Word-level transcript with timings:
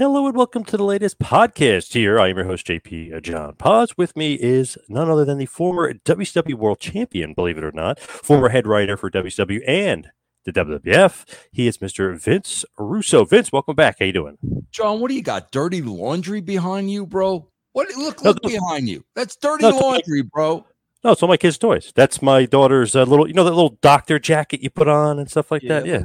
Hello 0.00 0.26
and 0.26 0.34
welcome 0.34 0.64
to 0.64 0.78
the 0.78 0.82
latest 0.84 1.18
podcast 1.18 1.92
here. 1.92 2.18
I 2.18 2.28
am 2.28 2.36
your 2.38 2.46
host, 2.46 2.66
JP 2.66 3.14
uh, 3.14 3.20
John 3.20 3.54
Paz. 3.56 3.98
With 3.98 4.16
me 4.16 4.32
is 4.32 4.78
none 4.88 5.10
other 5.10 5.26
than 5.26 5.36
the 5.36 5.44
former 5.44 5.92
WCW 5.92 6.54
World 6.54 6.80
Champion, 6.80 7.34
believe 7.34 7.58
it 7.58 7.64
or 7.64 7.72
not, 7.72 8.00
former 8.00 8.48
head 8.48 8.66
writer 8.66 8.96
for 8.96 9.10
WCW 9.10 9.60
and 9.68 10.08
the 10.46 10.54
WWF. 10.54 11.26
He 11.52 11.66
is 11.66 11.76
Mr. 11.76 12.18
Vince 12.18 12.64
Russo. 12.78 13.26
Vince, 13.26 13.52
welcome 13.52 13.76
back. 13.76 13.96
How 13.98 14.06
you 14.06 14.14
doing? 14.14 14.38
John, 14.70 15.00
what 15.00 15.08
do 15.10 15.14
you 15.14 15.22
got? 15.22 15.52
Dirty 15.52 15.82
laundry 15.82 16.40
behind 16.40 16.90
you, 16.90 17.04
bro? 17.04 17.46
What 17.72 17.94
look 17.94 18.22
look 18.22 18.40
those- 18.40 18.52
behind 18.52 18.88
you. 18.88 19.04
That's 19.14 19.36
dirty 19.36 19.68
No, 19.68 19.76
laundry, 19.76 20.22
bro. 20.22 20.64
No, 21.04 21.12
it's 21.12 21.22
all 21.22 21.28
my 21.28 21.36
kids' 21.36 21.58
toys. 21.58 21.92
That's 21.94 22.22
my 22.22 22.46
daughter's 22.46 22.96
uh, 22.96 23.04
little, 23.04 23.28
you 23.28 23.34
know, 23.34 23.44
that 23.44 23.50
little 23.50 23.78
doctor 23.82 24.18
jacket 24.18 24.62
you 24.62 24.70
put 24.70 24.88
on 24.88 25.18
and 25.18 25.30
stuff 25.30 25.50
like 25.50 25.62
that. 25.68 25.84
Yeah. 25.84 26.02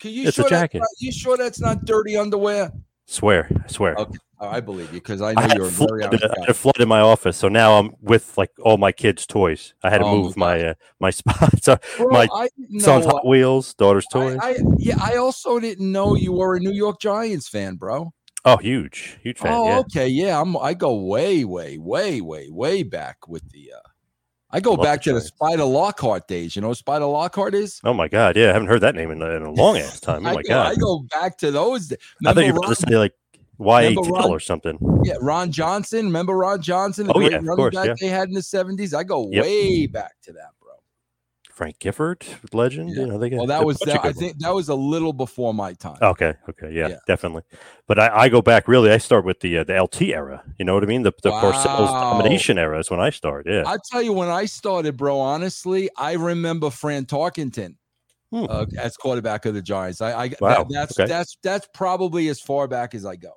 Can 0.00 0.10
you 0.10 0.26
It's 0.26 0.38
a 0.38 0.42
sure 0.42 0.50
that's 0.50 0.60
jacket. 0.60 0.78
not- 0.78 0.88
you 0.98 1.12
sure 1.12 1.36
that's 1.36 1.60
not 1.60 1.84
dirty 1.84 2.16
underwear? 2.16 2.72
Swear, 3.08 3.50
I 3.64 3.68
swear. 3.68 3.96
Okay, 3.96 4.18
I 4.40 4.60
believe 4.60 4.92
you 4.92 5.00
because 5.00 5.20
I 5.22 5.34
I 5.36 5.46
know 5.48 5.48
you're 5.48 5.64
a 5.64 5.68
a 5.68 5.70
very 5.70 6.04
I 6.04 6.10
had 6.40 6.50
a 6.50 6.54
flood 6.54 6.80
in 6.80 6.88
my 6.88 7.00
office, 7.00 7.36
so 7.36 7.48
now 7.48 7.78
I'm 7.78 7.94
with 8.02 8.36
like 8.38 8.50
all 8.60 8.76
my 8.76 8.92
kids' 8.92 9.26
toys. 9.26 9.74
I 9.82 9.90
had 9.90 9.98
to 9.98 10.04
Oh, 10.04 10.16
move 10.22 10.36
my 10.36 10.62
uh, 10.62 10.74
my 11.00 11.10
spots. 11.18 11.64
So 11.64 11.78
Bro, 11.96 12.08
my 12.10 12.28
I 12.32 12.48
son's 12.78 13.04
Hot 13.06 13.26
Wheels, 13.26 13.74
daughter's 13.74 14.06
toys. 14.06 14.38
I, 14.40 14.50
I, 14.50 14.56
yeah, 14.78 14.96
I 15.00 15.16
also 15.16 15.58
didn't 15.58 15.90
know 15.90 16.14
you 16.14 16.32
were 16.32 16.56
a 16.56 16.60
New 16.60 16.72
York 16.72 17.00
Giants 17.00 17.48
fan, 17.48 17.76
bro. 17.76 18.12
oh, 18.44 18.56
huge, 18.56 19.18
huge 19.22 19.38
fan. 19.38 19.52
oh, 19.52 19.64
yeah. 19.64 19.78
okay, 19.80 20.08
yeah. 20.08 20.40
I'm. 20.40 20.56
I 20.56 20.74
go 20.74 20.94
way, 20.94 21.44
way, 21.44 21.78
way, 21.78 22.20
way, 22.20 22.48
way 22.50 22.82
back 22.82 23.28
with 23.28 23.48
the. 23.50 23.72
uh 23.74 23.87
I 24.50 24.60
go 24.60 24.72
Love 24.72 24.82
back 24.84 25.02
to 25.02 25.12
the 25.12 25.20
Spider 25.20 25.64
Lockhart 25.64 26.26
days. 26.26 26.56
You 26.56 26.62
know, 26.62 26.68
what 26.68 26.78
Spider 26.78 27.04
Lockhart 27.04 27.54
is. 27.54 27.80
Oh 27.84 27.92
my 27.92 28.08
god, 28.08 28.36
yeah, 28.36 28.48
I 28.50 28.52
haven't 28.54 28.68
heard 28.68 28.80
that 28.80 28.94
name 28.94 29.10
in, 29.10 29.20
a- 29.20 29.30
in 29.36 29.42
a 29.42 29.50
long 29.52 29.76
ass 29.76 30.00
time. 30.08 30.24
Oh 30.26 30.30
I 30.30 30.34
my 30.34 30.42
go, 30.42 30.48
god, 30.48 30.72
I 30.72 30.74
go 30.76 31.04
back 31.10 31.36
to 31.38 31.50
those. 31.50 31.88
days. 31.88 31.98
I 32.24 32.32
thought 32.32 32.40
you 32.40 32.46
Remember 32.46 32.60
were 32.60 32.66
Ron- 32.68 32.74
say 32.76 32.96
like 32.96 33.12
Y.A. 33.58 33.88
Tittle 33.90 34.04
Remember 34.04 34.28
or 34.28 34.40
something. 34.40 34.78
Yeah, 35.04 35.14
Ron 35.20 35.50
Johnson. 35.52 36.06
Remember 36.06 36.36
Ron 36.36 36.62
Johnson? 36.62 37.08
The 37.08 37.12
Oh, 37.12 37.18
great 37.18 37.32
yeah, 37.32 37.38
of 37.38 37.44
course, 37.56 37.74
yeah. 37.74 37.94
they 38.00 38.06
had 38.06 38.28
in 38.28 38.34
the 38.34 38.42
seventies. 38.42 38.94
I 38.94 39.02
go 39.04 39.28
Yep. 39.30 39.44
way 39.44 39.86
back 39.86 40.14
to 40.22 40.32
that, 40.32 40.50
bro. 40.57 40.57
Frank 41.58 41.80
Gifford, 41.80 42.24
legend. 42.52 42.90
Yeah. 42.94 43.00
You 43.00 43.06
know, 43.08 43.18
they 43.18 43.30
got 43.30 43.38
Well, 43.38 43.46
that 43.48 43.64
was 43.64 43.78
that, 43.80 44.00
I 44.00 44.06
ones. 44.06 44.16
think 44.16 44.38
that 44.38 44.54
was 44.54 44.68
a 44.68 44.76
little 44.76 45.12
before 45.12 45.52
my 45.52 45.72
time. 45.72 45.98
Okay, 46.00 46.34
okay, 46.48 46.70
yeah, 46.72 46.86
Yeah. 46.88 46.96
definitely. 47.08 47.42
But 47.88 47.98
I, 47.98 48.08
I 48.16 48.28
go 48.28 48.40
back 48.40 48.68
really. 48.68 48.92
I 48.92 48.98
start 48.98 49.24
with 49.24 49.40
the 49.40 49.58
uh, 49.58 49.64
the 49.64 49.82
LT 49.82 50.02
era. 50.02 50.44
You 50.58 50.64
know 50.64 50.74
what 50.74 50.84
I 50.84 50.86
mean? 50.86 51.02
The 51.02 51.12
the 51.24 51.32
Parcells 51.32 51.90
Wow. 51.92 52.12
domination 52.20 52.58
era 52.58 52.78
is 52.78 52.90
when 52.92 53.00
I 53.00 53.10
start. 53.10 53.46
Yeah. 53.48 53.64
I 53.66 53.76
tell 53.90 54.00
you, 54.00 54.12
when 54.12 54.28
I 54.28 54.44
started, 54.44 54.96
bro, 54.96 55.18
honestly, 55.18 55.90
I 55.96 56.12
remember 56.12 56.70
Fran 56.70 57.06
Tarkenton 57.06 57.74
Hmm. 58.30 58.44
uh, 58.48 58.66
as 58.78 58.96
quarterback 58.96 59.44
of 59.46 59.54
the 59.54 59.62
Giants. 59.62 60.00
I, 60.00 60.12
I 60.12 60.26
Wow, 60.40 60.62
that- 60.62 60.66
that's 60.70 61.00
okay. 61.00 61.08
that's 61.08 61.36
that's 61.42 61.66
probably 61.74 62.28
as 62.28 62.40
far 62.40 62.68
back 62.68 62.94
as 62.94 63.04
I 63.04 63.16
go. 63.16 63.32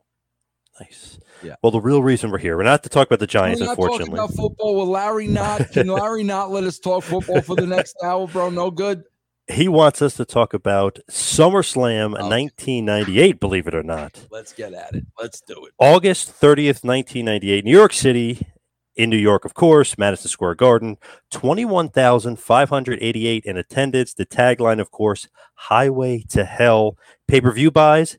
Nice. 0.79 1.19
Yeah. 1.43 1.55
Well, 1.61 1.71
the 1.71 1.81
real 1.81 2.01
reason 2.01 2.31
we're 2.31 2.37
here, 2.39 2.55
we're 2.57 2.63
not 2.63 2.81
to 2.83 2.89
talk 2.89 3.07
about 3.07 3.19
the 3.19 3.27
Giants, 3.27 3.59
We're 3.59 3.67
not 3.67 3.75
talking 3.75 3.91
unfortunately. 3.93 4.19
about 4.19 4.33
football. 4.35 4.75
Will 4.75 4.87
Larry 4.87 5.27
not? 5.27 5.71
Can 5.73 5.87
Larry 5.87 6.23
not 6.23 6.49
let 6.51 6.63
us 6.63 6.79
talk 6.79 7.03
football 7.03 7.41
for 7.41 7.55
the 7.55 7.67
next 7.67 7.95
hour, 8.03 8.27
bro? 8.27 8.49
No 8.49 8.71
good. 8.71 9.03
He 9.47 9.67
wants 9.67 10.01
us 10.01 10.15
to 10.15 10.23
talk 10.25 10.53
about 10.53 10.99
SummerSlam 11.09 12.13
Okay. 12.13 12.23
1998, 12.23 13.39
believe 13.39 13.67
it 13.67 13.75
or 13.75 13.83
not. 13.83 14.25
Let's 14.31 14.53
get 14.53 14.73
at 14.73 14.95
it. 14.95 15.05
Let's 15.19 15.41
do 15.41 15.65
it. 15.65 15.73
August 15.77 16.29
30th, 16.39 16.83
1998, 16.85 17.65
New 17.65 17.71
York 17.71 17.91
City, 17.93 18.47
in 18.95 19.09
New 19.09 19.17
York, 19.17 19.43
of 19.45 19.53
course, 19.53 19.97
Madison 19.97 20.29
Square 20.29 20.55
Garden, 20.55 20.97
21,588 21.31 23.45
in 23.45 23.57
attendance. 23.57 24.13
The 24.13 24.25
tagline, 24.25 24.79
of 24.79 24.91
course, 24.91 25.27
Highway 25.55 26.23
to 26.29 26.45
Hell. 26.45 26.97
Pay 27.27 27.41
per 27.41 27.51
view 27.51 27.71
buys, 27.71 28.17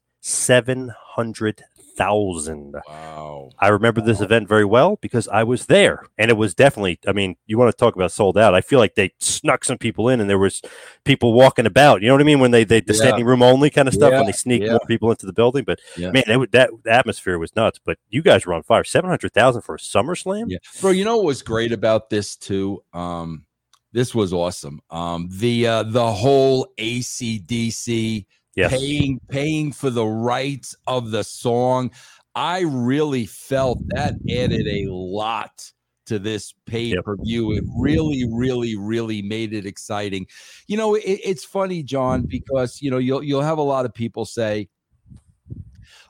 700,000. 1.97 2.75
Wow. 2.89 3.51
I 3.59 3.69
remember 3.69 4.01
this 4.01 4.21
event 4.21 4.49
very 4.49 4.65
well 4.65 4.99
because 5.01 5.29
I 5.29 5.43
was 5.45 5.67
there, 5.67 6.05
and 6.19 6.31
it 6.31 6.35
was 6.35 6.55
definitely. 6.55 6.99
I 7.07 7.13
mean, 7.13 7.37
you 7.47 7.59
want 7.59 7.71
to 7.71 7.77
talk 7.77 7.95
about 7.95 8.13
sold 8.13 8.39
out? 8.39 8.55
I 8.55 8.61
feel 8.61 8.79
like 8.79 8.95
they 8.95 9.13
snuck 9.21 9.65
some 9.65 9.79
people 9.79 10.09
in, 10.09 10.21
and 10.21 10.29
there 10.29 10.39
was 10.39 10.63
people 11.05 11.33
walking 11.33 11.67
about. 11.67 12.03
You 12.03 12.09
know 12.09 12.15
what 12.15 12.21
I 12.21 12.25
mean? 12.25 12.41
When 12.41 12.51
they 12.51 12.65
they 12.65 12.81
the 12.81 12.93
Yeah. 12.95 13.01
standing 13.01 13.25
room 13.25 13.43
only 13.43 13.71
kind 13.71 13.89
of 13.89 13.95
stuff 13.95 14.13
when 14.13 14.27
they 14.27 14.33
sneak 14.33 14.63
yeah. 14.63 14.71
more 14.73 14.81
people 14.87 15.11
into 15.11 15.27
the 15.27 15.33
building. 15.33 15.65
But 15.65 15.81
Yeah. 15.97 16.11
man, 16.11 16.25
it, 16.27 16.53
that 16.53 16.71
atmosphere 16.87 17.39
was 17.39 17.55
nuts. 17.57 17.79
But 17.85 17.99
you 18.09 18.23
guys 18.23 18.47
were 18.47 18.55
on 18.55 18.63
fire. 18.63 18.85
Seven 18.85 19.11
hundred 19.11 19.33
thousand 19.33 19.63
for 19.63 19.75
a 19.75 19.79
SummerSlam. 19.79 20.47
Yeah. 20.49 20.59
Bro, 20.81 20.93
you 20.93 21.05
know 21.05 21.17
what 21.17 21.27
was 21.27 21.43
great 21.43 21.73
about 21.73 22.11
this 22.11 22.37
too? 22.37 22.83
Um, 22.93 23.45
this 23.93 24.15
was 24.15 24.33
awesome. 24.33 24.81
Um, 24.91 25.29
the 25.31 25.67
uh 25.67 25.83
the 25.85 26.11
whole 26.13 26.69
ACDC 26.79 28.27
Yes. 28.55 28.71
paying 28.71 29.21
paying 29.29 29.73
for 29.73 29.91
the 29.91 30.07
rights 30.07 30.75
of 30.87 31.11
the 31.11 31.25
song. 31.25 31.91
I 32.35 32.61
really 32.61 33.27
felt 33.27 33.79
that 33.89 34.15
added 34.31 34.67
a 34.67 34.87
lot 34.91 35.71
to 36.07 36.19
this 36.19 36.55
pay 36.67 36.95
per 37.03 37.17
view. 37.17 37.53
It 37.53 37.65
really, 37.79 38.27
really, 38.31 38.77
really 38.77 39.23
made 39.23 39.53
it 39.53 39.67
exciting. 39.67 40.27
You 40.67 40.77
know, 40.77 40.95
it, 40.95 41.03
it's 41.03 41.45
funny, 41.45 41.83
John, 41.83 42.23
because 42.23 42.83
you 42.83 42.91
know 42.91 42.99
you'll 42.99 43.23
you'll 43.23 43.43
have 43.43 43.59
a 43.59 43.63
lot 43.63 43.85
of 43.85 43.95
people 43.95 44.25
say, 44.25 44.69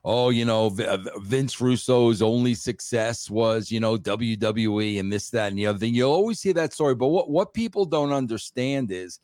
oh, 0.04 0.30
you 0.30 0.44
know, 0.44 0.70
Vince 1.18 1.60
Russo's 1.60 2.22
only 2.22 2.54
success 2.54 3.30
was, 3.30 3.70
you 3.70 3.80
know, 3.80 3.96
WWE 3.96 4.98
and 4.98 5.12
this, 5.12 5.30
that, 5.30 5.48
and 5.48 5.58
the 5.58 5.66
other 5.66 5.78
thing. 5.78 5.94
You'll 5.94 6.12
always 6.12 6.42
hear 6.42 6.54
that 6.54 6.72
story. 6.72 6.94
But 6.94 7.08
what, 7.08 7.30
what 7.30 7.54
people 7.54 7.84
don't 7.84 8.12
understand 8.12 8.90
is 8.90 9.20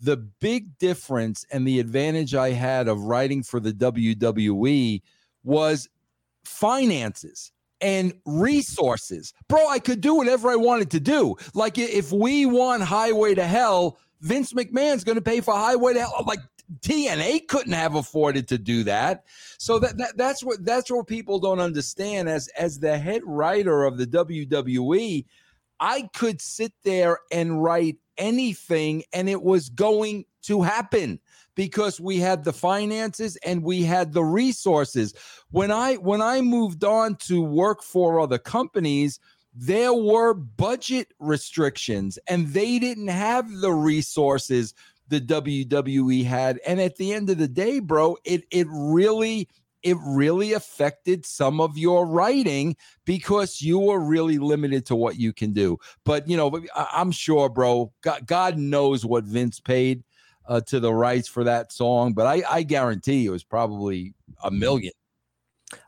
the 0.00 0.16
big 0.16 0.78
difference 0.78 1.44
and 1.50 1.66
the 1.66 1.80
advantage 1.80 2.34
I 2.34 2.50
had 2.50 2.88
of 2.88 3.02
writing 3.02 3.42
for 3.42 3.60
the 3.60 3.72
WWE 3.72 5.02
was 5.44 5.88
finances 6.44 7.52
and 7.80 8.12
resources. 8.24 9.32
Bro, 9.48 9.68
I 9.68 9.78
could 9.78 10.00
do 10.00 10.14
whatever 10.14 10.50
I 10.50 10.56
wanted 10.56 10.90
to 10.92 11.00
do. 11.00 11.36
Like 11.54 11.78
if 11.78 12.12
we 12.12 12.46
want 12.46 12.82
Highway 12.82 13.34
to 13.34 13.46
Hell, 13.46 13.98
Vince 14.20 14.52
McMahon's 14.52 15.04
going 15.04 15.16
to 15.16 15.22
pay 15.22 15.40
for 15.40 15.54
Highway 15.54 15.94
to 15.94 16.00
Hell. 16.00 16.24
Like 16.26 16.40
TNA 16.80 17.48
couldn't 17.48 17.72
have 17.72 17.94
afforded 17.94 18.48
to 18.48 18.58
do 18.58 18.84
that. 18.84 19.24
So 19.58 19.78
that, 19.78 19.96
that 19.98 20.16
that's 20.16 20.42
what 20.44 20.64
that's 20.64 20.90
what 20.90 21.06
people 21.06 21.38
don't 21.38 21.60
understand. 21.60 22.28
As 22.28 22.48
as 22.48 22.78
the 22.78 22.98
head 22.98 23.22
writer 23.24 23.84
of 23.84 23.96
the 23.96 24.06
WWE, 24.06 25.24
I 25.80 26.08
could 26.14 26.40
sit 26.40 26.72
there 26.84 27.20
and 27.30 27.62
write 27.62 27.96
anything, 28.18 29.04
and 29.12 29.28
it 29.28 29.42
was 29.42 29.68
going 29.68 30.24
to 30.42 30.62
happen 30.62 31.20
because 31.54 32.00
we 32.00 32.18
had 32.18 32.44
the 32.44 32.52
finances 32.52 33.36
and 33.44 33.62
we 33.62 33.82
had 33.82 34.12
the 34.12 34.22
resources. 34.22 35.12
When 35.50 35.70
I 35.70 35.94
when 35.94 36.22
I 36.22 36.40
moved 36.40 36.84
on 36.84 37.16
to 37.26 37.42
work 37.42 37.82
for 37.82 38.20
other 38.20 38.38
companies, 38.38 39.18
there 39.54 39.92
were 39.92 40.34
budget 40.34 41.08
restrictions 41.18 42.18
and 42.28 42.48
they 42.48 42.78
didn't 42.78 43.08
have 43.08 43.60
the 43.60 43.72
resources 43.72 44.72
the 45.08 45.20
WWE 45.20 46.24
had. 46.24 46.60
And 46.66 46.80
at 46.80 46.96
the 46.96 47.12
end 47.12 47.28
of 47.30 47.38
the 47.38 47.48
day, 47.48 47.80
bro, 47.80 48.16
it 48.24 48.44
it 48.50 48.66
really 48.70 49.48
it 49.82 49.96
really 50.04 50.52
affected 50.52 51.24
some 51.24 51.60
of 51.60 51.78
your 51.78 52.06
writing 52.06 52.76
because 53.04 53.62
you 53.62 53.78
were 53.78 54.00
really 54.00 54.38
limited 54.38 54.86
to 54.86 54.96
what 54.96 55.18
you 55.18 55.32
can 55.32 55.52
do. 55.52 55.78
But 56.04 56.28
you 56.28 56.36
know, 56.36 56.60
I'm 56.74 57.10
sure, 57.10 57.48
bro, 57.48 57.92
God, 58.26 58.58
knows 58.58 59.04
what 59.04 59.24
Vince 59.24 59.60
paid 59.60 60.04
uh, 60.48 60.60
to 60.62 60.80
the 60.80 60.92
rights 60.92 61.28
for 61.28 61.44
that 61.44 61.72
song, 61.72 62.12
but 62.12 62.26
I, 62.26 62.42
I 62.48 62.62
guarantee 62.62 63.26
it 63.26 63.30
was 63.30 63.44
probably 63.44 64.14
a 64.42 64.50
million. 64.50 64.92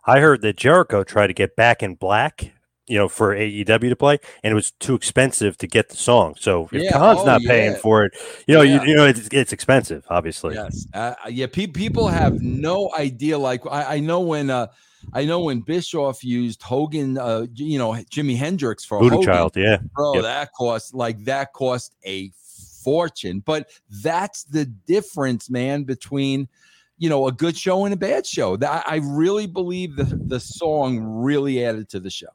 I 0.05 0.21
heard 0.21 0.43
that 0.43 0.57
Jericho 0.57 1.05
tried 1.05 1.29
to 1.29 1.33
get 1.33 1.57
back 1.57 1.83
in 1.83 1.95
black 1.95 2.53
you 2.91 2.99
know, 2.99 3.09
for 3.09 3.35
AEW 3.35 3.89
to 3.89 3.97
play, 3.97 4.19
and 4.43 4.51
it 4.51 4.55
was 4.55 4.73
too 4.73 4.97
expensive 4.97 5.57
to 5.59 5.69
get 5.69 5.91
the 5.91 5.97
song. 5.97 6.35
So 6.39 6.69
if 6.73 6.83
yeah. 6.83 6.91
Khan's 6.91 7.21
oh, 7.21 7.25
not 7.25 7.41
paying 7.43 7.77
for 7.77 8.05
it, 8.05 8.13
you 8.49 8.55
know, 8.55 8.63
yeah. 8.63 8.83
you, 8.83 8.91
you, 8.91 8.97
know, 8.97 9.07
it's, 9.07 9.29
it's 9.31 9.53
expensive, 9.53 10.05
obviously. 10.11 10.57
Yes, 10.57 10.87
uh, 10.93 11.15
yeah. 11.29 11.47
Pe- 11.47 11.69
people 11.69 12.09
have 12.09 12.43
no 12.43 12.91
idea. 12.99 13.39
Like 13.39 13.63
I, 13.71 13.97
I 13.97 14.01
know 14.01 14.21
when, 14.21 14.51
uh, 14.51 14.67
I 15.13 15.25
know 15.25 15.41
when 15.41 15.61
Bischoff 15.61 16.25
used 16.25 16.63
Hogan, 16.65 17.17
uh, 17.17 17.47
you 17.55 17.79
know, 17.79 17.93
Jimi 17.93 18.37
Hendrix 18.37 18.85
for 18.85 18.99
Voodoo 18.99 19.17
Hogan, 19.17 19.27
Child, 19.27 19.57
yeah, 19.57 19.79
bro, 19.95 20.15
yep. 20.15 20.25
that 20.25 20.53
cost 20.53 20.93
like 20.93 21.25
that 21.25 21.53
cost 21.53 21.95
a 22.05 22.33
fortune. 22.83 23.39
But 23.47 23.71
that's 24.03 24.43
the 24.45 24.65
difference, 24.65 25.49
man, 25.49 25.85
between 25.85 26.49
you 26.99 27.09
know 27.09 27.29
a 27.29 27.33
good 27.33 27.57
show 27.57 27.85
and 27.85 27.95
a 27.95 27.97
bad 27.97 28.27
show. 28.27 28.57
That 28.57 28.83
I 28.85 28.97
really 28.97 29.47
believe 29.47 29.95
the 29.95 30.05
the 30.27 30.41
song 30.41 30.99
really 30.99 31.65
added 31.65 31.89
to 31.91 32.01
the 32.01 32.11
show 32.11 32.27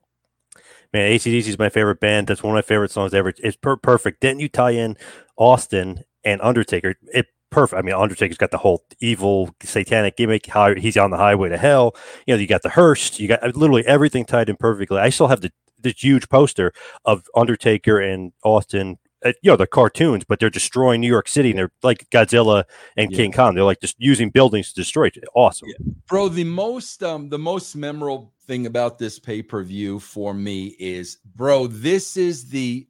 man, 0.96 1.12
ACDC 1.12 1.48
is 1.48 1.60
my 1.60 1.70
favorite 1.70 2.00
band. 2.00 2.28
That's 2.28 2.42
one 2.42 2.54
of 2.54 2.56
my 2.56 2.62
favorite 2.62 2.92
songs 2.92 3.14
ever. 3.14 3.34
It's 3.38 3.58
per- 3.58 3.78
perfect. 3.78 4.22
Didn't 4.22 4.40
you 4.40 4.50
tie 4.50 4.72
in 4.72 4.98
Austin 5.38 6.04
and 6.24 6.42
Undertaker? 6.42 6.96
It 7.14 7.28
perfect. 7.52 7.78
I 7.78 7.82
mean, 7.82 7.96
Undertaker's 7.96 8.38
got 8.38 8.52
the 8.52 8.58
whole 8.58 8.84
evil 9.02 9.50
satanic 9.62 10.16
gimmick. 10.16 10.46
How 10.48 10.74
he's 10.74 10.98
on 10.98 11.12
the 11.12 11.18
highway 11.18 11.50
to 11.50 11.58
hell. 11.58 11.96
You 12.26 12.34
know, 12.34 12.40
you 12.40 12.48
got 12.48 12.64
the 12.64 12.70
hearse. 12.70 13.20
You 13.20 13.28
got 13.28 13.44
literally 13.56 13.86
everything 13.86 14.26
tied 14.26 14.50
in 14.50 14.56
perfectly. 14.56 15.00
I 15.00 15.10
still 15.10 15.28
have 15.28 15.42
the 15.42 15.52
this 15.78 16.02
huge 16.02 16.30
poster 16.30 16.72
of 17.04 17.24
Undertaker 17.36 18.00
and 18.00 18.32
Austin. 18.44 18.98
Uh, 19.24 19.32
you 19.42 19.50
know, 19.50 19.56
the 19.56 19.66
cartoons, 19.66 20.24
but 20.24 20.40
they're 20.40 20.50
destroying 20.50 21.02
New 21.02 21.08
York 21.08 21.28
City, 21.28 21.50
and 21.50 21.58
they're 21.58 21.72
like 21.82 22.08
Godzilla 22.10 22.66
and 22.98 23.12
yeah. 23.12 23.18
King 23.18 23.32
Kong. 23.32 23.56
They're 23.56 23.64
like 23.64 23.82
just 23.82 23.96
using 23.98 24.30
buildings 24.30 24.70
to 24.70 24.76
destroy 24.76 25.08
it. 25.08 25.24
Awesome, 25.34 25.70
yeah. 25.70 25.94
bro. 26.08 26.28
The 26.28 26.44
most, 26.44 27.02
um, 27.02 27.30
the 27.30 27.40
most 27.40 27.76
memorable 27.76 28.34
thing 28.46 28.66
about 28.66 29.00
this 29.00 29.18
pay 29.18 29.42
per 29.42 29.64
view 29.64 30.00
for 30.00 30.34
me 30.34 30.76
is, 30.80 31.18
bro, 31.36 31.68
this 31.68 32.18
is 32.18 32.50
the, 32.50 32.88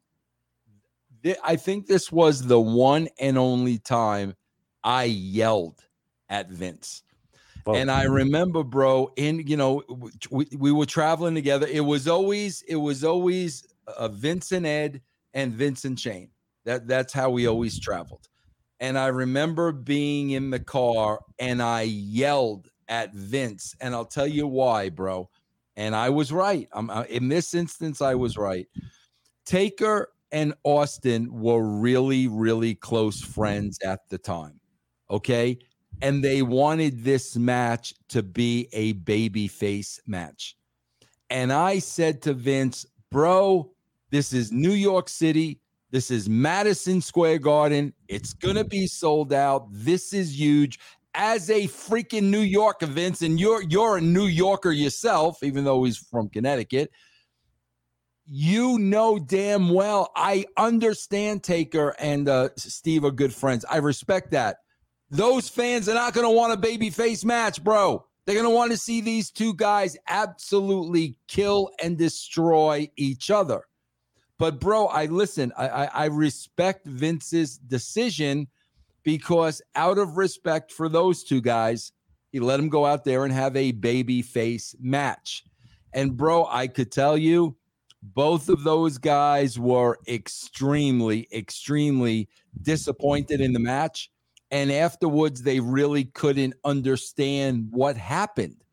I 1.43 1.55
think 1.55 1.87
this 1.87 2.11
was 2.11 2.41
the 2.41 2.59
one 2.59 3.07
and 3.19 3.37
only 3.37 3.77
time 3.77 4.35
I 4.83 5.05
yelled 5.05 5.85
at 6.29 6.49
Vince. 6.49 7.03
And 7.67 7.89
I 7.89 8.03
remember, 8.03 8.63
bro, 8.63 9.11
in 9.15 9.47
you 9.47 9.57
know, 9.57 9.81
we, 10.29 10.47
we 10.57 10.71
were 10.71 10.85
traveling 10.85 11.33
together. 11.33 11.65
It 11.65 11.79
was 11.79 12.07
always, 12.07 12.61
it 12.67 12.75
was 12.75 13.03
always 13.03 13.65
uh, 13.87 14.07
Vince 14.09 14.51
and 14.51 14.67
Ed 14.67 15.01
and 15.35 15.53
Vince 15.53 15.85
and 15.85 15.99
Shane. 15.99 16.31
That 16.65 16.87
that's 16.87 17.13
how 17.13 17.29
we 17.29 17.45
always 17.47 17.79
traveled. 17.79 18.27
And 18.79 18.97
I 18.97 19.07
remember 19.07 19.71
being 19.71 20.31
in 20.31 20.49
the 20.49 20.59
car 20.59 21.19
and 21.37 21.61
I 21.61 21.83
yelled 21.83 22.69
at 22.87 23.13
Vince, 23.13 23.75
and 23.79 23.93
I'll 23.93 24.05
tell 24.05 24.27
you 24.27 24.47
why, 24.47 24.89
bro 24.89 25.29
and 25.75 25.95
I 25.95 26.09
was 26.09 26.31
right. 26.31 26.67
I'm 26.71 26.89
in 27.09 27.27
this 27.27 27.53
instance, 27.53 28.01
I 28.01 28.15
was 28.15 28.37
right. 28.37 28.67
Taker 29.45 30.09
and 30.31 30.53
Austin 30.63 31.29
were 31.31 31.63
really, 31.63 32.27
really 32.27 32.75
close 32.75 33.21
friends 33.21 33.79
at 33.83 34.07
the 34.09 34.17
time. 34.17 34.59
Okay. 35.09 35.59
And 36.01 36.23
they 36.23 36.41
wanted 36.41 37.03
this 37.03 37.37
match 37.37 37.93
to 38.09 38.23
be 38.23 38.67
a 38.73 38.93
baby 38.93 39.47
face 39.47 39.99
match. 40.05 40.57
And 41.29 41.53
I 41.53 41.79
said 41.79 42.21
to 42.23 42.33
Vince, 42.33 42.85
bro, 43.11 43.71
this 44.11 44.33
is 44.33 44.51
New 44.51 44.73
York 44.73 45.09
City. 45.09 45.59
This 45.91 46.11
is 46.11 46.27
Madison 46.27 47.01
Square 47.01 47.39
Garden. 47.39 47.93
It's 48.07 48.33
going 48.33 48.55
to 48.55 48.65
be 48.65 48.87
sold 48.87 49.31
out. 49.33 49.67
This 49.71 50.13
is 50.13 50.37
huge 50.37 50.79
as 51.13 51.49
a 51.49 51.67
freaking 51.67 52.23
New 52.23 52.41
York 52.41 52.83
event, 52.83 53.21
and 53.21 53.39
you're 53.39 53.63
you're 53.63 53.97
a 53.97 54.01
New 54.01 54.25
Yorker 54.25 54.71
yourself, 54.71 55.41
even 55.43 55.63
though 55.63 55.83
he's 55.83 55.97
from 55.97 56.29
Connecticut. 56.29 56.91
You 58.27 58.79
know 58.79 59.19
damn 59.19 59.69
well 59.69 60.11
I 60.15 60.45
understand 60.57 61.43
Taker 61.43 61.95
and 61.99 62.27
uh, 62.27 62.49
Steve 62.57 63.05
are 63.05 63.11
good 63.11 63.33
friends. 63.33 63.63
I 63.69 63.77
respect 63.77 64.31
that. 64.31 64.57
Those 65.11 65.47
fans 65.47 65.87
are 65.87 65.93
not 65.93 66.13
going 66.13 66.25
to 66.25 66.35
want 66.35 66.51
a 66.51 66.57
baby 66.57 66.89
face 66.89 67.23
match, 67.23 67.63
bro. 67.63 68.03
They're 68.25 68.35
going 68.35 68.49
to 68.49 68.55
want 68.55 68.71
to 68.71 68.77
see 68.77 69.01
these 69.01 69.29
two 69.29 69.53
guys 69.53 69.95
absolutely 70.07 71.19
kill 71.27 71.69
and 71.81 71.97
destroy 71.97 72.89
each 72.97 73.29
other. 73.29 73.61
But 74.37 74.59
bro, 74.59 74.87
I 74.87 75.05
listen. 75.05 75.53
I, 75.57 75.67
I, 75.67 75.85
I 75.85 76.05
respect 76.05 76.85
Vince's 76.85 77.57
decision 77.57 78.47
because 79.03 79.61
out 79.75 79.97
of 79.97 80.17
respect 80.17 80.71
for 80.71 80.89
those 80.89 81.23
two 81.23 81.41
guys, 81.41 81.91
he 82.31 82.39
let 82.39 82.57
them 82.57 82.67
go 82.67 82.85
out 82.85 83.05
there 83.05 83.23
and 83.23 83.31
have 83.31 83.55
a 83.55 83.71
baby 83.71 84.21
face 84.21 84.75
match. 84.79 85.45
And 85.93 86.17
bro, 86.17 86.45
I 86.49 86.67
could 86.67 86.91
tell 86.91 87.17
you, 87.17 87.55
both 88.01 88.49
of 88.49 88.63
those 88.63 88.97
guys 88.97 89.57
were 89.57 89.97
extremely, 90.07 91.27
extremely 91.33 92.27
disappointed 92.61 93.39
in 93.39 93.53
the 93.53 93.59
match. 93.59 94.11
And 94.51 94.71
afterwards, 94.71 95.41
they 95.41 95.59
really 95.59 96.05
couldn't 96.05 96.55
understand 96.63 97.69
what 97.71 97.97
happened 97.97 98.64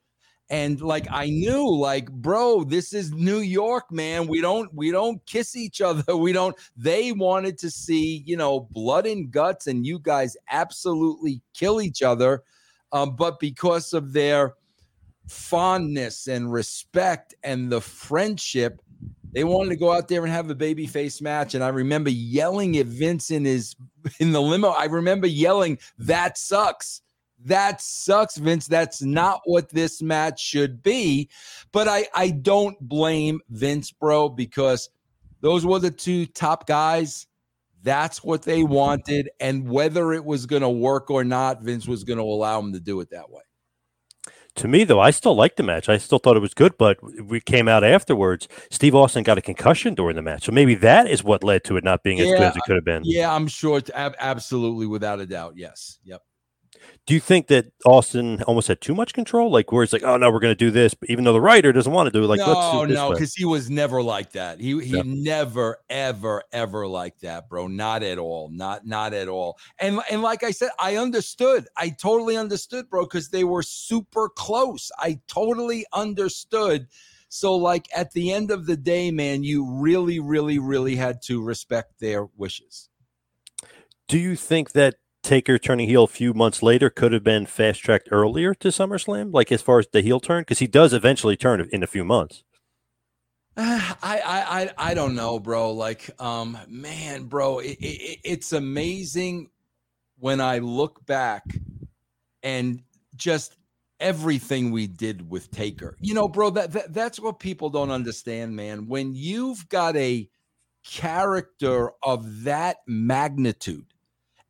and 0.53 0.83
like 0.83 1.07
i 1.11 1.27
knew 1.31 1.69
like 1.69 2.13
bro 2.13 2.63
this 2.63 2.93
is 2.93 3.11
new 3.11 3.39
york 3.39 3.91
man. 3.91 4.29
We 4.29 4.41
don't 4.41 4.73
we 4.75 4.91
don't 4.93 5.25
kiss 5.27 5.57
each 5.57 5.81
other. 5.81 6.17
We 6.17 6.33
don't 6.33 6.55
they 6.77 7.11
wanted 7.13 7.59
to 7.59 7.71
see 7.71 8.23
you 8.27 8.37
know 8.37 8.69
blood 8.71 9.07
and 9.07 9.31
guts 9.31 9.67
and 9.67 9.85
you 9.85 9.99
guys 9.99 10.37
absolutely 10.51 11.41
kill 11.55 11.81
each 11.81 12.03
other 12.03 12.43
um, 12.93 13.17
but 13.17 13.41
because 13.41 13.93
of 13.95 14.13
their 14.13 14.55
fondness 15.27 16.29
and 16.29 16.53
respect 16.53 17.35
and 17.43 17.73
the 17.73 17.81
friendship 17.81 18.83
they 19.33 19.45
wanted 19.45 19.71
to 19.71 19.77
go 19.77 19.91
out 19.91 20.09
there 20.09 20.23
and 20.23 20.31
have 20.31 20.51
a 20.51 20.55
baby 20.55 20.87
face 20.87 21.23
match. 21.23 21.55
And 21.55 21.65
i 21.65 21.69
remember 21.69 22.11
yelling 22.11 22.77
at 22.77 22.87
vince 22.87 23.31
in 23.31 23.47
his 23.47 23.75
in 24.21 24.33
the 24.33 24.43
limo. 24.43 24.69
I 24.69 24.85
remember 24.85 25.27
yelling 25.27 25.79
that 25.99 26.37
sucks 26.37 27.01
that 27.45 27.81
sucks, 27.81 28.37
Vince. 28.37 28.67
That's 28.67 29.03
not 29.03 29.41
what 29.45 29.69
this 29.71 30.03
match 30.03 30.41
should 30.41 30.83
be. 30.83 31.29
But 31.73 31.89
I, 31.89 32.07
I 32.15 32.31
don't 32.31 32.79
blame 32.81 33.41
Vince, 33.51 33.91
bro, 33.91 34.29
because 34.29 34.91
those 35.41 35.67
were 35.67 35.79
the 35.79 35.91
two 35.91 36.27
top 36.27 36.67
guys. 36.67 37.27
That's 37.83 38.23
what 38.23 38.43
they 38.43 38.63
wanted. 38.63 39.31
And 39.41 39.69
whether 39.69 40.13
it 40.13 40.25
was 40.25 40.47
going 40.47 40.63
to 40.63 40.71
work 40.71 41.11
or 41.11 41.25
not, 41.25 41.63
Vince 41.63 41.89
was 41.89 42.05
going 42.05 42.19
to 42.19 42.25
allow 42.25 42.61
them 42.61 42.73
to 42.75 42.81
do 42.81 43.01
it 43.01 43.11
that 43.11 43.31
way. 43.31 43.43
To 44.57 44.69
me, 44.69 44.85
though, 44.85 45.01
I 45.01 45.11
still 45.11 45.35
liked 45.35 45.57
the 45.57 45.63
match. 45.63 45.89
I 45.89 45.97
still 45.97 46.19
thought 46.19 46.37
it 46.37 46.41
was 46.41 46.53
good, 46.53 46.77
but 46.77 46.99
we 47.25 47.41
came 47.41 47.69
out 47.69 47.83
afterwards. 47.83 48.49
Steve 48.71 48.95
Austin 48.95 49.23
got 49.23 49.39
a 49.39 49.43
concussion 49.43 49.95
during 49.95 50.15
the 50.15 50.21
match, 50.21 50.45
so 50.45 50.53
maybe 50.53 50.75
that 50.75 51.09
is 51.09 51.25
what 51.25 51.43
led 51.43 51.65
to 51.65 51.79
it 51.79 51.85
not 51.85 52.03
being 52.03 52.19
yeah, 52.19 52.25
as 52.25 52.31
good 52.31 52.43
as 52.43 52.57
it 52.57 52.63
could 52.67 52.77
have 52.77 52.85
been. 52.85 53.01
Yeah, 53.03 53.35
I'm 53.35 53.49
sure. 53.49 53.81
Absolutely, 53.95 54.87
without 54.87 55.21
a 55.21 55.27
doubt. 55.27 55.55
Yes. 55.57 55.99
Yep. 56.05 56.23
Do 57.07 57.15
you 57.15 57.21
think 57.21 57.49
that 57.49 57.67
Austin 57.85 58.43
almost 58.45 58.69
had 58.69 58.81
too 58.81 58.95
much 58.95 59.13
control? 59.13 59.51
Like 59.51 59.73
where 59.73 59.83
it's 59.83 59.93
like, 59.93 60.05
oh 60.05 60.17
no, 60.17 60.31
we're 60.31 60.39
going 60.39 60.53
to 60.53 60.57
do 60.57 60.71
this, 60.71 60.95
but 60.95 61.11
even 61.11 61.25
though 61.25 61.33
the 61.33 61.41
writer 61.41 61.73
doesn't 61.73 61.93
want 61.93 62.07
to 62.07 62.13
do 62.13 62.23
it, 62.23 62.29
like 62.29 62.39
no, 62.39 62.47
let's 62.47 62.89
do 62.89 62.95
no, 62.95 63.11
because 63.11 63.35
he 63.35 63.45
was 63.45 63.69
never 63.69 64.03
like 64.03 64.33
that. 64.33 64.61
He 64.61 64.81
he 64.81 64.97
yeah. 64.97 65.03
never, 65.05 65.79
ever, 65.91 66.43
ever 66.53 66.87
like 66.87 67.19
that, 67.21 67.49
bro. 67.49 67.67
Not 67.67 68.03
at 68.03 68.19
all. 68.19 68.51
Not 68.51 68.87
not 68.87 69.15
at 69.15 69.29
all. 69.29 69.59
And 69.79 70.01
and 70.11 70.23
like 70.23 70.45
I 70.45 70.53
said, 70.53 70.71
I 70.79 70.97
understood. 70.97 71.67
I 71.77 71.91
totally 71.91 72.37
understood, 72.37 72.89
bro, 72.89 73.05
because 73.05 73.31
they 73.31 73.45
were 73.45 73.63
super 73.63 74.29
close. 74.29 74.91
I 74.99 75.21
totally 75.27 75.85
understood. 75.93 76.87
So, 77.29 77.57
like 77.57 77.89
at 77.97 78.13
the 78.13 78.31
end 78.31 78.51
of 78.51 78.67
the 78.67 78.77
day, 78.77 79.11
man, 79.11 79.43
you 79.43 79.67
really, 79.67 80.21
really, 80.21 80.59
really 80.59 80.97
had 80.97 81.23
to 81.23 81.43
respect 81.43 81.99
their 81.99 82.27
wishes. 82.37 82.91
Do 84.07 84.19
you 84.19 84.37
think 84.37 84.73
that 84.73 84.97
Taker 85.23 85.59
turning 85.59 85.89
heel 85.89 86.05
a 86.05 86.09
few 86.09 86.35
months 86.35 86.63
later 86.63 86.91
could 86.91 87.13
have 87.13 87.23
been 87.23 87.47
fast 87.47 87.81
tracked 87.81 88.09
earlier 88.11 88.55
to 88.55 88.69
SummerSlam, 88.69 89.33
like 89.33 89.53
as 89.53 89.63
far 89.63 89.79
as 89.79 89.87
the 89.93 90.03
heel 90.03 90.21
turn, 90.21 90.43
because 90.43 90.59
he 90.59 90.67
does 90.67 90.93
eventually 90.93 91.37
turn 91.37 91.69
in 91.73 91.83
a 91.83 91.87
few 91.87 92.05
months. 92.05 92.43
I, 93.57 93.95
I 94.03 94.61
I 94.63 94.71
I 94.91 94.95
don't 94.95 95.15
know, 95.15 95.39
bro. 95.39 95.73
Like, 95.73 96.11
um, 96.21 96.59
man, 96.69 97.25
bro, 97.25 97.61
it, 97.61 97.77
it, 97.81 98.19
it's 98.25 98.53
amazing 98.53 99.51
when 100.19 100.41
I 100.41 100.59
look 100.59 101.05
back 101.07 101.45
and 102.43 102.83
just 103.15 103.57
everything 104.01 104.73
we 104.73 104.87
did 104.87 105.31
with 105.31 105.51
Taker. 105.51 105.97
You 106.01 106.15
know, 106.15 106.29
bro, 106.29 106.51
that, 106.51 106.73
that 106.73 106.93
that's 106.93 107.21
what 107.21 107.39
people 107.39 107.71
don't 107.71 107.91
understand, 107.91 108.57
man. 108.57 108.89
When 108.89 109.15
you've 109.15 109.69
got 109.69 109.97
a 109.97 110.29
character 110.85 111.93
of 112.03 112.43
that 112.45 112.79
magnitude 112.87 113.92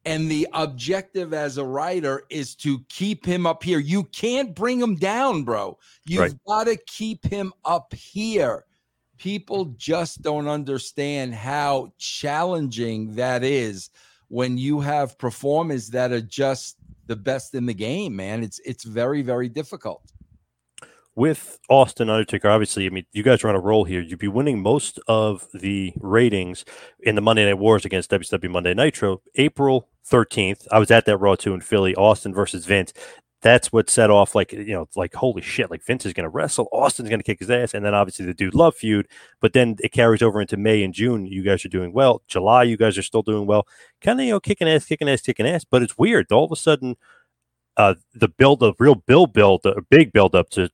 and 0.04 0.30
the 0.30 0.48
objective 0.52 1.32
as 1.32 1.58
a 1.58 1.64
writer 1.64 2.24
is 2.28 2.54
to 2.56 2.80
keep 2.88 3.24
him 3.24 3.46
up 3.46 3.62
here. 3.62 3.78
You 3.78 4.04
can't 4.04 4.54
bring 4.54 4.80
him 4.80 4.96
down, 4.96 5.44
bro. 5.44 5.78
You've 6.06 6.20
right. 6.20 6.44
got 6.46 6.64
to 6.64 6.76
keep 6.86 7.24
him 7.24 7.52
up 7.64 7.94
here. 7.94 8.64
People 9.18 9.66
just 9.76 10.22
don't 10.22 10.48
understand 10.48 11.34
how 11.34 11.92
challenging 11.98 13.14
that 13.14 13.44
is 13.44 13.90
when 14.28 14.58
you 14.58 14.80
have 14.80 15.18
performers 15.18 15.88
that 15.90 16.10
are 16.10 16.20
just 16.20 16.78
the 17.06 17.16
best 17.16 17.54
in 17.54 17.66
the 17.66 17.74
game, 17.74 18.16
man. 18.16 18.42
It's 18.42 18.58
it's 18.64 18.84
very 18.84 19.22
very 19.22 19.48
difficult 19.48 20.11
with 21.14 21.58
Austin 21.68 22.08
Undertaker, 22.08 22.48
obviously, 22.48 22.86
I 22.86 22.90
mean, 22.90 23.04
you 23.12 23.22
guys 23.22 23.44
are 23.44 23.48
on 23.48 23.54
a 23.54 23.60
roll 23.60 23.84
here. 23.84 24.00
You'd 24.00 24.18
be 24.18 24.28
winning 24.28 24.62
most 24.62 24.98
of 25.08 25.46
the 25.52 25.92
ratings 26.00 26.64
in 27.00 27.14
the 27.16 27.20
Monday 27.20 27.44
Night 27.44 27.58
Wars 27.58 27.84
against 27.84 28.10
WWE 28.10 28.50
Monday 28.50 28.74
Nitro. 28.74 29.20
April 29.34 29.88
13th, 30.10 30.66
I 30.70 30.78
was 30.78 30.90
at 30.90 31.04
that 31.06 31.18
Raw 31.18 31.34
too 31.34 31.54
in 31.54 31.60
Philly, 31.60 31.94
Austin 31.96 32.32
versus 32.32 32.64
Vince. 32.64 32.92
That's 33.42 33.72
what 33.72 33.90
set 33.90 34.08
off, 34.08 34.36
like, 34.36 34.52
you 34.52 34.72
know, 34.72 34.88
like, 34.94 35.14
holy 35.14 35.42
shit, 35.42 35.68
like 35.68 35.84
Vince 35.84 36.06
is 36.06 36.12
going 36.12 36.22
to 36.22 36.30
wrestle, 36.30 36.68
Austin's 36.72 37.08
going 37.08 37.18
to 37.18 37.24
kick 37.24 37.40
his 37.40 37.50
ass. 37.50 37.74
And 37.74 37.84
then 37.84 37.92
obviously 37.92 38.24
the 38.24 38.34
dude 38.34 38.54
love 38.54 38.76
feud. 38.76 39.08
But 39.40 39.52
then 39.52 39.76
it 39.80 39.90
carries 39.90 40.22
over 40.22 40.40
into 40.40 40.56
May 40.56 40.84
and 40.84 40.94
June. 40.94 41.26
You 41.26 41.42
guys 41.42 41.64
are 41.64 41.68
doing 41.68 41.92
well. 41.92 42.22
July, 42.28 42.62
you 42.62 42.76
guys 42.76 42.96
are 42.96 43.02
still 43.02 43.22
doing 43.22 43.46
well. 43.46 43.66
Kind 44.00 44.20
of, 44.20 44.26
you 44.26 44.32
know, 44.32 44.40
kicking 44.40 44.68
ass, 44.68 44.84
kicking 44.86 45.08
ass, 45.08 45.22
kicking 45.22 45.46
ass. 45.46 45.64
But 45.64 45.82
it's 45.82 45.98
weird. 45.98 46.30
All 46.30 46.44
of 46.44 46.52
a 46.52 46.56
sudden, 46.56 46.96
uh, 47.76 47.96
the 48.14 48.28
build, 48.28 48.60
the 48.60 48.74
real 48.78 48.94
build, 48.94 49.32
build, 49.32 49.66
a 49.66 49.82
big 49.82 50.12
build 50.12 50.36
up 50.36 50.48
to 50.50 50.70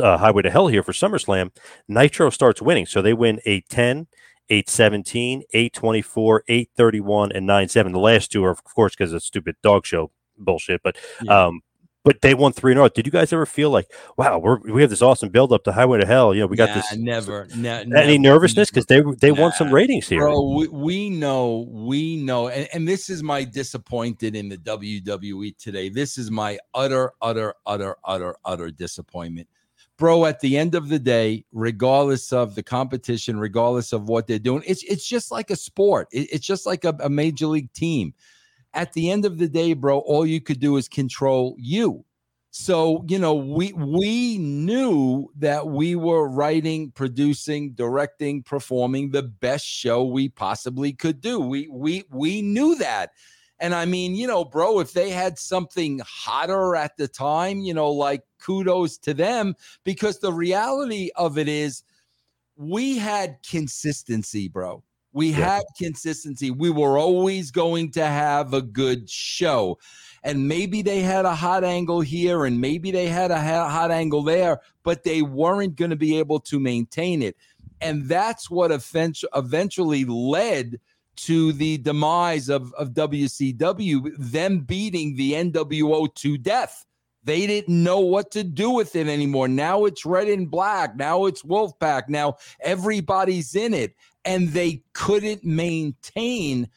uh, 0.00 0.18
Highway 0.18 0.42
to 0.42 0.50
Hell 0.50 0.68
here 0.68 0.82
for 0.82 0.92
SummerSlam, 0.92 1.50
Nitro 1.88 2.30
starts 2.30 2.62
winning. 2.62 2.86
So 2.86 3.02
they 3.02 3.14
win 3.14 3.40
8 3.44 3.68
10, 3.68 4.06
8 4.48 4.68
17, 4.68 5.42
8 5.52 5.72
24, 5.72 6.44
8 6.48 6.70
31, 6.76 7.32
and 7.32 7.46
9 7.46 7.68
7. 7.68 7.92
The 7.92 7.98
last 7.98 8.32
two 8.32 8.44
are, 8.44 8.50
of 8.50 8.64
course, 8.64 8.94
because 8.94 9.12
of 9.12 9.22
stupid 9.22 9.56
dog 9.62 9.86
show 9.86 10.10
bullshit. 10.36 10.82
But, 10.82 10.96
yeah. 11.22 11.46
um, 11.46 11.60
but 12.04 12.22
they 12.22 12.32
won 12.32 12.52
three 12.52 12.72
in 12.72 12.78
a 12.78 12.80
row. 12.80 12.88
Did 12.88 13.04
you 13.04 13.12
guys 13.12 13.32
ever 13.32 13.44
feel 13.44 13.70
like, 13.70 13.90
wow, 14.16 14.38
we're, 14.38 14.58
we 14.60 14.80
have 14.80 14.88
this 14.88 15.02
awesome 15.02 15.28
build 15.28 15.52
up 15.52 15.64
to 15.64 15.72
Highway 15.72 16.00
to 16.00 16.06
Hell? 16.06 16.32
You 16.32 16.40
know, 16.40 16.46
we 16.46 16.56
got 16.56 16.70
nah, 16.70 16.76
this. 16.76 16.96
Never, 16.96 17.48
ne- 17.54 17.80
any 17.80 18.16
never, 18.16 18.34
nervousness 18.34 18.70
because 18.70 18.86
they 18.86 19.02
they 19.20 19.30
nah, 19.30 19.42
won 19.42 19.52
some 19.52 19.74
ratings 19.74 20.08
here. 20.08 20.20
Bro, 20.20 20.54
we, 20.54 20.68
we 20.68 21.10
know, 21.10 21.66
we 21.68 22.16
know, 22.16 22.48
and, 22.48 22.68
and 22.72 22.88
this 22.88 23.10
is 23.10 23.22
my 23.22 23.44
disappointed 23.44 24.36
in 24.36 24.48
the 24.48 24.56
WWE 24.56 25.58
today. 25.58 25.90
This 25.90 26.16
is 26.16 26.30
my 26.30 26.58
utter, 26.72 27.12
utter, 27.20 27.54
utter, 27.66 27.96
utter, 28.04 28.36
utter 28.44 28.70
disappointment 28.70 29.48
bro, 29.98 30.24
at 30.24 30.40
the 30.40 30.56
end 30.56 30.74
of 30.74 30.88
the 30.88 30.98
day, 30.98 31.44
regardless 31.52 32.32
of 32.32 32.54
the 32.54 32.62
competition, 32.62 33.38
regardless 33.38 33.92
of 33.92 34.08
what 34.08 34.26
they're 34.26 34.38
doing, 34.38 34.62
it's 34.66 34.82
it's 34.84 35.06
just 35.06 35.30
like 35.30 35.50
a 35.50 35.56
sport. 35.56 36.08
It, 36.12 36.32
it's 36.32 36.46
just 36.46 36.64
like 36.64 36.84
a, 36.84 36.96
a 37.00 37.10
major 37.10 37.46
league 37.46 37.72
team. 37.72 38.14
At 38.74 38.92
the 38.92 39.10
end 39.10 39.24
of 39.24 39.38
the 39.38 39.48
day, 39.48 39.74
bro, 39.74 39.98
all 39.98 40.24
you 40.26 40.40
could 40.40 40.60
do 40.60 40.76
is 40.76 40.88
control 40.88 41.56
you. 41.58 42.04
So, 42.50 43.04
you 43.08 43.18
know, 43.18 43.34
we 43.34 43.72
we 43.72 44.38
knew 44.38 45.28
that 45.36 45.66
we 45.66 45.96
were 45.96 46.28
writing, 46.28 46.92
producing, 46.92 47.72
directing, 47.72 48.42
performing 48.42 49.10
the 49.10 49.22
best 49.22 49.66
show 49.66 50.04
we 50.04 50.28
possibly 50.28 50.92
could 50.92 51.20
do. 51.20 51.40
We 51.40 51.68
we 51.68 52.04
we 52.10 52.40
knew 52.40 52.76
that. 52.76 53.10
And 53.60 53.74
I 53.74 53.86
mean, 53.86 54.14
you 54.14 54.26
know, 54.26 54.44
bro, 54.44 54.78
if 54.78 54.92
they 54.92 55.10
had 55.10 55.38
something 55.38 56.00
hotter 56.04 56.76
at 56.76 56.96
the 56.96 57.08
time, 57.08 57.60
you 57.60 57.74
know, 57.74 57.90
like 57.90 58.22
kudos 58.40 58.98
to 58.98 59.14
them 59.14 59.54
because 59.84 60.20
the 60.20 60.32
reality 60.32 61.10
of 61.16 61.38
it 61.38 61.48
is 61.48 61.82
we 62.56 62.98
had 62.98 63.38
consistency, 63.48 64.48
bro. 64.48 64.82
We 65.12 65.30
yeah. 65.30 65.54
had 65.54 65.62
consistency. 65.76 66.50
We 66.50 66.70
were 66.70 66.98
always 66.98 67.50
going 67.50 67.90
to 67.92 68.04
have 68.04 68.54
a 68.54 68.62
good 68.62 69.08
show. 69.10 69.78
And 70.22 70.46
maybe 70.46 70.82
they 70.82 71.00
had 71.00 71.24
a 71.24 71.34
hot 71.34 71.64
angle 71.64 72.00
here 72.00 72.44
and 72.44 72.60
maybe 72.60 72.90
they 72.90 73.06
had 73.06 73.30
a 73.30 73.40
hot 73.40 73.90
angle 73.90 74.22
there, 74.22 74.60
but 74.84 75.04
they 75.04 75.22
weren't 75.22 75.76
going 75.76 75.90
to 75.90 75.96
be 75.96 76.18
able 76.18 76.40
to 76.40 76.60
maintain 76.60 77.22
it. 77.22 77.36
And 77.80 78.08
that's 78.08 78.50
what 78.50 78.70
eventually 78.72 80.04
led 80.04 80.80
to 81.18 81.52
the 81.52 81.78
demise 81.78 82.48
of, 82.48 82.72
of 82.74 82.90
WCW, 82.90 84.12
them 84.18 84.60
beating 84.60 85.16
the 85.16 85.32
NWO 85.32 86.14
to 86.14 86.38
death. 86.38 86.86
They 87.24 87.46
didn't 87.46 87.82
know 87.82 87.98
what 87.98 88.30
to 88.32 88.44
do 88.44 88.70
with 88.70 88.94
it 88.94 89.08
anymore. 89.08 89.48
Now 89.48 89.84
it's 89.84 90.06
red 90.06 90.28
and 90.28 90.50
black. 90.50 90.96
Now 90.96 91.26
it's 91.26 91.42
Wolfpack. 91.42 92.08
Now 92.08 92.36
everybody's 92.60 93.54
in 93.54 93.74
it. 93.74 93.94
And 94.24 94.50
they 94.50 94.82
couldn't 94.92 95.44
maintain 95.44 96.68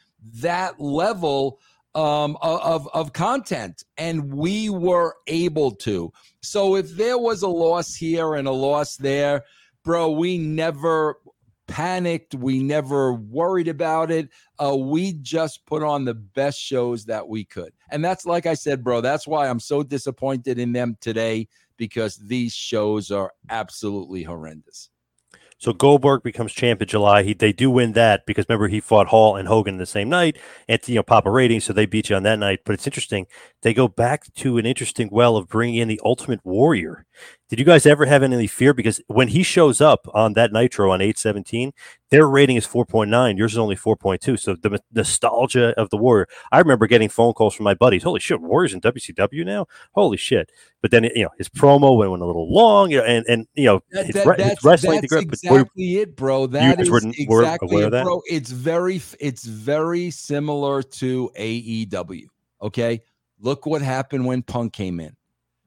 that 0.41 0.79
level 0.79 1.59
um, 1.93 2.37
of, 2.41 2.89
of 2.93 3.13
content. 3.13 3.83
And 3.97 4.33
we 4.33 4.69
were 4.69 5.15
able 5.27 5.71
to. 5.75 6.11
So 6.41 6.75
if 6.75 6.89
there 6.97 7.17
was 7.17 7.43
a 7.43 7.47
loss 7.47 7.93
here 7.93 8.33
and 8.33 8.47
a 8.47 8.51
loss 8.51 8.97
there, 8.97 9.43
bro, 9.83 10.09
we 10.09 10.37
never 10.37 11.17
panicked. 11.71 12.35
We 12.35 12.61
never 12.61 13.13
worried 13.13 13.67
about 13.67 14.11
it. 14.11 14.29
Uh, 14.59 14.75
we 14.75 15.13
just 15.13 15.65
put 15.65 15.83
on 15.83 16.05
the 16.05 16.13
best 16.13 16.59
shows 16.59 17.05
that 17.05 17.27
we 17.27 17.45
could. 17.45 17.73
And 17.89 18.03
that's 18.03 18.25
like 18.25 18.45
I 18.45 18.53
said, 18.53 18.83
bro, 18.83 19.01
that's 19.01 19.27
why 19.27 19.47
I'm 19.47 19.59
so 19.59 19.81
disappointed 19.81 20.59
in 20.59 20.73
them 20.73 20.97
today 20.99 21.47
because 21.77 22.17
these 22.17 22.53
shows 22.53 23.09
are 23.09 23.33
absolutely 23.49 24.23
horrendous. 24.23 24.89
So 25.61 25.73
Goldberg 25.73 26.23
becomes 26.23 26.53
champ 26.53 26.81
in 26.81 26.87
July. 26.87 27.21
He, 27.21 27.35
they 27.35 27.53
do 27.53 27.69
win 27.69 27.91
that 27.91 28.25
because 28.25 28.45
remember 28.49 28.67
he 28.67 28.79
fought 28.79 29.07
Hall 29.07 29.35
and 29.35 29.47
Hogan 29.47 29.77
the 29.77 29.85
same 29.85 30.09
night 30.09 30.39
and 30.67 30.81
you 30.87 30.95
know 30.95 31.03
pop 31.03 31.27
a 31.27 31.29
rating, 31.29 31.59
so 31.59 31.71
they 31.71 31.85
beat 31.85 32.09
you 32.09 32.15
on 32.15 32.23
that 32.23 32.39
night. 32.39 32.61
But 32.65 32.73
it's 32.73 32.87
interesting. 32.87 33.27
They 33.61 33.71
go 33.71 33.87
back 33.87 34.33
to 34.33 34.57
an 34.57 34.65
interesting 34.65 35.09
well 35.11 35.37
of 35.37 35.47
bringing 35.47 35.75
in 35.75 35.87
the 35.87 36.01
Ultimate 36.03 36.39
Warrior. 36.43 37.05
Did 37.51 37.59
you 37.59 37.65
guys 37.65 37.85
ever 37.85 38.05
have 38.05 38.23
any 38.23 38.47
fear? 38.47 38.73
Because 38.73 39.01
when 39.07 39.27
he 39.27 39.43
shows 39.43 39.81
up 39.81 40.07
on 40.13 40.31
that 40.35 40.53
Nitro 40.53 40.89
on 40.89 41.01
817, 41.01 41.73
their 42.09 42.25
rating 42.25 42.55
is 42.55 42.65
4.9. 42.65 43.37
Yours 43.37 43.51
is 43.51 43.57
only 43.57 43.75
4.2. 43.75 44.39
So 44.39 44.55
the 44.55 44.81
nostalgia 44.93 45.77
of 45.77 45.89
the 45.89 45.97
Warrior. 45.97 46.29
I 46.53 46.59
remember 46.59 46.87
getting 46.87 47.09
phone 47.09 47.33
calls 47.33 47.53
from 47.53 47.65
my 47.65 47.73
buddies. 47.73 48.03
Holy 48.03 48.21
shit, 48.21 48.39
Warriors 48.39 48.73
in 48.73 48.79
WCW 48.79 49.45
now? 49.45 49.65
Holy 49.91 50.15
shit. 50.15 50.49
But 50.81 50.91
then, 50.91 51.03
you 51.03 51.23
know, 51.23 51.29
his 51.37 51.49
promo 51.49 51.97
went, 51.97 52.09
went 52.11 52.23
a 52.23 52.25
little 52.25 52.49
long, 52.49 52.89
you 52.89 52.99
know, 52.99 53.03
and, 53.03 53.25
and 53.27 53.45
you 53.53 53.65
know, 53.65 53.81
that, 53.91 54.05
his, 54.05 54.15
that, 54.15 54.39
his 54.39 54.63
wrestling. 54.63 55.01
That's 55.01 55.11
exactly 55.11 55.97
it, 55.97 56.15
bro. 56.15 56.47
That 56.47 56.79
is 56.79 56.89
were, 56.89 57.01
exactly 57.03 57.83
it, 57.83 57.89
bro. 57.89 58.21
It's 58.29 58.51
very, 58.51 59.01
it's 59.19 59.43
very 59.43 60.09
similar 60.09 60.81
to 60.83 61.29
AEW. 61.37 62.27
Okay. 62.61 63.01
Look 63.41 63.65
what 63.65 63.81
happened 63.81 64.25
when 64.25 64.41
Punk 64.41 64.71
came 64.71 65.01
in 65.01 65.17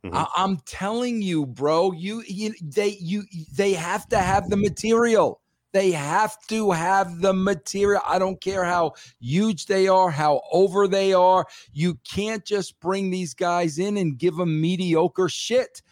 Mm-hmm. 0.04 0.14
I, 0.14 0.44
am 0.44 0.58
telling 0.66 1.22
you, 1.22 1.46
bro. 1.46 1.92
You, 1.92 2.22
you, 2.26 2.54
they, 2.62 2.98
you, 3.00 3.24
they 3.56 3.72
have 3.72 4.06
to 4.08 4.18
have 4.18 4.50
the 4.50 4.56
material. 4.56 5.40
They 5.72 5.90
have 5.90 6.38
to 6.48 6.70
have 6.70 7.20
the 7.20 7.32
material. 7.32 8.00
I 8.06 8.20
don't 8.20 8.40
care 8.40 8.64
how 8.64 8.92
huge 9.18 9.66
they 9.66 9.88
are, 9.88 10.08
how 10.08 10.42
over 10.52 10.86
they 10.86 11.12
are. 11.12 11.46
You 11.72 11.98
can't 12.08 12.44
just 12.44 12.78
bring 12.78 13.10
these 13.10 13.34
guys 13.34 13.80
in 13.80 13.96
and 13.96 14.16
give 14.16 14.36
them 14.36 14.60
mediocre 14.60 15.28
shit. 15.28 15.82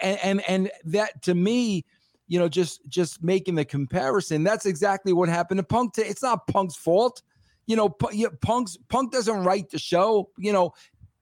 And 0.00 0.18
and, 0.24 0.42
and 0.48 0.70
that 0.86 1.22
to 1.22 1.34
me, 1.36 1.84
you 2.26 2.40
know, 2.40 2.48
just 2.48 2.80
just 2.88 3.22
making 3.22 3.54
the 3.54 3.64
comparison, 3.64 4.42
that's 4.42 4.66
exactly 4.66 5.12
what 5.12 5.28
happened 5.28 5.58
to 5.58 5.64
Punk. 5.64 5.92
It's 5.96 6.24
not 6.24 6.48
Punk's 6.48 6.74
fault. 6.74 7.22
You 7.66 7.76
know, 7.76 7.88
Punk's 7.88 8.78
Punk 8.88 9.12
doesn't 9.12 9.44
write 9.44 9.70
the 9.70 9.78
show. 9.78 10.30
You 10.38 10.52
know, 10.52 10.72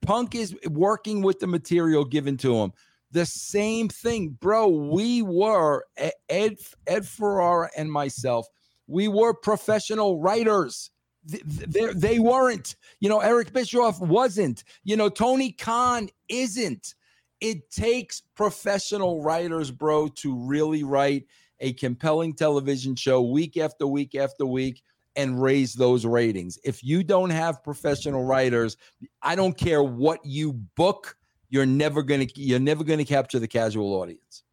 Punk 0.01 0.35
is 0.35 0.55
working 0.67 1.21
with 1.21 1.39
the 1.39 1.47
material 1.47 2.05
given 2.05 2.37
to 2.37 2.55
him. 2.55 2.73
The 3.11 3.25
same 3.25 3.89
thing, 3.89 4.37
bro. 4.39 4.67
We 4.67 5.21
were 5.21 5.85
Ed 6.29 6.57
Ed 6.87 7.07
Ferrara 7.07 7.69
and 7.75 7.91
myself. 7.91 8.47
We 8.87 9.07
were 9.07 9.33
professional 9.33 10.19
writers. 10.19 10.91
They, 11.23 11.93
they 11.93 12.19
weren't. 12.19 12.75
You 12.99 13.09
know, 13.09 13.19
Eric 13.19 13.51
Bischoff 13.51 13.99
wasn't. 13.99 14.63
You 14.83 14.95
know, 14.95 15.09
Tony 15.09 15.51
Khan 15.51 16.09
isn't. 16.27 16.95
It 17.41 17.71
takes 17.71 18.21
professional 18.35 19.21
writers, 19.23 19.71
bro, 19.71 20.07
to 20.07 20.35
really 20.35 20.83
write 20.83 21.25
a 21.59 21.73
compelling 21.73 22.33
television 22.33 22.95
show 22.95 23.21
week 23.21 23.57
after 23.57 23.87
week 23.87 24.15
after 24.15 24.45
week 24.45 24.81
and 25.19 25.41
raise 25.41 25.73
those 25.73 26.05
ratings. 26.05 26.57
If 26.63 26.81
you 26.81 27.03
don't 27.03 27.29
have 27.29 27.61
professional 27.61 28.23
writers, 28.23 28.77
I 29.21 29.35
don't 29.35 29.57
care 29.57 29.83
what 29.83 30.19
you 30.23 30.53
book, 30.53 31.15
you're 31.49 31.65
never 31.65 32.03
going 32.03 32.25
to 32.25 32.41
you're 32.41 32.59
never 32.59 32.83
going 32.83 32.99
to 32.99 33.05
capture 33.05 33.37
the 33.39 33.47
casual 33.47 33.93
audience. 33.95 34.43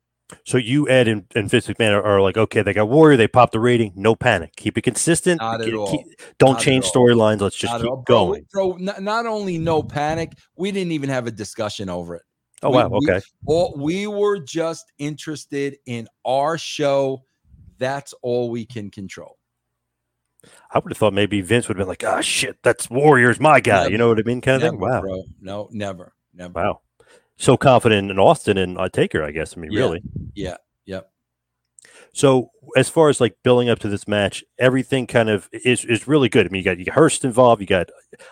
So 0.44 0.58
you, 0.58 0.88
Ed, 0.88 1.06
and, 1.06 1.25
and 1.37 1.49
Vince 1.49 1.68
McMahon 1.68 1.92
are, 1.92 2.02
are, 2.02 2.20
like, 2.20 2.37
okay, 2.37 2.61
they 2.61 2.73
got 2.73 2.88
Warrior, 2.88 3.16
they 3.16 3.28
popped 3.28 3.52
the 3.52 3.61
rating, 3.61 3.92
no 3.94 4.16
panic, 4.16 4.56
keep 4.56 4.76
it 4.76 4.82
consistent. 4.82 5.40
Not 5.40 5.61
keep, 5.61 5.68
at 5.68 5.75
all. 5.75 5.88
Keep, 5.88 6.06
don't 6.38 6.54
not 6.54 6.62
change 6.62 6.85
storylines. 6.85 7.40
Let's 7.40 7.54
just 7.54 7.73
not 7.73 7.80
keep 7.80 7.90
bro, 7.90 8.02
going. 8.04 8.46
Bro, 8.52 8.78
not, 8.80 9.00
not, 9.02 9.26
only 9.26 9.56
no 9.56 9.85
panic, 9.85 10.32
we 10.56 10.73
didn't 10.73 10.90
even 10.90 11.11
have 11.11 11.28
a 11.28 11.30
discussion 11.30 11.88
over 11.88 12.16
it. 12.16 12.23
Oh 12.64 12.70
we, 12.70 12.76
wow, 12.76 12.90
okay. 12.94 13.20
We, 13.46 13.54
all, 13.54 13.75
we 13.78 14.06
were 14.08 14.40
just 14.40 14.92
interested 14.99 15.76
in 15.87 16.08
our 16.25 16.58
show. 16.58 17.23
That's 17.78 18.12
all 18.20 18.50
we 18.50 18.66
can 18.66 18.90
control. 18.90 19.37
I 20.70 20.78
would 20.78 20.92
have 20.92 20.98
thought 20.98 21.12
maybe 21.12 21.40
Vince 21.40 21.68
would 21.68 21.76
have 21.76 21.82
been 21.84 21.88
like, 21.88 22.04
"Ah, 22.06 22.16
oh, 22.18 22.20
shit, 22.20 22.58
that's 22.62 22.90
Warrior's 22.90 23.40
my 23.40 23.60
guy." 23.60 23.80
Never. 23.82 23.90
You 23.90 23.98
know 23.98 24.08
what 24.08 24.18
I 24.18 24.22
mean? 24.22 24.40
Kind 24.40 24.56
of 24.56 24.62
never, 24.62 24.76
thing. 24.76 24.80
Wow. 24.80 25.00
Bro. 25.00 25.24
No, 25.40 25.68
never, 25.72 26.12
never. 26.34 26.52
Wow. 26.52 26.80
So 27.38 27.56
confident 27.56 28.10
in 28.10 28.18
Austin 28.18 28.56
and 28.58 28.78
I 28.78 28.88
Taker, 28.88 29.22
I 29.22 29.30
guess. 29.30 29.56
I 29.56 29.60
mean, 29.60 29.70
Yeah. 29.72 29.80
really. 29.80 30.02
Yeah. 30.34 30.56
So 32.16 32.50
as 32.78 32.88
far 32.88 33.11
as 33.11 33.20
like 33.20 33.37
building 33.42 33.68
up 33.68 33.78
to 33.80 33.90
this 33.90 34.08
match, 34.08 34.42
everything 34.58 35.06
kind 35.06 35.28
of 35.28 35.50
is 35.52 35.85
is 35.85 36.08
really 36.08 36.30
good. 36.30 36.46
I 36.46 36.49
mean, 36.49 36.61
you 36.61 36.64
got 36.64 36.78
you 36.78 36.87
got 36.87 36.94
Hurst 36.94 37.26
involved, 37.26 37.61
you 37.61 37.66
got 37.66 37.90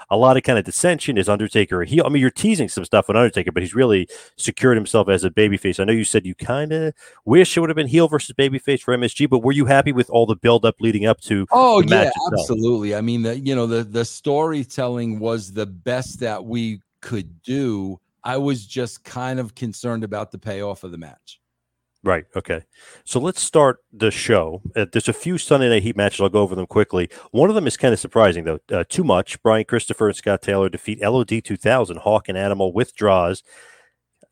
a 0.09 0.17
lot 0.17 0.38
of 0.38 0.43
kind 0.43 0.59
of 0.59 0.64
dissension. 0.64 1.19
Is 1.19 1.29
Undertaker 1.29 1.83
a 1.83 1.87
heel? 1.87 2.05
I 2.07 2.09
mean, 2.09 2.23
you're 2.23 2.31
teasing 2.31 2.71
some 2.71 2.87
stuff 2.87 3.11
on 3.11 3.17
Undertaker, 3.17 3.53
but 3.53 3.62
he's 3.62 3.75
really 3.75 4.09
secured 4.38 4.79
himself 4.79 5.11
as 5.11 5.23
a 5.23 5.29
babyface. 5.29 5.79
I 5.79 5.85
know 5.85 5.93
you 5.93 6.05
said 6.05 6.25
you 6.25 6.35
kind 6.35 6.73
of 6.73 6.95
wish 7.26 7.59
it 7.59 7.61
would 7.61 7.69
have 7.69 7.76
been 7.76 7.87
heel 7.87 8.09
versus 8.09 8.35
babyface 8.35 8.81
for 8.81 8.97
MSG, 8.97 9.29
but 9.29 9.41
were 9.41 9.53
you 9.53 9.67
happy 9.67 9.93
with 9.93 10.09
all 10.09 10.25
the 10.25 10.37
build 10.37 10.64
up 10.64 10.76
leading 10.81 11.05
up 11.05 11.21
to? 11.21 11.47
Oh 11.50 11.83
the 11.83 11.88
yeah, 11.88 12.03
itself? 12.05 12.33
absolutely. 12.41 12.95
I 12.95 13.03
mean, 13.03 13.21
the 13.21 13.38
you 13.38 13.55
know 13.55 13.67
the 13.67 13.85
the 13.85 14.07
storytelling 14.07 15.19
was 15.19 15.53
the 15.53 15.67
best 15.67 16.21
that 16.21 16.43
we 16.43 16.81
could 17.03 17.43
do. 17.43 18.00
I 18.25 18.38
was 18.38 18.64
just 18.64 19.05
kind 19.05 19.38
of 19.38 19.55
concerned 19.55 20.05
about 20.05 20.33
the 20.33 20.38
payoff 20.38 20.85
of 20.85 20.91
the 20.91 20.97
match. 20.97 21.38
Right. 22.04 22.26
Okay. 22.37 22.61
So 23.04 23.18
let's 23.18 23.40
start 23.42 23.78
the 23.90 24.11
show. 24.11 24.61
Uh, 24.76 24.84
there's 24.92 25.08
a 25.08 25.14
few 25.14 25.38
Sunday 25.38 25.70
Night 25.70 25.82
Heat 25.82 25.96
matches. 25.96 26.20
I'll 26.20 26.28
go 26.28 26.42
over 26.42 26.54
them 26.54 26.66
quickly. 26.66 27.08
One 27.30 27.49
of 27.49 27.54
them 27.54 27.66
is 27.66 27.78
kind 27.78 27.94
of 27.94 27.99
surprising, 27.99 28.44
though. 28.44 28.58
Uh, 28.70 28.84
too 28.87 29.04
much. 29.04 29.42
Brian 29.42 29.64
Christopher 29.64 30.08
and 30.08 30.16
Scott 30.16 30.42
Taylor 30.42 30.68
defeat 30.68 31.00
LOD 31.00 31.42
2000, 31.42 31.96
Hawk 31.96 32.28
and 32.28 32.37
Animal 32.37 32.75
with 32.75 32.94
Droz. 32.94 33.42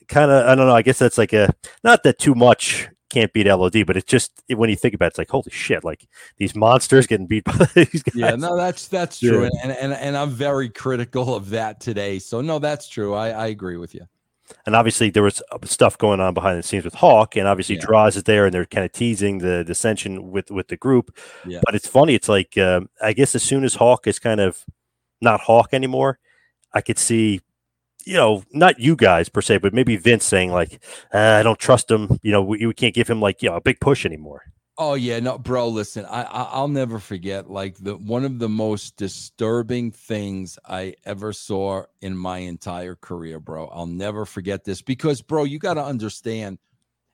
Kind 0.07 0.31
of, 0.31 0.47
I 0.47 0.55
don't 0.55 0.67
know. 0.67 0.75
I 0.75 0.83
guess 0.83 0.99
that's 0.99 1.17
like 1.17 1.33
a 1.33 1.55
not 1.83 2.03
that 2.03 2.19
too 2.19 2.35
much 2.35 2.89
can't 3.09 3.33
beat 3.33 3.47
LOD, 3.47 3.87
but 3.87 3.97
it's 3.97 4.11
just 4.11 4.43
when 4.49 4.69
you 4.69 4.77
think 4.77 4.93
about 4.95 5.07
it, 5.07 5.09
it's 5.09 5.19
like 5.19 5.31
holy 5.31 5.51
shit, 5.51 5.83
like 5.83 6.07
these 6.37 6.55
monsters 6.55 7.07
getting 7.07 7.27
beat 7.27 7.45
by 7.45 7.53
these 7.75 8.03
guys. 8.03 8.15
Yeah, 8.15 8.35
no, 8.35 8.55
that's 8.57 8.89
that's 8.89 9.19
true, 9.21 9.45
Yeah. 9.45 9.51
and, 9.63 9.73
and 9.73 9.93
and 9.95 10.17
I'm 10.17 10.31
very 10.31 10.69
critical 10.69 11.35
of 11.35 11.49
that 11.51 11.81
today. 11.81 12.19
So 12.19 12.43
no, 12.43 12.59
that's 12.59 12.89
true. 12.89 13.15
I 13.15 13.31
I 13.31 13.47
agree 13.47 13.79
with 13.79 13.95
you. 13.95 14.07
And 14.67 14.77
obviously 14.77 15.11
there 15.11 15.23
was 15.23 15.43
uh, 15.51 15.59
stuff 15.65 15.99
going 15.99 16.21
on 16.21 16.35
behind 16.35 16.59
the 16.59 16.63
scenes 16.63 16.85
with 16.85 16.95
Hawk, 16.95 17.37
and 17.37 17.47
obviously 17.49 17.77
Yeah. 17.77 17.83
Droz 17.83 18.17
is 18.17 18.23
there, 18.25 18.45
and 18.47 18.55
they're 18.55 18.67
kind 18.67 18.85
of 18.85 18.93
teasing 18.93 19.39
the 19.39 19.65
dissension 19.65 20.31
with 20.31 20.51
with 20.51 20.69
the 20.69 20.77
group. 20.77 21.17
Yeah. 21.47 21.61
But 21.65 21.75
it's 21.75 21.89
funny. 21.89 22.15
It's 22.15 22.29
like 22.29 22.57
um, 22.59 22.89
I 23.01 23.13
guess 23.13 23.35
as 23.35 23.43
soon 23.43 23.65
as 23.65 23.75
Hawk 23.75 24.07
is 24.07 24.19
kind 24.19 24.41
of 24.41 24.65
not 25.21 25.41
Hawk 25.41 25.71
anymore, 25.73 26.19
I 26.73 26.81
could 26.81 26.99
see, 26.99 27.41
you 28.05 28.15
know, 28.15 28.43
not 28.53 28.79
you 28.81 28.97
guys 28.97 29.29
per 29.29 29.41
se, 29.43 29.59
but 29.59 29.73
maybe 29.75 29.97
Vince 29.97 30.25
saying 30.25 30.51
like, 30.53 30.83
uh, 31.15 31.19
I 31.19 31.43
don't 31.43 31.59
trust 31.59 31.91
him. 31.91 32.19
You 32.23 32.33
know, 32.33 32.43
we, 32.43 32.67
we 32.67 32.75
can't 32.75 32.95
give 32.95 33.09
him 33.09 33.21
like 33.21 33.43
you 33.43 33.51
know 33.51 33.57
a 33.57 33.61
big 33.61 33.81
push 33.81 34.05
anymore. 34.05 34.43
Oh 34.85 34.95
yeah, 34.95 35.21
no, 35.21 35.39
bro. 35.39 35.69
Listen, 35.69 36.05
I, 36.07 36.25
I 36.25 36.43
I'll 36.43 36.67
never 36.67 36.99
forget 36.99 37.49
like 37.49 37.77
the 37.77 37.95
one 37.97 38.25
of 38.25 38.41
the 38.41 38.49
most 38.49 38.97
disturbing 38.97 39.93
things 39.93 40.59
I 40.67 40.97
ever 41.05 41.33
saw 41.33 41.85
in 42.01 42.17
my 42.17 42.39
entire 42.39 42.97
career, 42.97 43.39
bro. 43.39 43.69
I'll 43.69 43.87
never 43.87 44.25
forget 44.25 44.65
this 44.65 44.83
because, 44.83 45.23
bro, 45.23 45.45
you 45.45 45.61
got 45.61 45.75
to 45.75 45.85
understand, 45.85 46.59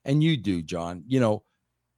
and 0.06 0.22
you 0.22 0.38
do, 0.38 0.62
John. 0.62 1.04
You 1.06 1.20
know, 1.20 1.42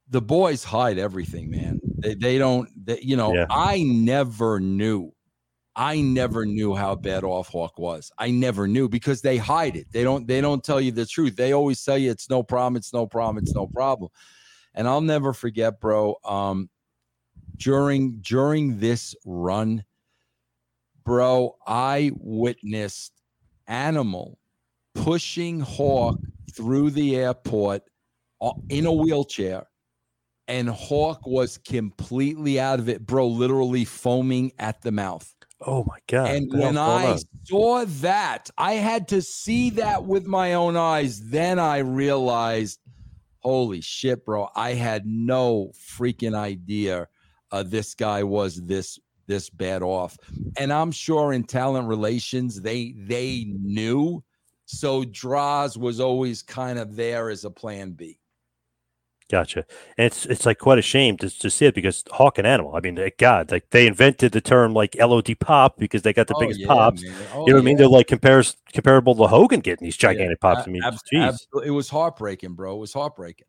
the 0.09 0.21
boys 0.21 0.65
hide 0.65 0.97
everything, 0.97 1.49
man. 1.49 1.79
They 1.99 2.15
they 2.15 2.37
don't. 2.37 2.67
They, 2.85 2.99
you 3.01 3.15
know, 3.15 3.33
Yeah. 3.33 3.45
I 3.49 3.81
never 3.83 4.59
knew. 4.59 5.13
I 5.73 6.01
never 6.01 6.45
knew 6.45 6.75
how 6.75 6.95
bad 6.95 7.23
off 7.23 7.47
Hawk 7.47 7.79
was. 7.79 8.11
I 8.17 8.29
never 8.29 8.67
knew 8.67 8.89
because 8.89 9.21
they 9.21 9.37
hide 9.37 9.77
it. 9.77 9.87
They 9.93 10.03
don't. 10.03 10.27
They 10.27 10.41
don't 10.41 10.65
tell 10.65 10.81
you 10.81 10.91
the 10.91 11.05
truth. 11.05 11.37
They 11.37 11.53
always 11.53 11.81
tell 11.81 11.97
you 11.97 12.11
it's 12.11 12.29
no 12.29 12.43
problem. 12.43 12.75
It's 12.75 12.93
no 12.93 13.07
problem. 13.07 13.37
It's 13.41 13.55
no 13.55 13.67
problem 13.67 14.09
and 14.73 14.87
I'll 14.87 15.01
never 15.01 15.33
forget, 15.33 15.79
bro. 15.79 16.15
Um, 16.23 16.69
during 17.57 18.19
during 18.21 18.79
this 18.79 19.15
run, 19.25 19.83
bro, 21.03 21.57
I 21.65 22.11
witnessed 22.15 23.13
Animal 23.67 24.37
pushing 24.95 25.61
Hawk 25.61 26.19
through 26.53 26.91
the 26.91 27.15
airport 27.15 27.83
in 28.69 28.85
a 28.85 28.91
wheelchair, 28.91 29.67
and 30.47 30.67
Hawk 30.69 31.25
was 31.25 31.57
completely 31.57 32.59
out 32.59 32.79
of 32.79 32.89
it, 32.89 33.05
bro. 33.05 33.27
Literally 33.27 33.85
foaming 33.85 34.51
at 34.59 34.81
the 34.81 34.91
mouth. 34.91 35.33
Oh 35.61 35.83
my 35.85 35.99
god! 36.07 36.31
And 36.31 36.51
when 36.51 36.77
I 36.77 37.19
saw 37.45 37.85
that, 37.85 38.49
I 38.57 38.73
had 38.73 39.07
to 39.09 39.21
see 39.21 39.69
that 39.71 40.05
with 40.05 40.25
my 40.25 40.55
own 40.55 40.75
eyes. 40.75 41.21
Then 41.29 41.59
I 41.59 41.77
realized, 41.77 42.79
holy 43.41 43.81
shit, 43.81 44.25
bro! 44.25 44.49
I 44.55 44.73
had 44.73 45.05
no 45.05 45.71
freaking 45.97 46.35
idea 46.35 47.07
uh, 47.51 47.63
this 47.63 47.93
guy 47.93 48.23
was 48.23 48.61
this 48.63 48.99
this 49.27 49.49
bad 49.49 49.81
off. 49.81 50.17
And 50.57 50.73
I'm 50.73 50.91
sure 50.91 51.33
in 51.33 51.43
talent 51.43 51.87
relations 51.87 52.61
they 52.61 52.93
they 52.97 53.45
knew. 53.47 54.23
So 54.65 55.03
Droz 55.03 55.77
was 55.77 55.99
always 55.99 56.41
kind 56.41 56.79
of 56.79 56.95
there 56.95 57.29
as 57.29 57.43
a 57.43 57.51
plan 57.51 57.91
B. 57.91 58.19
Gotcha. 59.31 59.65
And 59.97 60.07
it's 60.07 60.25
it's 60.25 60.45
like 60.45 60.59
quite 60.59 60.77
a 60.77 60.81
shame 60.81 61.15
to, 61.17 61.29
to 61.39 61.49
see 61.49 61.65
it 61.65 61.73
because 61.73 62.03
Hawk 62.11 62.37
and 62.37 62.45
Animal. 62.45 62.75
I 62.75 62.81
mean, 62.81 62.99
eh, 62.99 63.11
God, 63.17 63.49
like 63.49 63.69
they 63.69 63.87
invented 63.87 64.33
the 64.33 64.41
term 64.41 64.73
like 64.73 64.95
LOD 64.99 65.39
pop 65.39 65.77
because 65.77 66.01
they 66.01 66.11
got 66.11 66.27
the 66.27 66.35
Oh, 66.35 66.39
biggest 66.41 66.59
yeah, 66.59 66.67
pops. 66.67 67.01
Oh, 67.33 67.45
you 67.47 67.53
know 67.53 67.55
what 67.55 67.61
I 67.61 67.61
mean? 67.61 67.67
yeah. 67.73 67.77
They're 67.77 67.87
like 67.87 68.07
compares 68.07 68.57
comparable 68.73 69.15
to 69.15 69.27
Hogan 69.27 69.61
getting 69.61 69.85
these 69.85 69.95
Yeah, 69.95 70.09
gigantic 70.11 70.41
pops. 70.41 70.65
a- 70.65 70.69
I 70.69 70.71
mean, 70.73 70.83
ab- 70.83 70.95
absolutely. 71.15 71.67
it 71.69 71.71
was 71.71 71.87
heartbreaking, 71.89 72.53
bro. 72.55 72.75
It 72.75 72.79
was 72.79 72.91
heartbreaking. 72.93 73.47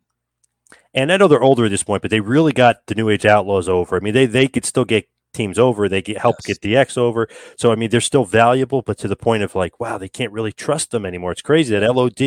And 0.95 1.11
I 1.12 1.16
know 1.16 1.27
they're 1.27 1.42
older 1.42 1.64
at 1.64 1.71
this 1.71 1.83
point, 1.83 2.03
but 2.03 2.11
they 2.12 2.21
really 2.21 2.53
got 2.53 2.87
the 2.87 2.95
New 2.95 3.09
Age 3.09 3.27
Outlaws 3.27 3.68
over. 3.68 3.97
I 3.97 4.01
mean, 4.01 4.14
they 4.14 4.27
they 4.27 4.47
could 4.47 4.64
still 4.64 4.85
get 4.85 5.09
teams 5.35 5.59
over. 5.59 5.88
They 5.88 6.01
get 6.03 6.18
help 6.18 6.37
Yes. 6.47 6.59
get 6.59 6.77
X 6.77 6.97
over. 6.97 7.27
So 7.59 7.73
I 7.73 7.75
mean, 7.75 7.90
they're 7.90 8.01
still 8.01 8.25
valuable, 8.25 8.83
but 8.83 8.99
to 8.99 9.09
the 9.09 9.16
point 9.16 9.42
of 9.42 9.55
like, 9.57 9.81
wow, 9.81 9.99
they 9.99 10.09
can't 10.09 10.33
really 10.33 10.53
trust 10.53 10.92
them 10.92 11.05
anymore. 11.05 11.33
It's 11.33 11.42
crazy 11.42 11.77
that 11.77 11.83
LOD 11.95 12.21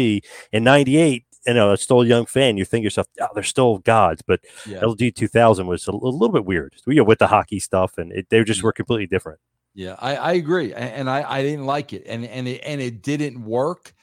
in 0.52 0.64
'98. 0.66 1.24
You 1.48 1.54
know, 1.54 1.74
it's 1.74 1.84
still 1.84 2.02
a 2.02 2.06
young 2.06 2.26
fan. 2.26 2.58
You 2.58 2.66
think 2.66 2.84
yourself, 2.84 3.08
oh, 3.22 3.28
they're 3.34 3.44
still 3.44 3.80
gods, 3.80 4.22
but 4.26 4.42
Yeah. 4.66 4.80
LOD 4.82 5.16
2000 5.16 5.68
was 5.68 5.88
a 5.88 5.92
little 5.92 6.30
bit 6.30 6.46
weird. 6.46 6.74
You 6.88 6.96
know, 6.96 7.04
with 7.04 7.20
the 7.20 7.28
hockey 7.28 7.60
stuff, 7.60 7.98
and 7.98 8.12
it, 8.12 8.30
they 8.30 8.44
just 8.44 8.62
mm. 8.62 8.64
were 8.64 8.74
completely 8.74 9.08
different. 9.08 9.40
Yeah, 9.74 9.96
I, 10.00 10.16
I 10.16 10.32
agree, 10.34 10.72
A- 10.72 10.78
and 10.78 11.10
I, 11.10 11.30
I 11.30 11.42
didn't 11.44 11.66
like 11.66 11.92
it, 11.92 12.04
and 12.08 12.26
and 12.26 12.48
it 12.48 12.62
and 12.66 12.80
it 12.82 13.02
didn't 13.02 13.44
work, 13.44 13.94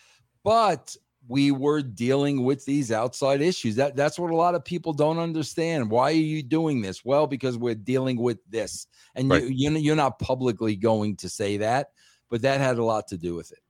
but 0.44 0.94
we 1.28 1.50
were 1.50 1.80
dealing 1.80 2.44
with 2.44 2.64
these 2.64 2.92
outside 2.92 3.40
issues. 3.40 3.76
That 3.76 3.96
that's 3.96 4.18
what 4.18 4.30
a 4.30 4.36
lot 4.36 4.54
of 4.54 4.64
people 4.64 4.92
don't 4.92 5.18
understand. 5.18 5.90
Why 5.90 6.10
are 6.10 6.10
you 6.12 6.42
doing 6.42 6.82
this? 6.82 7.04
Well, 7.04 7.26
because 7.26 7.56
we're 7.56 7.74
dealing 7.74 8.18
with 8.20 8.38
this, 8.50 8.86
and 9.14 9.30
Right. 9.30 9.44
you 9.44 9.70
you 9.70 9.78
you're 9.78 9.96
not 9.96 10.18
publicly 10.18 10.76
going 10.76 11.16
to 11.16 11.28
say 11.28 11.56
that, 11.56 11.92
but 12.28 12.42
that 12.42 12.60
had 12.60 12.78
a 12.78 12.84
lot 12.84 13.08
to 13.08 13.16
do 13.16 13.34
with 13.34 13.50
it. 13.52 13.60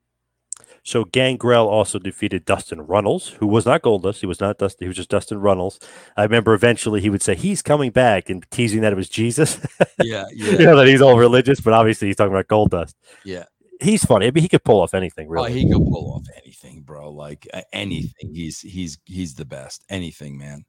So 0.82 1.04
Gangrel 1.04 1.68
also 1.68 1.98
defeated 1.98 2.44
Dustin 2.44 2.82
Runnels, 2.86 3.28
who 3.38 3.46
was 3.46 3.64
not 3.66 3.82
Goldust. 3.82 4.20
He 4.20 4.26
was 4.26 4.40
not 4.40 4.58
Dustin. 4.58 4.84
He 4.84 4.88
was 4.88 4.96
just 4.96 5.10
Dustin 5.10 5.38
Runnels. 5.40 5.78
I 6.16 6.22
remember 6.24 6.54
eventually 6.54 7.00
he 7.00 7.10
would 7.10 7.22
say 7.22 7.34
he's 7.34 7.62
coming 7.62 7.90
back 7.90 8.28
and 8.30 8.44
teasing 8.50 8.80
that 8.82 8.92
it 8.92 8.96
was 8.96 9.08
Jesus. 9.08 9.58
Yeah, 10.02 10.24
you 10.32 10.46
yeah, 10.52 10.58
know 10.66 10.76
that 10.76 10.88
he's 10.88 11.00
all 11.02 11.16
religious, 11.16 11.60
but 11.60 11.72
obviously 11.72 12.08
he's 12.08 12.16
talking 12.16 12.32
about 12.34 12.48
Goldust. 12.48 12.94
yeah. 13.24 13.44
He's 13.80 14.04
funny. 14.04 14.26
I 14.26 14.30
mean, 14.30 14.42
he 14.42 14.48
could 14.48 14.62
pull 14.64 14.80
off 14.80 14.94
anything, 14.94 15.26
Oh, 15.28 15.32
really. 15.32 15.52
he 15.52 15.64
could 15.64 15.84
pull 15.84 16.14
off 16.14 16.26
anything, 16.44 16.82
bro. 16.82 17.10
Like 17.10 17.48
uh, 17.52 17.62
anything. 17.72 18.32
He's 18.32 18.60
he's 18.60 18.98
he's 19.04 19.34
the 19.34 19.44
best. 19.44 19.84
Anything, 19.88 20.38
man. 20.38 20.64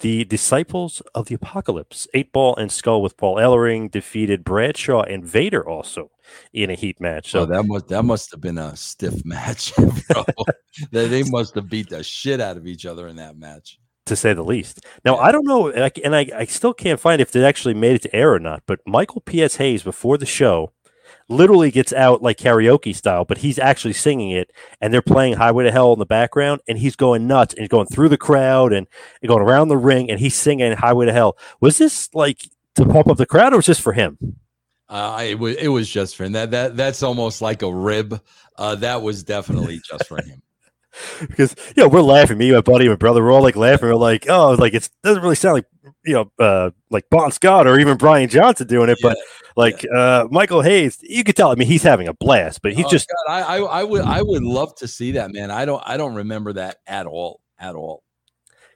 The 0.00 0.24
Disciples 0.24 1.00
of 1.14 1.26
the 1.26 1.34
Apocalypse, 1.34 2.06
Eight 2.12 2.30
Ball 2.32 2.54
and 2.56 2.70
Skull 2.70 3.00
with 3.00 3.16
Paul 3.16 3.36
Ellering 3.36 3.90
defeated 3.90 4.44
Bradshaw 4.44 5.02
and 5.02 5.24
Vader 5.24 5.66
also 5.66 6.10
in 6.52 6.68
a 6.70 6.74
heat 6.74 7.00
match. 7.00 7.30
So 7.30 7.40
So 7.40 7.46
that 7.46 7.62
must 7.64 7.88
that 7.88 8.02
must 8.02 8.30
have 8.32 8.40
been 8.42 8.58
a 8.58 8.76
stiff 8.76 9.24
match, 9.24 9.72
they, 10.92 11.08
they 11.08 11.22
must 11.24 11.54
have 11.54 11.70
beat 11.70 11.88
the 11.88 12.02
shit 12.02 12.40
out 12.40 12.58
of 12.58 12.66
each 12.66 12.84
other 12.84 13.08
in 13.08 13.16
that 13.16 13.38
match. 13.38 13.78
to 14.04 14.14
say 14.16 14.34
the 14.34 14.44
least. 14.44 14.84
Now 15.04 15.16
I 15.16 15.32
don't 15.32 15.46
know, 15.46 15.68
and 15.68 15.84
I, 15.84 15.90
and 16.04 16.14
I, 16.14 16.28
I 16.36 16.44
still 16.44 16.74
can't 16.74 17.00
find 17.00 17.20
if 17.22 17.34
it 17.34 17.42
actually 17.42 17.74
made 17.74 17.94
it 17.96 18.02
to 18.02 18.14
air 18.14 18.34
or 18.34 18.38
not. 18.38 18.64
But 18.66 18.80
Michael 18.86 19.22
P.S. 19.22 19.56
Hayes 19.56 19.82
before 19.82 20.18
the 20.18 20.26
show 20.26 20.72
literally 21.28 21.70
gets 21.70 21.92
out 21.92 22.22
like 22.22 22.38
karaoke 22.38 22.94
style, 22.94 23.24
but 23.24 23.38
he's 23.38 23.58
actually 23.58 23.94
singing 23.94 24.30
it, 24.30 24.50
and 24.80 24.92
they're 24.92 25.02
playing 25.02 25.34
Highway 25.34 25.64
to 25.64 25.72
Hell 25.72 25.92
in 25.92 25.98
the 25.98 26.06
background, 26.06 26.60
and 26.68 26.78
he's 26.78 26.96
going 26.96 27.26
nuts 27.26 27.54
and 27.54 27.60
he's 27.60 27.68
going 27.68 27.86
through 27.86 28.08
the 28.08 28.18
crowd 28.18 28.72
and, 28.72 28.86
and 29.22 29.28
going 29.28 29.42
around 29.42 29.68
the 29.68 29.76
ring, 29.76 30.10
and 30.10 30.20
he's 30.20 30.34
singing 30.34 30.72
Highway 30.72 31.06
to 31.06 31.12
Hell. 31.12 31.36
Was 31.60 31.78
this 31.78 32.08
like 32.14 32.48
to 32.74 32.84
pump 32.86 33.08
up 33.08 33.16
the 33.16 33.26
crowd, 33.26 33.52
or 33.52 33.56
was 33.56 33.66
this 33.66 33.80
for 33.80 33.92
him? 33.92 34.36
Uh, 34.88 35.24
it 35.28 35.38
was 35.38 35.56
it 35.56 35.68
was 35.68 35.88
just 35.88 36.16
for 36.16 36.24
him. 36.24 36.32
That 36.32 36.52
that 36.52 36.76
that's 36.76 37.02
almost 37.02 37.42
like 37.42 37.62
a 37.62 37.72
rib. 37.72 38.20
Uh, 38.56 38.76
that 38.76 39.02
was 39.02 39.22
definitely 39.24 39.80
just 39.84 40.06
for 40.06 40.18
him. 40.18 40.42
because 41.20 41.54
you 41.74 41.82
know 41.82 41.88
we're 41.88 42.00
laughing. 42.00 42.38
Me, 42.38 42.52
my 42.52 42.60
buddy, 42.60 42.88
my 42.88 42.96
brother, 42.96 43.22
we're 43.22 43.32
all 43.32 43.42
like 43.42 43.56
laughing. 43.56 43.88
We're 43.88 43.96
like, 43.96 44.26
oh, 44.28 44.52
like 44.52 44.74
it 44.74 44.88
doesn't 45.02 45.22
really 45.22 45.34
sound 45.34 45.54
like 45.54 45.66
you 46.04 46.14
know, 46.14 46.30
uh, 46.38 46.70
like 46.90 47.04
Bon 47.10 47.30
Scott 47.32 47.66
or 47.66 47.78
even 47.78 47.96
Brian 47.96 48.28
Johnson 48.28 48.66
doing 48.66 48.88
it, 48.88 48.98
but 49.02 49.16
like 49.56 49.84
uh, 49.94 50.26
Michael 50.30 50.62
Hayes, 50.62 50.98
you 51.02 51.24
could 51.24 51.36
tell. 51.36 51.50
I 51.50 51.54
mean, 51.54 51.68
he's 51.68 51.82
having 51.82 52.08
a 52.08 52.14
blast, 52.14 52.62
but 52.62 52.72
he's 52.74 52.86
Oh, 52.86 52.90
just 52.90 53.08
God, 53.26 53.32
I, 53.32 53.40
I 53.42 53.58
I 53.80 53.84
would 53.84 54.02
I 54.02 54.22
would 54.22 54.42
love 54.42 54.74
to 54.76 54.88
see 54.88 55.12
that 55.12 55.32
man. 55.32 55.50
I 55.50 55.64
don't 55.64 55.82
I 55.86 55.96
don't 55.96 56.14
remember 56.14 56.52
that 56.54 56.76
at 56.86 57.06
all 57.06 57.40
at 57.58 57.74
all. 57.74 58.02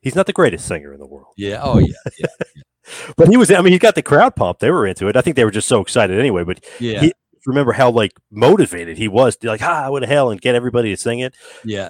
he's 0.02 0.14
not 0.14 0.26
the 0.26 0.32
greatest 0.32 0.66
singer 0.66 0.92
in 0.92 1.00
the 1.00 1.06
world, 1.06 1.34
Yeah. 1.36 1.60
Oh 1.62 1.78
yeah. 1.78 1.94
Yeah. 2.18 2.26
but 3.16 3.28
he 3.28 3.36
was. 3.36 3.50
I 3.50 3.60
mean, 3.60 3.72
he 3.72 3.78
got 3.78 3.94
the 3.94 4.02
crowd 4.02 4.36
pumped. 4.36 4.60
They 4.60 4.70
were 4.70 4.86
into 4.86 5.06
it. 5.08 5.16
I 5.16 5.20
think 5.20 5.36
they 5.36 5.44
were 5.44 5.50
just 5.50 5.68
so 5.68 5.80
excited 5.80 6.18
anyway. 6.18 6.44
But 6.44 6.64
Yeah. 6.80 7.00
He- 7.00 7.12
remember 7.46 7.72
how 7.72 7.90
like 7.90 8.12
motivated 8.30 8.98
he 8.98 9.08
was 9.08 9.34
to 9.38 9.48
like, 9.48 9.62
ah, 9.62 9.88
what 9.90 10.00
the 10.00 10.06
hell, 10.06 10.30
and 10.30 10.38
get 10.42 10.54
everybody 10.54 10.90
to 10.90 10.96
sing 11.00 11.20
it. 11.20 11.34
yeah. 11.64 11.88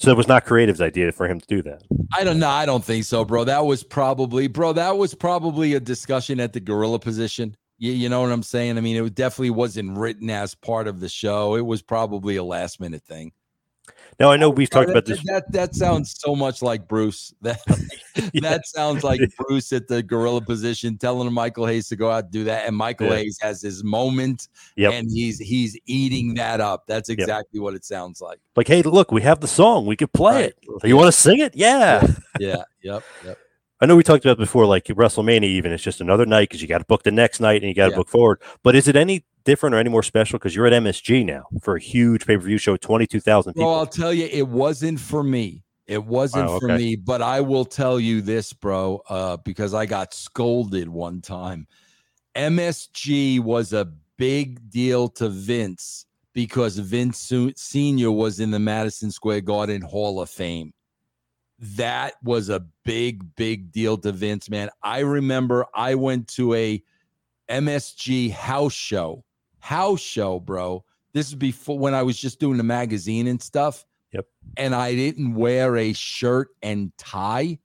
So 0.00 0.10
it 0.10 0.16
was 0.16 0.28
not 0.28 0.46
Creative's 0.46 0.80
idea 0.80 1.12
for 1.12 1.28
him 1.28 1.40
to 1.40 1.46
do 1.46 1.60
that. 1.62 1.82
I 2.16 2.24
don't 2.24 2.38
know. 2.38 2.48
I 2.48 2.64
don't 2.64 2.82
think 2.82 3.04
so, 3.04 3.22
bro. 3.22 3.44
That 3.44 3.66
was 3.66 3.84
probably, 3.84 4.48
bro. 4.48 4.72
That 4.72 4.96
was 4.96 5.14
probably 5.14 5.74
a 5.74 5.80
discussion 5.80 6.40
at 6.40 6.54
the 6.54 6.60
gorilla 6.60 6.98
position. 6.98 7.54
You, 7.76 7.92
you 7.92 8.08
know 8.08 8.22
what 8.22 8.32
I'm 8.32 8.42
saying? 8.42 8.78
I 8.78 8.80
mean, 8.80 8.96
it 8.96 9.14
definitely 9.14 9.50
wasn't 9.50 9.98
written 9.98 10.30
as 10.30 10.54
part 10.54 10.88
of 10.88 11.00
the 11.00 11.08
show. 11.10 11.54
It 11.54 11.66
was 11.66 11.82
probably 11.82 12.36
a 12.36 12.42
last 12.42 12.80
minute 12.80 13.02
thing. 13.02 13.32
Now 14.20 14.30
I 14.30 14.36
know 14.36 14.50
we've 14.50 14.68
talked 14.68 14.88
Oh, 14.88 14.92
about 14.92 15.06
this. 15.06 15.18
That 15.24 15.50
that 15.52 15.74
sounds 15.74 16.14
so 16.20 16.36
much 16.36 16.60
like 16.62 16.86
Bruce. 16.86 17.32
That 17.42 17.58
that 18.42 18.66
sounds 18.66 19.02
like 19.02 19.20
Bruce 19.38 19.72
at 19.72 19.88
the 19.88 20.02
gorilla 20.02 20.42
position, 20.42 20.98
telling 20.98 21.32
Michael 21.32 21.64
Hayes 21.66 21.88
to 21.88 21.96
go 21.96 22.10
out 22.10 22.24
and 22.24 22.32
do 22.32 22.44
that, 22.44 22.66
and 22.66 22.76
Michael 22.76 23.06
Yeah. 23.08 23.16
Hayes 23.16 23.38
has 23.40 23.62
his 23.62 23.82
moment, 23.82 24.48
Yep. 24.76 24.92
and 24.92 25.10
he's 25.10 25.38
he's 25.38 25.78
eating 25.86 26.34
that 26.34 26.60
up. 26.60 26.84
That's 26.86 27.08
exactly 27.08 27.60
what 27.60 27.74
it 27.74 27.84
sounds 27.84 28.20
like. 28.20 28.38
Like, 28.56 28.68
hey, 28.68 28.82
look, 28.82 29.10
we 29.10 29.22
have 29.22 29.40
the 29.40 29.48
song. 29.48 29.86
We 29.86 29.96
could 29.96 30.12
play 30.12 30.34
Right. 30.34 30.52
it. 30.84 30.84
You 30.88 30.96
want 30.96 31.06
to 31.08 31.12
sing 31.12 31.38
it? 31.40 31.56
Yeah. 31.56 32.06
Yeah. 32.38 32.64
Yep. 32.82 33.02
Yep. 33.24 33.38
I 33.82 33.86
know 33.86 33.96
we 33.96 34.02
talked 34.02 34.26
about 34.26 34.36
before, 34.36 34.66
like 34.66 34.84
WrestleMania, 34.84 35.44
even 35.44 35.72
it's 35.72 35.82
just 35.82 36.02
another 36.02 36.26
night 36.26 36.50
because 36.50 36.60
you 36.60 36.68
got 36.68 36.78
to 36.78 36.84
book 36.84 37.02
the 37.02 37.10
next 37.10 37.40
night 37.40 37.62
and 37.62 37.68
you 37.70 37.74
got 37.74 37.86
to 37.86 37.90
Yeah. 37.92 37.96
book 37.96 38.08
forward. 38.10 38.42
But 38.62 38.76
is 38.76 38.86
it 38.88 38.96
any 38.96 39.24
different 39.44 39.74
or 39.74 39.78
any 39.78 39.90
more 39.90 40.02
special 40.02 40.38
because 40.38 40.54
you're 40.54 40.66
at 40.66 40.72
MSG 40.72 41.24
now 41.24 41.44
for 41.62 41.76
a 41.76 41.80
huge 41.80 42.26
pay 42.26 42.36
per 42.36 42.42
view 42.42 42.58
show, 42.58 42.76
twenty 42.76 43.06
two 43.06 43.20
thousand 43.20 43.54
Well. 43.56 43.74
I'll 43.74 43.86
tell 43.86 44.12
you, 44.12 44.28
it 44.30 44.48
wasn't 44.48 45.00
for 45.00 45.22
me. 45.22 45.64
It 45.86 46.04
wasn't 46.04 46.46
Wow, 46.46 46.60
for 46.60 46.68
me, 46.68 46.94
but 46.94 47.20
I 47.20 47.40
will 47.40 47.64
tell 47.64 47.98
you 47.98 48.20
this, 48.20 48.52
bro, 48.52 49.02
uh, 49.08 49.38
because 49.38 49.74
I 49.74 49.86
got 49.86 50.14
scolded 50.14 50.88
one 50.88 51.20
time. 51.20 51.66
MSG 52.36 53.40
was 53.40 53.72
a 53.72 53.92
big 54.16 54.70
deal 54.70 55.08
to 55.08 55.28
Vince 55.28 56.06
because 56.32 56.78
Vince 56.78 57.32
Sr. 57.56 58.12
was 58.12 58.38
in 58.38 58.52
the 58.52 58.58
Madison 58.58 59.10
Square 59.10 59.40
Garden 59.40 59.82
Hall 59.82 60.20
of 60.20 60.30
Fame. 60.30 60.72
That 61.58 62.14
was 62.22 62.50
a 62.50 62.60
big, 62.84 63.34
big 63.34 63.72
deal 63.72 63.98
to 63.98 64.12
Vince, 64.12 64.48
man. 64.48 64.70
I 64.82 65.00
remember 65.00 65.66
I 65.74 65.96
went 65.96 66.28
to 66.34 66.54
a 66.54 66.82
MSG 67.50 68.30
house 68.30 68.72
show, 68.72 69.24
house 69.60 70.00
show, 70.00 70.40
bro. 70.40 70.84
This 71.12 71.28
is 71.28 71.34
before 71.34 71.78
when 71.78 71.94
I 71.94 72.02
was 72.02 72.18
just 72.18 72.38
doing 72.40 72.56
the 72.56 72.64
magazine 72.64 73.26
and 73.26 73.40
stuff. 73.40 73.84
Yep. 74.12 74.26
And 74.56 74.74
I 74.74 74.94
didn't 74.94 75.34
wear 75.34 75.76
a 75.76 75.92
shirt 75.92 76.48
and 76.62 76.92
tie, 76.98 77.58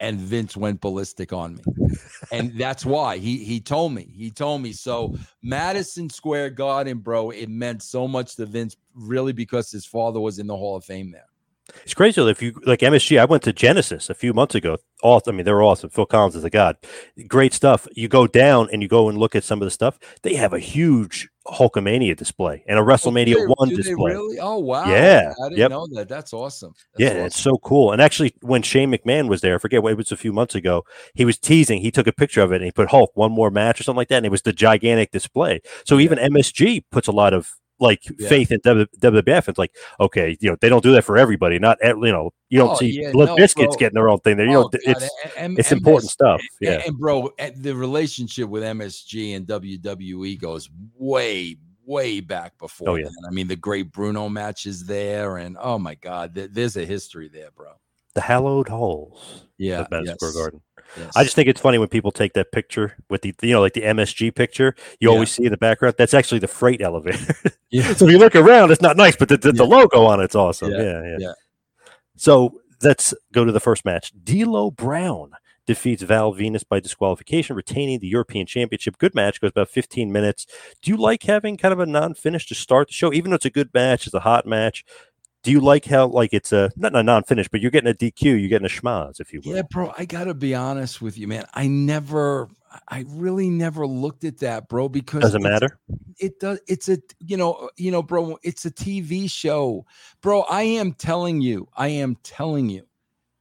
and 0.00 0.18
Vince 0.18 0.56
went 0.56 0.80
ballistic 0.80 1.32
on 1.32 1.56
me. 1.56 1.62
and 2.32 2.56
that's 2.58 2.84
why 2.84 3.18
he 3.18 3.38
he 3.44 3.60
told 3.60 3.92
me. 3.92 4.08
He 4.16 4.30
told 4.30 4.62
me. 4.62 4.72
So 4.72 5.16
Madison 5.42 6.10
Square 6.10 6.50
Garden, 6.50 6.98
bro, 6.98 7.30
it 7.30 7.48
meant 7.48 7.82
so 7.82 8.08
much 8.08 8.36
to 8.36 8.46
Vince, 8.46 8.76
really, 8.94 9.32
because 9.32 9.70
his 9.70 9.86
father 9.86 10.20
was 10.20 10.38
in 10.38 10.46
the 10.46 10.56
Hall 10.56 10.76
of 10.76 10.84
Fame 10.84 11.10
there. 11.10 11.29
It's 11.84 11.94
crazy 11.94 12.20
though, 12.20 12.28
if 12.28 12.42
you 12.42 12.52
like 12.64 12.80
MSG. 12.80 13.18
I 13.18 13.24
went 13.24 13.42
to 13.44 13.52
Genesis 13.52 14.10
a 14.10 14.14
few 14.14 14.32
months 14.32 14.54
ago. 14.54 14.78
Awesome. 15.02 15.34
I 15.34 15.36
mean, 15.36 15.44
they're 15.44 15.62
awesome. 15.62 15.90
Phil 15.90 16.06
Collins 16.06 16.36
is 16.36 16.44
a 16.44 16.50
god. 16.50 16.76
Great 17.26 17.54
stuff. 17.54 17.86
You 17.92 18.08
go 18.08 18.26
down 18.26 18.68
and 18.72 18.82
you 18.82 18.88
go 18.88 19.08
and 19.08 19.18
look 19.18 19.34
at 19.34 19.44
some 19.44 19.60
of 19.62 19.66
the 19.66 19.70
stuff. 19.70 19.98
They 20.22 20.34
have 20.34 20.52
a 20.52 20.58
huge 20.58 21.28
Hulkamania 21.46 22.16
display 22.16 22.62
and 22.68 22.78
a 22.78 22.82
oh, 22.82 22.84
WrestleMania 22.84 23.34
Do 23.34 23.34
they- 23.40 23.46
one 23.46 23.68
display. 23.70 24.12
Really? 24.12 24.38
Oh 24.38 24.58
wow. 24.58 24.88
Yeah, 24.88 25.32
I 25.42 25.48
didn't 25.48 25.58
yep. 25.58 25.70
know 25.70 25.86
that. 25.94 26.08
That's 26.08 26.32
awesome. 26.32 26.72
That's 26.94 27.00
Yeah, 27.00 27.16
awesome. 27.16 27.26
it's 27.26 27.40
so 27.40 27.56
cool. 27.58 27.92
And 27.92 28.02
actually, 28.02 28.34
when 28.42 28.62
Shane 28.62 28.92
McMahon 28.92 29.28
was 29.28 29.40
there, 29.40 29.54
I 29.54 29.58
forget 29.58 29.82
what 29.82 29.92
it 29.92 29.96
was 29.98 30.12
a 30.12 30.16
few 30.16 30.32
months 30.32 30.54
ago, 30.54 30.84
he 31.14 31.24
was 31.24 31.38
teasing. 31.38 31.80
He 31.80 31.90
took 31.90 32.06
a 32.06 32.12
picture 32.12 32.42
of 32.42 32.52
it 32.52 32.56
and 32.56 32.64
he 32.64 32.72
put 32.72 32.90
Hulk 32.90 33.10
one 33.14 33.32
more 33.32 33.50
match 33.50 33.80
or 33.80 33.84
something 33.84 33.96
like 33.96 34.08
that, 34.08 34.18
and 34.18 34.26
it 34.26 34.32
was 34.32 34.42
the 34.42 34.52
gigantic 34.52 35.10
display. 35.12 35.60
So 35.86 35.98
even 35.98 36.18
MSG 36.18 36.84
puts 36.92 37.08
a 37.08 37.12
lot 37.12 37.32
of 37.32 37.52
like 37.80 38.02
Yeah. 38.18 38.28
faith 38.28 38.52
in 38.52 38.60
W- 38.64 38.86
WWF. 39.00 39.48
It's 39.48 39.58
like, 39.58 39.74
okay, 39.98 40.36
you 40.40 40.50
know, 40.50 40.56
they 40.60 40.68
don't 40.68 40.82
do 40.82 40.92
that 40.92 41.02
for 41.04 41.16
everybody. 41.18 41.58
Not 41.58 41.78
ev- 41.82 41.96
you 41.98 42.12
know, 42.12 42.30
you 42.48 42.58
don't 42.58 42.70
Oh, 42.70 42.76
see 42.76 43.00
yeah, 43.02 43.10
Blood 43.12 43.28
no, 43.30 43.36
Biscuits 43.36 43.74
bro. 43.74 43.76
getting 43.78 43.94
their 43.94 44.08
own 44.08 44.20
thing. 44.20 44.36
There, 44.36 44.46
you 44.46 44.56
Oh, 44.56 44.62
know, 44.62 44.70
it's 44.72 44.86
eh, 44.86 44.90
eh, 44.90 45.28
and- 45.36 45.44
and- 45.52 45.58
it's 45.58 45.72
and 45.72 45.78
important 45.78 46.10
stuff. 46.10 46.40
And, 46.60 46.70
Yeah, 46.70 46.82
and 46.86 46.98
bro, 46.98 47.30
eh, 47.38 47.50
the 47.56 47.74
relationship 47.74 48.48
with 48.48 48.62
MSG 48.62 49.34
and 49.34 49.46
WWE 49.46 50.36
goes 50.36 50.68
way, 50.96 51.56
way 51.86 52.20
back 52.20 52.56
before. 52.58 52.90
Oh, 52.90 52.94
yeah. 52.96 53.04
then. 53.04 53.14
I 53.26 53.30
mean, 53.30 53.48
the 53.48 53.56
great 53.56 53.90
Bruno 53.92 54.28
match 54.28 54.66
is 54.66 54.84
there, 54.86 55.38
and 55.38 55.56
oh 55.60 55.78
my 55.78 55.94
God, 55.96 56.34
th- 56.34 56.50
there's 56.52 56.76
a 56.76 56.84
history 56.84 57.28
there, 57.28 57.50
bro. 57.56 57.72
the 58.14 58.20
hallowed 58.20 58.68
halls 58.68 59.44
Yeah, 59.56 59.86
Madison 59.90 60.16
Square 60.18 60.30
yes, 60.30 60.36
Garden. 60.36 60.60
Yes. 60.96 61.12
I 61.16 61.22
just 61.24 61.36
think 61.36 61.48
it's 61.48 61.60
funny 61.60 61.78
when 61.78 61.88
people 61.88 62.10
take 62.10 62.32
that 62.34 62.52
picture 62.52 62.96
with 63.08 63.22
the, 63.22 63.34
you 63.42 63.52
know, 63.52 63.60
like 63.60 63.74
the 63.74 63.82
MSG 63.82 64.34
picture. 64.34 64.74
You 65.00 65.08
Yeah. 65.08 65.14
always 65.14 65.30
see 65.30 65.44
in 65.44 65.50
the 65.50 65.56
background. 65.56 65.94
That's 65.98 66.14
actually 66.14 66.40
the 66.40 66.48
freight 66.48 66.80
elevator. 66.82 67.34
yeah, 67.70 67.92
so 67.94 68.06
if 68.06 68.10
you 68.12 68.18
look 68.18 68.34
around, 68.36 68.70
it's 68.70 68.82
not 68.82 68.96
nice, 68.96 69.16
but 69.16 69.28
the, 69.28 69.36
the, 69.36 69.52
the 69.52 69.64
logo 69.64 70.04
on 70.04 70.20
it's 70.20 70.34
awesome. 70.34 70.70
Yeah, 70.72 70.78
Yeah, 70.82 71.02
yeah. 71.02 71.16
yeah. 71.18 71.32
So 72.16 72.60
let's 72.82 73.14
go 73.32 73.44
to 73.44 73.52
the 73.52 73.60
first 73.60 73.84
match. 73.84 74.12
D'Lo 74.24 74.70
Brown 74.70 75.32
defeats 75.66 76.02
Val 76.02 76.32
Venis 76.34 76.64
by 76.68 76.80
disqualification, 76.80 77.54
retaining 77.54 78.00
the 78.00 78.08
European 78.08 78.44
Championship. 78.46 78.98
Good 78.98 79.14
match, 79.14 79.40
goes 79.40 79.50
about 79.50 79.68
15 79.68 80.10
minutes. 80.10 80.46
Do 80.82 80.90
you 80.90 80.96
like 80.96 81.22
having 81.22 81.56
kind 81.56 81.72
of 81.72 81.78
a 81.78 81.86
non-finish 81.86 82.46
to 82.48 82.54
start 82.56 82.88
the 82.88 82.94
show, 82.94 83.12
even 83.12 83.30
though 83.30 83.36
it's 83.36 83.44
a 83.44 83.50
good 83.50 83.70
match, 83.72 84.06
it's 84.06 84.14
a 84.14 84.20
hot 84.20 84.46
match? 84.46 84.84
Do 85.42 85.50
you 85.50 85.60
like 85.60 85.84
how 85.86 86.06
like 86.06 86.32
it's 86.32 86.52
a 86.52 86.70
not 86.76 86.94
a 86.94 87.02
non-finish, 87.02 87.48
but 87.48 87.60
you're 87.60 87.70
getting 87.70 87.90
a 87.90 87.94
DQ, 87.94 88.22
you're 88.24 88.48
getting 88.48 88.66
a 88.66 88.68
schmozz, 88.68 89.20
if 89.20 89.32
you 89.32 89.40
will. 89.44 89.56
yeah, 89.56 89.62
bro. 89.70 89.92
I 89.96 90.04
gotta 90.04 90.34
be 90.34 90.54
honest 90.54 91.00
with 91.00 91.16
you, 91.16 91.26
man. 91.28 91.46
I 91.54 91.66
never, 91.66 92.48
I 92.88 93.04
really 93.08 93.48
never 93.48 93.86
looked 93.86 94.24
at 94.24 94.38
that, 94.40 94.68
bro, 94.68 94.88
because 94.90 95.22
Doesn't 95.22 95.42
matter. 95.42 95.78
it 96.18 96.38
does 96.40 96.60
it's 96.68 96.88
a 96.90 96.98
you 97.20 97.36
know 97.38 97.70
you 97.76 97.90
know 97.90 98.02
bro 98.02 98.38
it's 98.42 98.66
a 98.66 98.70
tv 98.70 99.30
show 99.30 99.86
bro 100.20 100.42
i 100.42 100.62
am 100.62 100.92
telling 100.92 101.40
you 101.40 101.66
i 101.76 101.88
am 101.88 102.16
telling 102.22 102.68
you 102.68 102.86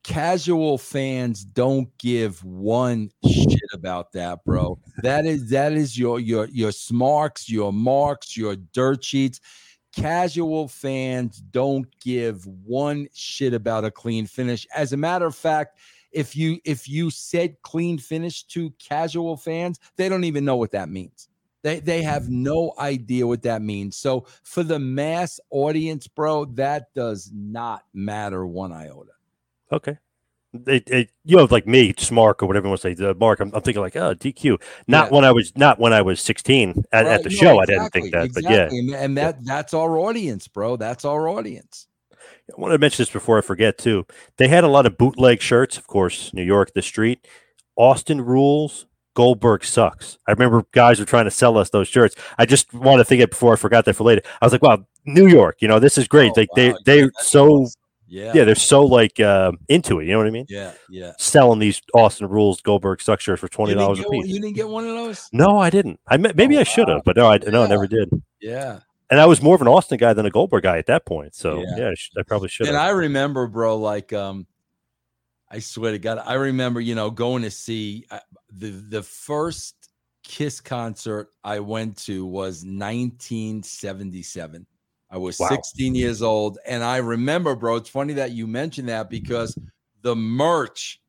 casual 0.04 0.78
fans 0.78 1.44
don't 1.44 1.90
give 1.98 2.42
one 2.46 3.12
shit 3.30 3.60
about 3.74 4.14
that 4.14 4.40
bro 4.46 4.80
that 5.04 5.26
is 5.26 5.50
that 5.50 5.74
is 5.74 6.00
your 6.00 6.20
your 6.20 6.46
your 6.48 6.72
smarks 6.72 7.50
your 7.50 7.74
marks 7.74 8.38
your 8.38 8.56
dirt 8.56 9.04
sheets 9.04 9.42
casual 9.96 10.68
fans 10.68 11.42
don't 11.52 11.88
give 12.00 12.46
one 12.46 13.08
shit 13.14 13.54
about 13.54 13.86
a 13.86 13.92
clean 13.92 14.26
finish 14.26 14.68
as 14.76 14.94
a 14.94 14.98
matter 14.98 15.26
of 15.26 15.36
fact 15.36 15.80
if 16.12 16.36
you 16.36 16.60
if 16.64 16.88
you 16.88 17.10
said 17.10 17.56
clean 17.62 17.98
finish 17.98 18.44
to 18.44 18.72
casual 18.80 19.36
fans 19.36 19.80
they 19.96 20.08
don't 20.08 20.24
even 20.24 20.46
know 20.46 20.56
what 20.56 20.72
that 20.72 20.90
means 20.90 21.30
they 21.62 21.80
they 21.80 22.02
have 22.02 22.30
no 22.30 22.74
idea 22.80 23.28
what 23.28 23.42
that 23.44 23.62
means. 23.62 23.98
So 23.98 24.26
for 24.44 24.64
the 24.64 24.80
mass 24.80 25.40
audience, 25.50 26.08
bro, 26.08 26.46
that 26.46 26.94
does 26.94 27.32
not 27.34 27.84
matter 27.94 28.46
one 28.46 28.72
iota. 28.72 29.12
Okay. 29.72 29.98
It, 30.66 30.90
it, 30.90 31.12
you 31.26 31.38
know, 31.38 31.48
like 31.52 31.68
me, 31.68 31.94
Smark 31.94 32.42
or 32.42 32.48
whatever 32.48 32.66
you 32.66 32.70
want 32.70 32.82
to 32.82 32.90
say, 32.90 32.94
the 32.96 33.14
Mark. 33.14 33.40
I'm, 33.40 33.54
I'm 33.54 33.62
thinking 33.62 33.82
like, 33.84 33.96
oh, 33.96 34.16
DQ. 34.16 34.60
Not 34.88 35.08
Yeah. 35.08 35.16
when 35.16 35.24
I 35.26 35.32
was 35.32 35.56
not 35.56 35.80
when 35.80 35.94
I 35.94 36.02
was 36.02 36.20
16 36.22 36.86
at, 36.92 37.06
at 37.06 37.24
the 37.24 37.30
no, 37.30 37.36
show. 37.36 37.60
I 37.60 37.66
didn't 37.66 37.92
think 37.92 38.08
exactly, 38.08 38.42
that, 38.42 38.44
but 38.44 38.52
yeah. 38.52 38.80
And, 38.80 38.96
and 38.96 39.18
that 39.18 39.46
that's 39.46 39.74
our 39.74 39.98
audience, 40.00 40.48
bro. 40.48 40.76
That's 40.76 41.06
our 41.06 41.30
audience. 41.30 41.88
I 42.12 42.60
want 42.60 42.74
to 42.74 42.80
mention 42.80 43.04
this 43.04 43.12
before 43.12 43.38
I 43.38 43.42
forget 43.42 43.78
too. 43.78 44.08
They 44.38 44.48
had 44.48 44.64
a 44.64 44.68
lot 44.68 44.88
of 44.88 44.98
bootleg 44.98 45.42
shirts, 45.42 45.78
of 45.78 45.86
course, 45.86 46.34
New 46.34 46.44
York, 46.44 46.74
the 46.74 46.82
street. 46.82 47.28
Austin 47.76 48.20
rules, 48.22 48.88
Goldberg 49.14 49.64
sucks. 49.64 50.18
I 50.28 50.32
remember 50.32 50.66
guys 50.72 51.00
were 51.00 51.06
trying 51.06 51.26
to 51.26 51.32
sell 51.32 51.58
us 51.58 51.70
those 51.70 51.88
shirts. 51.88 52.16
I 52.38 52.46
just 52.46 52.74
want 52.74 53.00
to 53.00 53.06
think 53.06 53.22
it 53.22 53.30
before 53.30 53.54
I 53.54 53.56
forgot 53.56 53.86
that 53.86 53.96
for 53.96 54.04
later. 54.04 54.22
I 54.42 54.46
was 54.46 54.52
like, 54.52 54.64
wow, 54.64 54.86
New 55.06 55.28
York, 55.28 55.58
you 55.62 55.68
know, 55.68 55.80
this 55.80 55.98
is 55.98 56.08
great. 56.08 56.32
Oh, 56.36 56.42
like 56.42 56.50
wow. 56.52 56.56
they 56.56 56.68
Yeah, 56.68 56.74
they 56.86 57.02
that's 57.02 57.28
so 57.28 57.54
awesome. 57.54 57.74
Yeah. 58.10 58.32
yeah, 58.34 58.44
they're 58.44 58.56
so 58.56 58.84
like 58.84 59.20
uh, 59.20 59.52
into 59.68 60.00
it. 60.00 60.06
You 60.06 60.14
know 60.14 60.18
what 60.18 60.28
I 60.28 60.32
mean? 60.32 60.46
Yeah. 60.50 60.72
Yeah. 60.90 61.14
Selling 61.18 61.60
these 61.60 61.82
Austin 61.94 62.28
rules 62.28 62.60
Goldberg 62.62 63.02
suck 63.02 63.22
shirts 63.22 63.40
for 63.40 63.48
twenty 63.48 63.76
dollars 63.76 64.00
a 64.00 64.02
get 64.02 64.10
one, 64.12 64.22
piece. 64.24 64.34
you 64.34 64.42
didn't 64.42 64.56
get 64.56 64.68
one 64.68 64.86
of 64.88 64.96
those? 64.96 65.30
No, 65.32 65.60
I 65.60 65.70
didn't. 65.70 66.00
I 66.08 66.18
maybe 66.18 66.58
Oh, 66.58 66.62
I 66.62 66.64
should 66.64 66.88
wow. 66.88 66.96
have, 66.96 67.04
but 67.06 67.16
no, 67.16 67.28
I 67.28 67.38
no, 67.38 67.64
I 67.64 67.68
never 67.68 67.88
did. 67.88 68.10
Yeah. 68.42 68.80
And 69.12 69.20
I 69.20 69.26
was 69.26 69.42
more 69.42 69.56
of 69.56 69.62
an 69.62 69.68
Austin 69.68 69.98
guy 69.98 70.14
than 70.14 70.26
a 70.26 70.30
Goldberg 70.30 70.64
guy 70.64 70.78
at 70.78 70.86
that 70.88 71.06
point. 71.06 71.34
So 71.36 71.62
Yeah. 71.62 71.76
yeah, 71.78 71.90
I, 71.90 72.20
I 72.20 72.24
probably 72.24 72.50
should 72.50 72.68
And. 72.68 72.78
I 72.78 72.90
remember, 72.90 73.48
bro, 73.48 73.78
like 73.78 74.14
um, 74.14 74.46
I 75.50 75.60
swear 75.60 75.92
to 75.92 76.00
God, 76.00 76.22
I 76.26 76.34
remember, 76.36 76.80
you 76.80 76.96
know, 76.96 77.10
going 77.10 77.44
to 77.44 77.52
see 77.52 78.06
uh, 78.12 78.20
the 78.52 78.70
the 78.70 79.04
first 79.04 79.76
Kiss 80.24 80.62
concert 80.62 81.30
I 81.44 81.60
went 81.60 81.98
to 82.06 82.24
was 82.26 82.64
1977. 82.64 84.66
I 85.12 85.18
was 85.18 85.40
Wow. 85.40 85.50
16 85.50 85.96
years 85.96 86.22
old, 86.22 86.60
and 86.66 86.84
I 86.84 86.98
remember, 86.98 87.56
bro. 87.56 87.78
It's 87.78 87.90
funny 87.90 88.14
that 88.14 88.32
you 88.32 88.48
mentioned 88.48 88.90
that 88.90 89.10
because 89.10 89.58
the 90.02 90.16
merch 90.16 91.02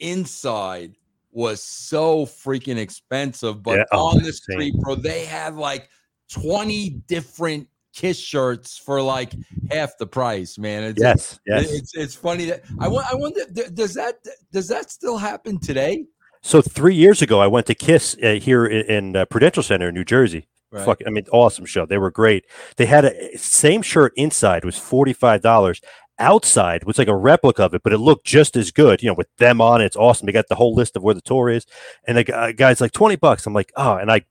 inside 0.00 0.96
was 1.30 1.62
so 1.62 2.26
freaking 2.26 2.78
expensive, 2.78 3.62
but 3.62 3.78
Yeah, 3.78 3.84
oh, 3.92 4.16
on 4.16 4.22
the 4.22 4.32
street, 4.32 4.74
bro, 4.80 4.94
they 4.94 5.24
had 5.24 5.54
like 5.54 5.88
20 6.30 6.90
different 7.06 7.68
Kiss 7.94 8.18
shirts 8.18 8.78
for 8.78 9.02
like 9.02 9.34
half 9.70 9.98
the 9.98 10.06
price, 10.06 10.56
man. 10.56 10.82
It's, 10.82 11.02
yes, 11.02 11.38
yes. 11.46 11.70
it's 11.70 11.94
it's 11.94 12.14
funny 12.14 12.46
that 12.46 12.62
I 12.80 12.88
wonder 12.88 13.44
does 13.74 13.92
that 13.94 14.16
does 14.50 14.68
that 14.68 14.90
still 14.90 15.18
happen 15.18 15.58
today? 15.58 16.06
So 16.40 16.62
three 16.62 16.94
years 16.94 17.20
ago, 17.20 17.40
I 17.40 17.46
went 17.48 17.66
to 17.66 17.74
Kiss 17.74 18.16
uh, 18.22 18.32
here 18.32 18.64
in, 18.64 18.86
in 18.86 19.16
uh, 19.16 19.26
Prudential 19.26 19.62
Center 19.62 19.90
in 19.90 19.94
New 19.94 20.04
Jersey. 20.04 20.48
Right. 20.72 20.84
Fuck, 20.84 21.02
I 21.06 21.10
mean, 21.10 21.26
awesome 21.32 21.66
show. 21.66 21.84
They 21.84 21.98
were 21.98 22.10
great. 22.10 22.46
They 22.76 22.86
had 22.86 23.04
a 23.04 23.36
same 23.36 23.82
shirt 23.82 24.12
inside 24.16 24.64
was 24.64 24.78
forty 24.78 25.12
five 25.12 25.42
dollars. 25.42 25.82
Outside 26.18 26.84
was 26.84 26.98
like 26.98 27.08
a 27.08 27.16
replica 27.16 27.64
of 27.64 27.74
it, 27.74 27.82
but 27.82 27.92
it 27.92 27.98
looked 27.98 28.24
just 28.24 28.56
as 28.56 28.70
good. 28.70 29.02
You 29.02 29.08
know, 29.08 29.14
with 29.14 29.28
them 29.36 29.60
on 29.60 29.82
it's 29.82 29.96
awesome. 29.96 30.26
They 30.26 30.32
got 30.32 30.48
the 30.48 30.54
whole 30.54 30.74
list 30.74 30.96
of 30.96 31.02
where 31.02 31.14
the 31.14 31.20
tour 31.20 31.50
is, 31.50 31.66
and 32.06 32.16
the 32.16 32.54
guy's 32.56 32.80
like 32.80 32.92
twenty 32.92 33.16
bucks. 33.16 33.46
I'm 33.46 33.52
like, 33.52 33.70
oh, 33.76 33.96
and 33.96 34.10
I 34.10 34.22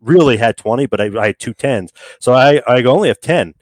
really 0.00 0.38
had 0.38 0.56
twenty, 0.56 0.86
but 0.86 1.00
I, 1.00 1.10
I 1.20 1.26
had 1.26 1.38
two 1.38 1.52
tens, 1.52 1.92
so 2.18 2.32
I 2.32 2.62
I 2.66 2.82
only 2.84 3.08
have 3.08 3.20
ten. 3.20 3.54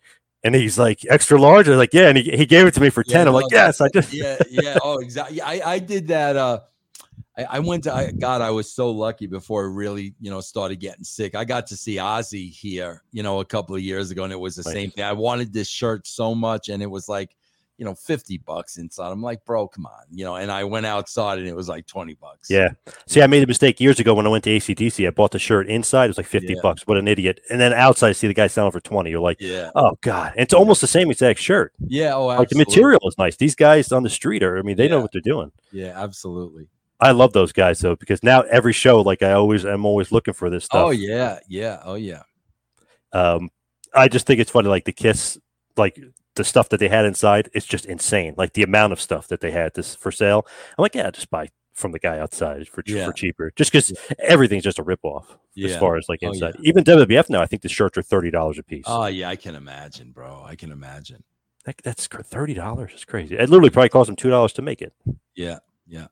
And 0.45 0.55
he's 0.55 0.79
like 0.79 1.01
extra 1.11 1.41
large. 1.41 1.67
I 1.67 1.73
was 1.73 1.79
like, 1.79 1.93
yeah, 1.93 2.09
and 2.09 2.17
he, 2.17 2.31
he 2.37 2.47
gave 2.47 2.67
it 2.69 2.75
to 2.75 2.81
me 2.81 2.91
for 2.91 3.03
Yeah, 3.07 3.19
ten. 3.19 3.27
I'm 3.27 3.33
no, 3.33 3.41
like, 3.41 3.51
yes, 3.51 3.81
I 3.81 3.89
just 3.89 4.13
yeah, 4.13 4.39
yeah. 4.49 4.79
Oh, 4.85 4.99
exactly. 5.01 5.41
I, 5.41 5.73
I 5.73 5.79
did 5.81 6.07
that. 6.09 6.37
Uh, 6.37 6.61
I, 7.39 7.45
I 7.57 7.59
went 7.61 7.85
to. 7.85 7.95
I, 7.95 8.11
God, 8.11 8.41
I 8.43 8.51
was 8.51 8.73
so 8.73 8.91
lucky 8.91 9.27
before 9.27 9.65
I 9.65 9.69
really, 9.73 10.15
you 10.21 10.31
know, 10.31 10.41
started 10.41 10.81
getting 10.81 11.05
sick. 11.05 11.35
I 11.35 11.45
got 11.45 11.67
to 11.69 11.77
see 11.77 11.97
Ozzy 11.97 12.51
here, 12.51 13.03
you 13.13 13.23
know, 13.23 13.41
a 13.41 13.45
couple 13.45 13.77
of 13.77 13.83
years 13.83 14.11
ago, 14.11 14.25
and 14.25 14.33
it 14.33 14.41
was 14.41 14.57
the 14.57 14.63
Nice. 14.65 14.73
same 14.75 14.91
thing. 14.91 15.05
I 15.05 15.13
wanted 15.13 15.53
this 15.53 15.69
shirt 15.69 16.07
so 16.07 16.35
much, 16.35 16.69
and 16.69 16.83
it 16.83 16.91
was 16.91 17.09
like, 17.09 17.37
you 17.77 17.85
know, 17.85 17.95
fifty 17.95 18.39
bucks 18.39 18.77
inside. 18.77 19.13
I'm 19.13 19.23
like, 19.23 19.45
bro, 19.45 19.69
come 19.69 19.87
on, 19.87 20.03
you 20.11 20.25
know. 20.25 20.35
And 20.35 20.51
I 20.51 20.65
went 20.65 20.85
outside, 20.85 21.39
and 21.39 21.47
it 21.47 21.55
was 21.55 21.69
like 21.69 21.87
twenty 21.87 22.15
bucks. 22.15 22.51
Yeah. 22.51 22.71
See, 23.07 23.23
I 23.23 23.29
made 23.29 23.45
a 23.45 23.47
mistake 23.47 23.79
years 23.79 24.01
ago 24.01 24.15
when 24.15 24.27
I 24.27 24.31
went 24.31 24.43
to 24.45 24.51
ACDC. 24.51 25.07
I 25.07 25.11
bought 25.11 25.31
the 25.31 25.39
shirt 25.39 25.69
inside, 25.69 26.07
it 26.07 26.09
was 26.09 26.17
like 26.19 26.27
50 26.27 26.55
Yeah. 26.55 26.61
bucks. 26.61 26.89
What 26.89 26.97
an 26.99 27.07
idiot. 27.07 27.41
And 27.51 27.61
then 27.61 27.73
outside, 27.73 28.09
I 28.09 28.13
see 28.13 28.27
the 28.27 28.35
guy 28.35 28.49
selling 28.49 28.73
for 28.73 28.81
20. 28.81 29.11
You're 29.11 29.21
like, 29.21 29.37
yeah, 29.41 29.71
oh, 29.77 29.97
God. 30.01 30.33
And 30.33 30.43
it's 30.43 30.53
almost 30.55 30.81
the 30.81 30.89
same 30.89 31.09
exact 31.09 31.39
shirt. 31.39 31.73
yeah. 31.87 32.15
Oh, 32.17 32.27
Like 32.27 32.49
the 32.49 32.57
material 32.59 33.01
is 33.07 33.17
nice. 33.17 33.37
These 33.37 33.55
guys 33.55 33.93
on 33.93 34.03
the 34.03 34.11
street 34.11 34.43
are, 34.43 34.59
I 34.59 34.63
mean, 34.63 34.77
they 34.77 34.89
know 34.89 35.01
what 35.01 35.13
they're 35.13 35.21
doing. 35.21 35.53
Yeah, 35.71 35.93
absolutely. 36.03 36.67
I 37.01 37.13
love 37.13 37.33
those 37.33 37.53
guys, 37.53 37.79
though, 37.79 37.97
because 37.97 38.23
now 38.23 38.43
every 38.43 38.73
show, 38.73 39.01
like 39.03 39.23
I 39.23 39.33
always, 39.33 39.65
I'm 39.65 39.85
always 39.87 40.11
looking 40.11 40.35
for 40.35 40.51
this 40.51 40.65
stuff. 40.65 40.87
Oh 40.87 40.91
yeah, 40.91 41.39
yeah. 41.49 41.81
Oh 41.85 41.95
yeah. 41.95 42.23
Um, 43.13 43.51
I 43.95 44.09
just 44.09 44.27
think 44.27 44.41
it's 44.41 44.51
funny, 44.51 44.69
like 44.69 44.85
the 44.85 44.93
Kiss, 44.93 45.39
like 45.77 45.99
the 46.35 46.45
stuff 46.45 46.69
that 46.71 46.79
they 46.81 46.89
had 46.89 47.05
inside, 47.05 47.49
it's 47.55 47.67
just 47.67 47.87
insane. 47.87 48.35
Like 48.37 48.53
the 48.53 48.63
amount 48.63 48.93
of 48.93 49.01
stuff 49.01 49.29
that 49.29 49.41
they 49.41 49.51
had 49.51 49.75
this 49.75 49.95
for 49.95 50.11
sale. 50.13 50.47
I'm 50.77 50.83
like, 50.83 50.95
yeah, 50.95 51.11
just 51.11 51.31
buy 51.31 51.49
from 51.75 51.93
the 51.93 51.99
guy 52.01 52.19
outside 52.19 52.67
for, 52.69 52.83
Yeah. 52.87 53.07
for 53.07 53.13
cheaper, 53.13 53.53
just 53.55 53.71
because 53.71 53.93
everything's 54.19 54.65
just 54.65 54.81
a 54.81 54.85
ripoff. 54.85 55.25
as 55.65 55.77
far 55.77 55.97
as 55.97 56.09
like 56.09 56.21
Oh, 56.23 56.29
inside. 56.29 56.57
Even 56.63 56.85
WWF 56.85 57.31
now, 57.31 57.41
I 57.41 57.47
think 57.47 57.63
the 57.63 57.69
shirts 57.69 57.97
are 57.97 58.03
thirty 58.03 58.31
dollars 58.31 58.59
a 58.59 58.63
piece. 58.65 58.85
Oh 58.87 59.07
yeah, 59.07 59.29
I 59.29 59.37
can 59.37 59.55
imagine, 59.55 60.11
bro. 60.11 60.43
I 60.45 60.57
can 60.57 60.73
imagine. 60.73 61.23
That- 61.65 61.81
that's 61.85 62.07
thirty 62.09 62.55
dollars. 62.55 62.91
It's 62.95 63.05
crazy. 63.05 63.37
It 63.37 63.49
literally 63.49 63.71
probably 63.71 63.89
cost 63.91 64.09
them 64.09 64.17
two 64.17 64.31
dollars 64.31 64.53
to 64.55 64.63
make 64.63 64.83
it. 64.83 64.93
Yeah, 65.37 65.59
yeah. 65.87 66.09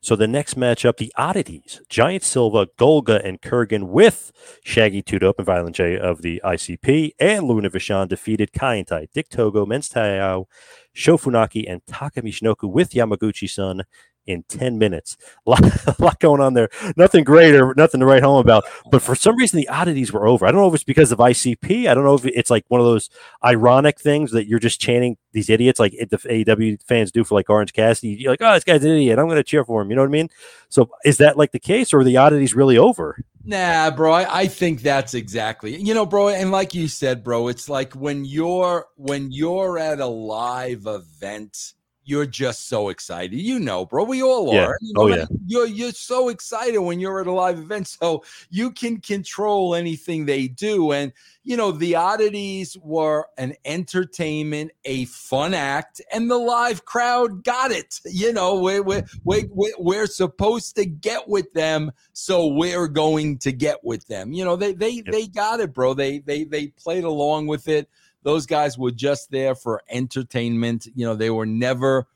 So 0.00 0.16
the 0.16 0.28
next 0.28 0.54
matchup, 0.54 0.96
the 0.96 1.12
oddities, 1.16 1.80
Giant 1.88 2.22
Silva, 2.22 2.68
Golga, 2.78 3.24
and 3.24 3.40
Kurrgan 3.40 3.88
with 3.88 4.32
Shaggy 4.64 5.02
Two 5.02 5.18
Dope 5.18 5.38
and 5.38 5.46
Violent 5.46 5.76
J 5.76 5.98
of 5.98 6.22
the 6.22 6.40
ICP, 6.44 7.12
and 7.18 7.46
Luna 7.46 7.70
Vachon 7.70 8.08
defeated 8.08 8.52
Kaientai, 8.52 9.08
Dick 9.12 9.28
Togo, 9.28 9.66
Men's 9.66 9.88
Teioh, 9.88 10.46
Shofunaki, 10.94 11.64
and 11.70 11.84
Taka 11.86 12.22
Michinoku 12.22 12.70
with 12.70 12.90
Yamaguchi-san 12.90 13.82
in 14.28 14.44
10 14.44 14.78
minutes. 14.78 15.16
A 15.46 15.50
lot, 15.50 15.86
a 15.86 15.96
lot 15.98 16.20
going 16.20 16.42
on 16.42 16.52
there. 16.52 16.68
Nothing 16.96 17.24
great 17.24 17.54
or 17.54 17.74
nothing 17.74 18.00
to 18.00 18.06
write 18.06 18.22
home 18.22 18.38
about. 18.38 18.64
But 18.90 19.00
for 19.00 19.14
some 19.14 19.34
reason, 19.36 19.58
the 19.58 19.68
oddities 19.68 20.12
were 20.12 20.26
over. 20.26 20.44
I 20.44 20.52
don't 20.52 20.60
know 20.60 20.68
if 20.68 20.74
it's 20.74 20.84
because 20.84 21.10
of 21.10 21.18
ICP. 21.18 21.88
I 21.88 21.94
don't 21.94 22.04
know 22.04 22.14
if 22.14 22.26
it's 22.26 22.50
like 22.50 22.66
one 22.68 22.80
of 22.80 22.86
those 22.86 23.08
ironic 23.42 23.98
things 23.98 24.32
that 24.32 24.46
you're 24.46 24.58
just 24.58 24.78
chanting 24.78 25.16
these 25.32 25.48
idiots 25.48 25.80
like 25.80 25.92
the 25.92 26.18
AEW 26.18 26.82
fans 26.82 27.10
do 27.10 27.24
for 27.24 27.34
like 27.34 27.48
Orange 27.48 27.72
Cassidy. 27.72 28.08
You're 28.08 28.32
like, 28.32 28.42
oh, 28.42 28.52
this 28.52 28.64
guy's 28.64 28.84
an 28.84 28.90
idiot. 28.90 29.18
I'm 29.18 29.26
going 29.26 29.36
to 29.36 29.44
cheer 29.44 29.64
for 29.64 29.80
him. 29.80 29.88
You 29.88 29.96
know 29.96 30.02
what 30.02 30.08
I 30.08 30.12
mean? 30.12 30.28
So 30.68 30.90
is 31.04 31.16
that 31.18 31.38
like 31.38 31.52
the 31.52 31.58
case 31.58 31.94
or 31.94 32.04
the 32.04 32.18
oddities 32.18 32.54
really 32.54 32.76
over? 32.76 33.16
Nah, 33.44 33.90
bro. 33.90 34.12
I, 34.12 34.40
I 34.40 34.46
think 34.46 34.82
that's 34.82 35.14
exactly 35.14 35.76
you 35.76 35.94
know, 35.94 36.04
bro. 36.04 36.28
And 36.28 36.50
like 36.50 36.74
you 36.74 36.88
said, 36.88 37.24
bro, 37.24 37.48
it's 37.48 37.68
like 37.68 37.94
when 37.94 38.24
you're 38.24 38.86
when 38.96 39.32
you're 39.32 39.78
at 39.78 40.00
a 40.00 40.06
live 40.06 40.86
event, 40.86 41.72
you're 42.08 42.26
just 42.26 42.68
so 42.68 42.88
excited. 42.88 43.38
You 43.38 43.58
know, 43.60 43.84
bro. 43.84 44.04
We 44.04 44.22
all 44.22 44.52
Yeah. 44.54 44.66
are. 44.66 44.78
You 44.80 44.94
Oh, 44.96 45.06
know, 45.06 45.16
yeah. 45.16 45.26
You're 45.46 45.66
you're 45.66 45.92
so 45.92 46.30
excited 46.30 46.78
when 46.80 47.00
you're 47.00 47.20
at 47.20 47.26
a 47.26 47.32
live 47.32 47.58
event, 47.58 47.86
so 47.88 48.24
you 48.50 48.70
can 48.70 49.00
control 49.00 49.74
anything 49.74 50.24
they 50.24 50.48
do. 50.48 50.92
And 50.92 51.12
you 51.44 51.56
know, 51.56 51.72
the 51.72 51.94
oddities 51.94 52.76
were 52.82 53.26
an 53.38 53.54
entertainment, 53.64 54.70
a 54.84 55.06
fun 55.06 55.54
act, 55.54 56.00
and 56.12 56.30
the 56.30 56.36
live 56.38 56.84
crowd 56.84 57.42
got 57.44 57.70
it. 57.70 58.00
You 58.04 58.32
know, 58.32 58.60
we're 58.60 58.82
we're 58.82 59.04
we're, 59.24 59.44
we're, 59.50 59.72
we're 59.78 60.06
supposed 60.06 60.76
to 60.76 60.86
get 60.86 61.28
with 61.28 61.52
them 61.52 61.92
so 62.12 62.46
we're 62.46 62.88
going 62.88 63.38
to 63.38 63.52
get 63.52 63.82
with 63.84 64.06
them 64.06 64.32
you 64.32 64.44
know 64.44 64.56
they 64.56 64.72
they 64.72 65.00
they 65.02 65.26
got 65.26 65.60
it 65.60 65.72
bro 65.72 65.94
they 65.94 66.18
they 66.20 66.44
they 66.44 66.68
played 66.68 67.04
along 67.04 67.46
with 67.46 67.68
it 67.68 67.88
those 68.28 68.44
guys 68.44 68.76
were 68.76 68.90
just 68.90 69.30
there 69.30 69.54
for 69.54 69.80
entertainment 69.88 70.86
you 70.94 71.06
know 71.06 71.14
they 71.14 71.30
were 71.30 71.46
never 71.46 72.06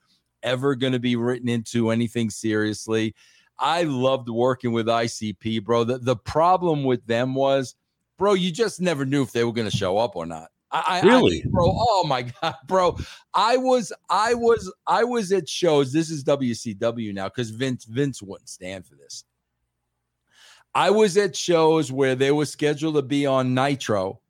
ever 0.43 0.75
going 0.75 0.93
to 0.93 0.99
be 0.99 1.17
written 1.17 1.49
into 1.49 1.89
anything 1.91 2.29
seriously 2.29 3.15
i 3.59 3.83
loved 3.85 4.29
working 4.29 4.73
with 4.73 4.87
icp 4.87 5.65
bro 5.65 5.85
the, 5.85 5.97
the 5.97 6.15
problem 6.17 6.85
with 6.85 7.07
them 7.07 7.35
was 7.35 7.77
bro 8.19 8.35
you 8.35 8.53
just 8.53 8.79
never 8.79 9.07
knew 9.07 9.23
if 9.23 9.33
they 9.33 9.43
were 9.43 9.55
going 9.55 9.71
to 9.71 9.75
show 9.77 9.97
up 9.97 10.15
or 10.15 10.27
not 10.27 10.49
I, 10.71 10.83
I- 10.87 11.01
I 11.01 11.03
Really? 11.07 11.45
bro. 11.51 11.65
Oh 11.67 12.05
my 12.07 12.23
god, 12.43 12.55
bro. 12.67 12.97
I 13.35 13.59
was, 13.59 13.93
I 14.09 14.33
was, 14.33 14.73
I 14.87 15.05
was 15.05 15.31
at 15.31 15.47
shows. 15.47 15.93
This 15.93 16.09
is 16.09 16.25
WCW 16.25 17.13
now 17.13 17.29
because 17.29 17.51
Vince, 17.51 17.85
Vince 17.85 18.23
wouldn't 18.23 18.49
stand 18.49 18.87
for 18.87 18.95
this. 18.95 19.25
I 20.75 20.89
was 20.89 21.19
at 21.19 21.37
shows 21.37 21.93
where 21.93 22.15
they 22.15 22.31
were 22.33 22.47
scheduled 22.47 22.95
to 22.95 23.03
be 23.03 23.27
on 23.27 23.53
Nitro. 23.53 24.22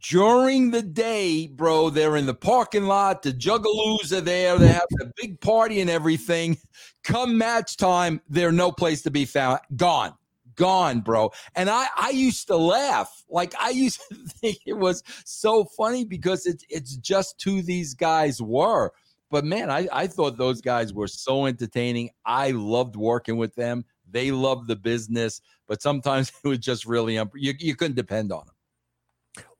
During 0.00 0.70
the 0.70 0.82
day, 0.82 1.48
bro, 1.48 1.90
they're 1.90 2.16
in 2.16 2.26
the 2.26 2.34
parking 2.34 2.84
lot. 2.84 3.22
The 3.22 3.32
Juggalos 3.32 4.12
are 4.12 4.20
there. 4.20 4.56
They 4.58 4.68
have 4.68 4.86
a 5.00 5.10
big 5.16 5.40
party 5.40 5.80
and 5.80 5.90
everything. 5.90 6.58
Come 7.02 7.38
match 7.38 7.76
time, 7.76 8.20
they're 8.28 8.52
no 8.52 8.70
place 8.70 9.02
to 9.02 9.10
be 9.10 9.24
found. 9.24 9.60
Gone, 9.76 10.14
gone, 10.54 11.00
bro. 11.00 11.32
And 11.54 11.68
I, 11.68 11.86
I 11.96 12.10
used 12.10 12.46
to 12.48 12.56
laugh. 12.56 13.24
Like 13.28 13.54
I 13.58 13.70
used 13.70 14.00
to 14.10 14.16
think 14.16 14.58
it 14.66 14.76
was 14.76 15.02
so 15.24 15.64
funny 15.64 16.04
because 16.04 16.46
it's, 16.46 16.64
it's 16.68 16.96
just 16.96 17.42
who 17.42 17.62
these 17.62 17.94
guys 17.94 18.40
were. 18.40 18.92
But 19.30 19.44
man, 19.44 19.70
I, 19.70 19.88
I 19.92 20.06
thought 20.06 20.38
those 20.38 20.60
guys 20.60 20.92
were 20.94 21.08
so 21.08 21.46
entertaining. 21.46 22.10
I 22.24 22.52
loved 22.52 22.96
working 22.96 23.36
with 23.36 23.54
them. 23.54 23.84
They 24.10 24.30
loved 24.30 24.68
the 24.68 24.76
business, 24.76 25.40
but 25.66 25.82
sometimes 25.82 26.32
it 26.44 26.48
was 26.48 26.58
just 26.58 26.86
really 26.86 27.18
un- 27.18 27.30
you, 27.34 27.54
you 27.58 27.74
couldn't 27.74 27.96
depend 27.96 28.32
on 28.32 28.46
them. 28.46 28.54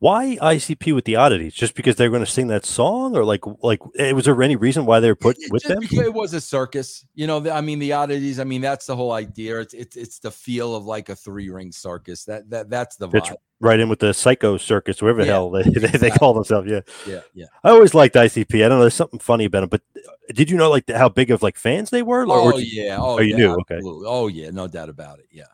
Why 0.01 0.37
ICP 0.41 0.95
with 0.95 1.07
the 1.07 1.17
oddities? 1.17 1.55
Just 1.55 1.75
because 1.75 1.97
they're 1.97 2.09
going 2.11 2.25
to 2.25 2.31
sing 2.31 2.47
that 2.49 2.65
song, 2.65 3.17
or 3.17 3.25
like, 3.25 3.41
like, 3.65 3.81
eh, 3.99 4.13
was 4.13 4.27
there 4.27 4.41
any 4.43 4.55
reason 4.55 4.87
why 4.87 5.01
they 5.01 5.09
were 5.11 5.17
put 5.17 5.37
It- 5.41 5.51
with 5.51 5.65
them? 5.65 5.79
it 5.83 6.15
was 6.15 6.35
a 6.35 6.41
circus. 6.41 7.05
You 7.17 7.27
know, 7.27 7.41
the, 7.41 7.53
I 7.53 7.61
mean, 7.63 7.81
the 7.81 7.93
oddities. 7.95 8.39
I 8.39 8.45
mean, 8.45 8.61
that's 8.61 8.87
the 8.87 8.95
whole 8.95 9.11
idea. 9.11 9.59
It's 9.61 9.75
it's 9.75 9.97
it's 9.97 10.19
the 10.21 10.31
feel 10.31 10.77
of 10.77 10.85
like 10.85 11.09
a 11.09 11.17
three 11.17 11.51
ring 11.51 11.73
circus. 11.73 12.25
That 12.27 12.49
that 12.51 12.71
that's 12.71 12.95
the 12.97 13.09
It's 13.11 13.29
vibe. 13.31 13.37
Right 13.61 13.81
in 13.81 13.89
with 13.89 13.99
the 13.99 14.15
Psycho 14.15 14.57
Circus, 14.57 15.03
whatever 15.03 15.23
the 15.23 15.27
Yeah, 15.27 15.33
hell 15.33 15.51
they, 15.51 15.63
they, 15.65 15.99
they 15.99 16.11
call 16.11 16.33
themselves. 16.33 16.71
Yeah, 16.71 16.81
Yeah, 17.05 17.21
yeah. 17.35 17.47
I 17.65 17.71
always 17.71 17.93
liked 17.93 18.15
ICP. 18.15 18.65
I 18.65 18.69
don't 18.69 18.79
know, 18.79 18.83
there's 18.83 18.95
something 18.95 19.19
funny 19.19 19.47
about 19.47 19.61
them. 19.63 19.69
But 19.69 19.81
uh, 19.97 20.11
did 20.33 20.49
you 20.49 20.57
know 20.57 20.71
like 20.71 20.89
how 20.89 21.09
big 21.09 21.33
of 21.33 21.43
like 21.43 21.57
fans 21.57 21.91
they 21.91 22.05
were? 22.05 22.23
Or- 22.25 22.31
Oh 22.31 22.45
or 22.45 22.53
did- 22.53 22.73
yeah. 22.73 22.99
Oh, 23.01 23.17
oh, 23.17 23.19
you 23.21 23.31
yeah, 23.33 23.37
knew? 23.37 23.57
Okay. 23.63 23.81
Oh 23.83 24.29
yeah, 24.29 24.51
no 24.51 24.69
doubt 24.69 24.89
about 24.91 25.19
it. 25.19 25.27
Yeah. 25.33 25.47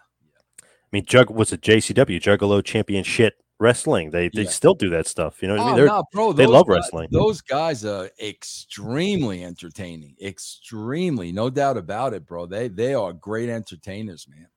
I 0.60 0.66
mean, 0.92 1.06
Jug 1.06 1.30
was 1.30 1.50
it 1.50 1.62
JCW 1.62 2.20
Juggalo 2.20 2.62
Championship 2.62 3.34
wrestling. 3.60 4.10
They 4.10 4.28
they 4.28 4.42
Yeah. 4.42 4.50
still 4.50 4.74
do 4.74 4.90
that 4.90 5.06
stuff. 5.06 5.42
You 5.42 5.48
know 5.48 5.56
what 5.56 5.66
I 5.66 5.76
mean? 5.76 5.80
Oh, 5.82 5.86
nah, 5.86 6.02
bro, 6.12 6.32
they 6.32 6.46
love 6.46 6.66
guys- 6.66 6.76
wrestling. 6.76 7.08
Those 7.10 7.40
guys 7.40 7.84
are 7.84 8.10
extremely 8.20 9.44
entertaining. 9.44 10.16
Extremely, 10.22 11.32
no 11.32 11.50
doubt 11.50 11.76
about 11.76 12.14
it, 12.14 12.26
bro. 12.26 12.46
They 12.46 12.68
they 12.68 12.94
are 12.94 13.12
great 13.12 13.48
entertainers, 13.48 14.26
man. 14.28 14.48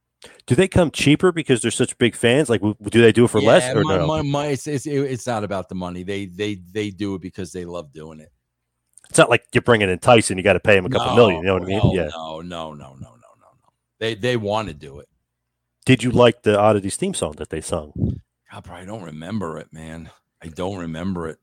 Do 0.48 0.56
they 0.56 0.68
come 0.68 0.90
cheaper 0.90 1.32
because 1.32 1.62
they're 1.62 1.70
such 1.72 1.98
big 2.00 2.16
fans? 2.16 2.50
Like, 2.50 2.62
do 2.62 3.02
they 3.02 3.12
do 3.12 3.26
it 3.26 3.30
for 3.30 3.40
less 3.40 3.74
or 3.74 3.84
my, 3.84 3.98
no? 3.98 4.08
my, 4.08 4.22
my, 4.24 4.48
it's, 4.48 4.66
it's 4.66 4.88
it's 4.88 5.28
not 5.28 5.44
about 5.44 5.70
the 5.70 5.76
money. 5.76 6.04
They 6.04 6.26
they 6.26 6.56
they 6.56 6.90
do 6.90 7.16
it 7.16 7.22
because 7.22 7.52
they 7.52 7.66
love 7.66 7.94
doing 7.94 8.20
it. 8.20 8.32
it's 9.10 9.18
not 9.20 9.30
like 9.30 9.46
you're 9.54 9.62
bringing 9.62 9.90
in 9.90 10.00
Tyson. 10.00 10.38
You 10.38 10.44
got 10.44 10.54
to 10.54 10.60
pay 10.60 10.76
him 10.76 10.86
a 10.86 10.90
couple 10.90 11.16
million. 11.16 11.42
You 11.42 11.48
know 11.48 11.54
what 11.54 11.64
I 11.64 11.66
mean? 11.68 11.78
no, 11.84 11.94
yeah. 11.94 12.10
No, 12.14 12.42
no, 12.42 12.74
no, 12.74 12.74
no, 12.74 12.96
no, 12.96 13.10
no, 13.12 13.12
no. 13.12 13.70
They 14.00 14.16
they 14.16 14.38
want 14.38 14.70
to 14.70 14.74
do 14.74 15.00
it. 15.00 15.08
Did 15.86 16.04
you 16.04 16.12
like 16.12 16.42
the 16.42 16.60
Oddities 16.60 16.96
theme 16.98 17.14
song 17.14 17.34
that 17.38 17.50
they 17.50 17.62
sung? 17.62 17.94
God, 18.52 18.64
bro, 18.64 18.76
I 18.76 18.86
don't 18.86 19.04
remember 19.04 19.58
it, 19.58 19.72
man. 19.74 20.10
I 20.42 20.48
don't 20.48 20.78
remember 20.78 21.28
it. 21.28 21.40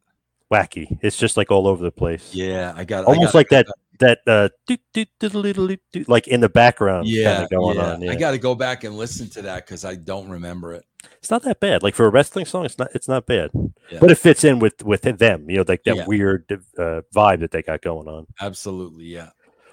Wacky. 0.53 0.99
It's 1.03 1.17
just 1.17 1.37
like 1.37 1.51
all 1.51 1.67
over 1.67 1.83
the 1.83 1.91
place. 1.91 2.31
Yeah, 2.33 2.73
I 2.77 2.85
got 2.85 3.05
Almost 3.05 3.21
I 3.21 3.25
got, 3.27 3.35
like 3.35 3.49
that 3.51 3.67
that 4.01 4.19
uh 4.27 4.49
doot, 4.67 4.81
doot, 4.93 5.09
doot, 5.21 6.09
like 6.09 6.29
in 6.29 6.41
the 6.41 6.49
background 6.49 7.09
Yeah, 7.09 7.47
going 7.51 7.77
yeah. 7.77 7.93
on. 7.93 8.03
Yeah. 8.03 8.13
I 8.13 8.17
got 8.17 8.33
to 8.33 8.39
go 8.39 8.55
back 8.55 8.85
and 8.85 8.97
listen 8.97 9.29
to 9.31 9.43
that 9.43 9.67
because 9.67 9.85
I 9.85 9.95
don't 9.97 10.29
remember 10.29 10.75
it. 10.75 10.85
it's 11.19 11.31
not 11.31 11.43
that 11.43 11.61
bad. 11.61 11.83
Like 11.83 11.95
for 11.95 12.07
a 12.07 12.11
wrestling 12.11 12.45
song, 12.45 12.65
it's 12.65 12.79
not 12.79 12.89
it's 12.95 13.09
not 13.09 13.27
bad. 13.27 13.51
Yeah. 13.91 13.99
But 14.01 14.11
it 14.11 14.19
fits 14.19 14.45
in 14.45 14.59
with 14.59 14.83
with 14.85 15.03
them, 15.03 15.49
you 15.51 15.57
know, 15.59 15.65
like 15.67 15.83
that 15.85 15.97
Yeah. 15.97 16.07
weird 16.07 16.45
uh, 16.79 17.01
vibe 17.15 17.41
that 17.41 17.51
they 17.51 17.63
got 17.63 17.83
going 17.83 18.09
on. 18.09 18.27
Absolutely, 18.41 19.05
yeah. 19.07 19.31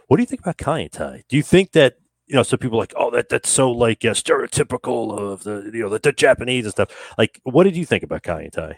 What 0.07 0.17
do 0.17 0.23
you 0.23 0.27
think 0.27 0.41
about 0.41 0.57
Kaientai? 0.57 1.23
Do 1.29 1.37
you 1.37 1.43
think 1.43 1.71
that 1.73 1.97
you 2.31 2.37
know? 2.37 2.43
Some 2.43 2.59
people 2.59 2.77
are 2.77 2.83
like, 2.83 2.93
oh, 2.95 3.11
that 3.11 3.29
that's 3.29 3.49
so 3.49 3.69
like 3.69 4.05
uh, 4.05 4.11
stereotypical 4.11 5.17
of 5.17 5.43
the 5.43 5.69
you 5.73 5.81
know 5.81 5.89
the, 5.89 5.99
the 5.99 6.13
Japanese 6.13 6.65
and 6.65 6.71
stuff. 6.71 7.13
Like, 7.17 7.39
what 7.43 7.65
did 7.65 7.75
you 7.75 7.85
think 7.85 8.03
about 8.03 8.23
Kaientai? 8.23 8.51
Tai? 8.53 8.77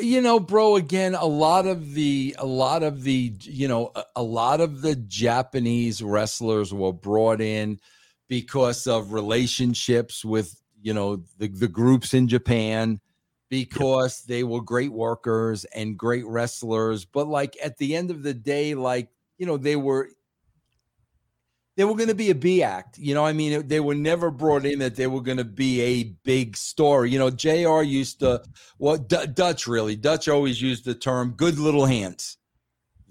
you 0.00 0.20
know 0.20 0.40
bro 0.40 0.76
again 0.76 1.14
a 1.14 1.24
lot 1.24 1.66
of 1.66 1.94
the 1.94 2.34
a 2.38 2.46
lot 2.46 2.82
of 2.82 3.04
the 3.04 3.32
you 3.40 3.68
know 3.68 3.92
a, 3.94 4.02
a 4.16 4.22
lot 4.22 4.60
of 4.60 4.82
the 4.82 4.96
japanese 4.96 6.02
wrestlers 6.02 6.74
were 6.74 6.92
brought 6.92 7.40
in 7.40 7.78
because 8.28 8.86
of 8.86 9.12
relationships 9.12 10.24
with 10.24 10.60
you 10.82 10.92
know 10.92 11.22
the, 11.38 11.46
the 11.48 11.68
groups 11.68 12.14
in 12.14 12.26
japan 12.26 13.00
because 13.48 14.22
they 14.24 14.42
were 14.42 14.60
great 14.60 14.92
workers 14.92 15.64
and 15.66 15.96
great 15.96 16.26
wrestlers 16.26 17.04
but 17.04 17.28
like 17.28 17.56
at 17.62 17.76
the 17.78 17.94
end 17.94 18.10
of 18.10 18.24
the 18.24 18.34
day 18.34 18.74
like 18.74 19.08
you 19.38 19.46
know 19.46 19.56
they 19.56 19.76
were 19.76 20.08
they 21.76 21.84
were 21.84 21.94
going 21.94 22.08
to 22.08 22.14
be 22.14 22.30
a 22.30 22.34
B 22.34 22.62
act. 22.62 22.98
You 22.98 23.14
know, 23.14 23.24
I 23.24 23.32
mean, 23.32 23.66
they 23.66 23.80
were 23.80 23.94
never 23.94 24.30
brought 24.30 24.64
in 24.64 24.78
that 24.78 24.96
they 24.96 25.06
were 25.06 25.20
going 25.20 25.38
to 25.38 25.44
be 25.44 25.80
a 25.80 26.04
big 26.24 26.56
story. 26.56 27.10
You 27.10 27.18
know, 27.18 27.30
JR 27.30 27.82
used 27.82 28.20
to, 28.20 28.42
well, 28.78 28.96
D- 28.96 29.26
Dutch 29.32 29.66
really, 29.66 29.96
Dutch 29.96 30.28
always 30.28 30.60
used 30.62 30.84
the 30.84 30.94
term 30.94 31.32
good 31.32 31.58
little 31.58 31.86
hands. 31.86 32.38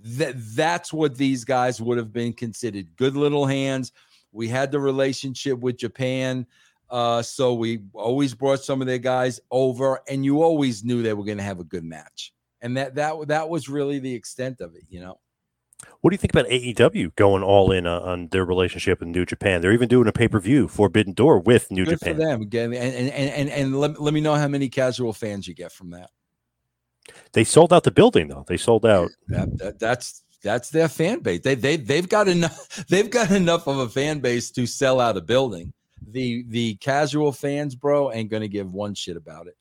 That 0.06 0.36
that's 0.38 0.92
what 0.92 1.18
these 1.18 1.46
guys 1.46 1.82
would 1.82 1.98
have 1.98 2.12
been 2.12 2.34
considered 2.34 2.96
good 2.96 3.16
little 3.16 3.46
hands. 3.46 3.92
We 4.32 4.48
had 4.48 4.72
the 4.72 4.80
relationship 4.80 5.60
with 5.60 5.78
Japan. 5.78 6.46
Uh, 6.90 7.22
so 7.22 7.54
we 7.54 7.80
always 7.94 8.34
brought 8.34 8.64
some 8.64 8.82
of 8.82 8.88
their 8.88 8.98
guys 8.98 9.40
over, 9.50 10.02
and 10.08 10.24
you 10.26 10.44
always 10.44 10.84
knew 10.84 11.02
they 11.02 11.14
were 11.14 11.24
going 11.24 11.38
to 11.38 11.44
have 11.44 11.60
a 11.60 11.64
good 11.64 11.84
match. 11.84 12.34
And 12.62 12.78
that 12.78 12.96
that 12.96 13.28
that 13.28 13.50
was 13.50 13.68
really 13.68 14.00
the 14.00 14.14
extent 14.14 14.62
of 14.62 14.76
it, 14.76 14.84
you 14.90 15.00
know. 15.00 15.20
What 16.04 16.10
do 16.10 16.16
you 16.16 16.18
think 16.18 16.34
about 16.34 16.48
AEW 16.48 17.16
going 17.16 17.44
all 17.44 17.72
in 17.72 17.88
uh, 17.88 17.98
on 18.02 18.28
their 18.28 18.44
relationship 18.44 19.00
with 19.00 19.08
New 19.08 19.26
Japan? 19.26 19.62
They're 19.62 19.72
even 19.72 19.88
doing 19.88 20.06
a 20.06 20.12
pay 20.12 20.28
per 20.28 20.38
view, 20.38 20.68
Forbidden 20.68 21.14
Door, 21.14 21.40
with 21.40 21.72
New 21.72 21.86
Good 21.86 22.00
Japan. 22.00 22.16
for 22.16 22.20
them. 22.20 22.42
Again, 22.42 22.74
and 22.74 22.94
and 22.94 23.10
and 23.10 23.50
and, 23.50 23.80
let, 23.80 24.02
let 24.02 24.14
me 24.14 24.20
know 24.20 24.36
how 24.36 24.50
many 24.50 24.68
casual 24.68 25.14
fans 25.14 25.48
you 25.48 25.54
get 25.54 25.72
from 25.72 25.92
that. 25.92 26.10
They 27.32 27.46
sold 27.46 27.72
out 27.72 27.86
the 27.86 27.92
building 27.92 28.28
though. 28.28 28.44
They 28.46 28.58
sold 28.58 28.86
out. 28.86 29.12
That, 29.30 29.58
that 29.60 29.80
that's 29.80 30.26
that's 30.44 30.72
their 30.72 30.90
fan 30.90 31.22
base. 31.22 31.40
They 31.40 31.56
they 31.56 31.78
they've 31.78 32.10
got 32.10 32.28
enough. 32.28 32.86
They've 32.90 33.10
got 33.10 33.32
enough 33.32 33.66
of 33.68 33.78
a 33.78 33.88
fan 33.88 34.20
base 34.20 34.52
to 34.52 34.66
sell 34.66 35.00
out 35.00 35.16
a 35.16 35.22
building. 35.22 35.72
The 36.06 36.44
the 36.50 36.76
casual 36.76 37.32
fans, 37.32 37.76
bro, 37.76 38.12
ain't 38.12 38.30
gonna 38.30 38.50
give 38.50 38.74
one 38.74 38.94
shit 38.94 39.16
about 39.16 39.48
it. 39.48 39.56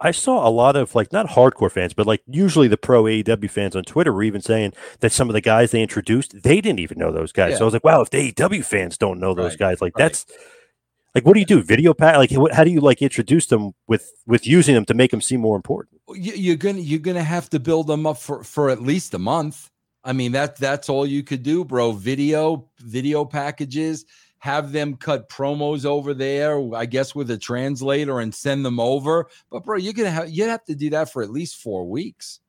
I 0.00 0.12
saw 0.12 0.46
a 0.46 0.50
lot 0.50 0.76
of 0.76 0.94
like 0.94 1.12
not 1.12 1.28
hardcore 1.30 1.70
fans, 1.70 1.92
but 1.92 2.06
like 2.06 2.22
usually 2.26 2.68
the 2.68 2.76
pro 2.76 3.04
AEW 3.04 3.50
fans 3.50 3.74
on 3.74 3.82
Twitter 3.82 4.12
were 4.12 4.22
even 4.22 4.40
saying 4.40 4.72
that 5.00 5.10
some 5.10 5.28
of 5.28 5.34
the 5.34 5.40
guys 5.40 5.72
they 5.72 5.82
introduced, 5.82 6.42
they 6.42 6.60
didn't 6.60 6.78
even 6.78 6.98
know 6.98 7.10
those 7.10 7.32
guys. 7.32 7.58
So 7.58 7.62
I 7.62 7.66
was 7.66 7.74
like, 7.74 7.84
wow, 7.84 8.00
if 8.00 8.10
the 8.10 8.32
AEW 8.32 8.64
fans 8.64 8.96
don't 8.96 9.18
know 9.18 9.34
those 9.34 9.52
Right, 9.52 9.58
guys, 9.58 9.80
like 9.80 9.96
right. 9.96 10.04
that's 10.04 10.26
like 11.14 11.24
what 11.24 11.34
do 11.34 11.40
you 11.40 11.46
do? 11.46 11.62
Video 11.62 11.94
pack? 11.94 12.16
Like 12.16 12.30
what, 12.32 12.52
how 12.52 12.62
do 12.62 12.70
you 12.70 12.80
like 12.80 13.02
introduce 13.02 13.46
them 13.46 13.72
with 13.88 14.12
with 14.26 14.46
using 14.46 14.74
them 14.74 14.84
to 14.84 14.94
make 14.94 15.10
them 15.10 15.20
seem 15.20 15.40
more 15.40 15.56
important? 15.56 16.00
You're 16.14 16.56
gonna 16.56 16.78
you're 16.78 17.00
gonna 17.00 17.24
have 17.24 17.50
to 17.50 17.58
build 17.58 17.88
them 17.88 18.06
up 18.06 18.18
for 18.18 18.44
for 18.44 18.70
at 18.70 18.82
least 18.82 19.14
a 19.14 19.18
month. 19.18 19.68
I 20.04 20.12
mean 20.12 20.32
that 20.32 20.56
that's 20.56 20.88
all 20.88 21.06
you 21.06 21.24
could 21.24 21.42
do, 21.42 21.64
bro. 21.64 21.92
Video 21.92 22.68
video 22.78 23.24
packages. 23.24 24.04
Have 24.40 24.70
them 24.72 24.96
cut 24.96 25.28
promos 25.28 25.84
over 25.84 26.14
there, 26.14 26.60
I 26.74 26.86
guess, 26.86 27.14
with 27.14 27.30
a 27.30 27.36
translator 27.38 28.20
and 28.20 28.32
send 28.34 28.64
them 28.64 28.78
over. 28.78 29.28
But 29.50 29.64
bro, 29.64 29.76
you're 29.78 29.92
gonna 29.92 30.10
have 30.10 30.30
you'd 30.30 30.48
have 30.48 30.64
to 30.66 30.74
do 30.76 30.90
that 30.90 31.10
for 31.12 31.22
at 31.22 31.30
least 31.30 31.56
four 31.56 31.88
weeks. 31.88 32.40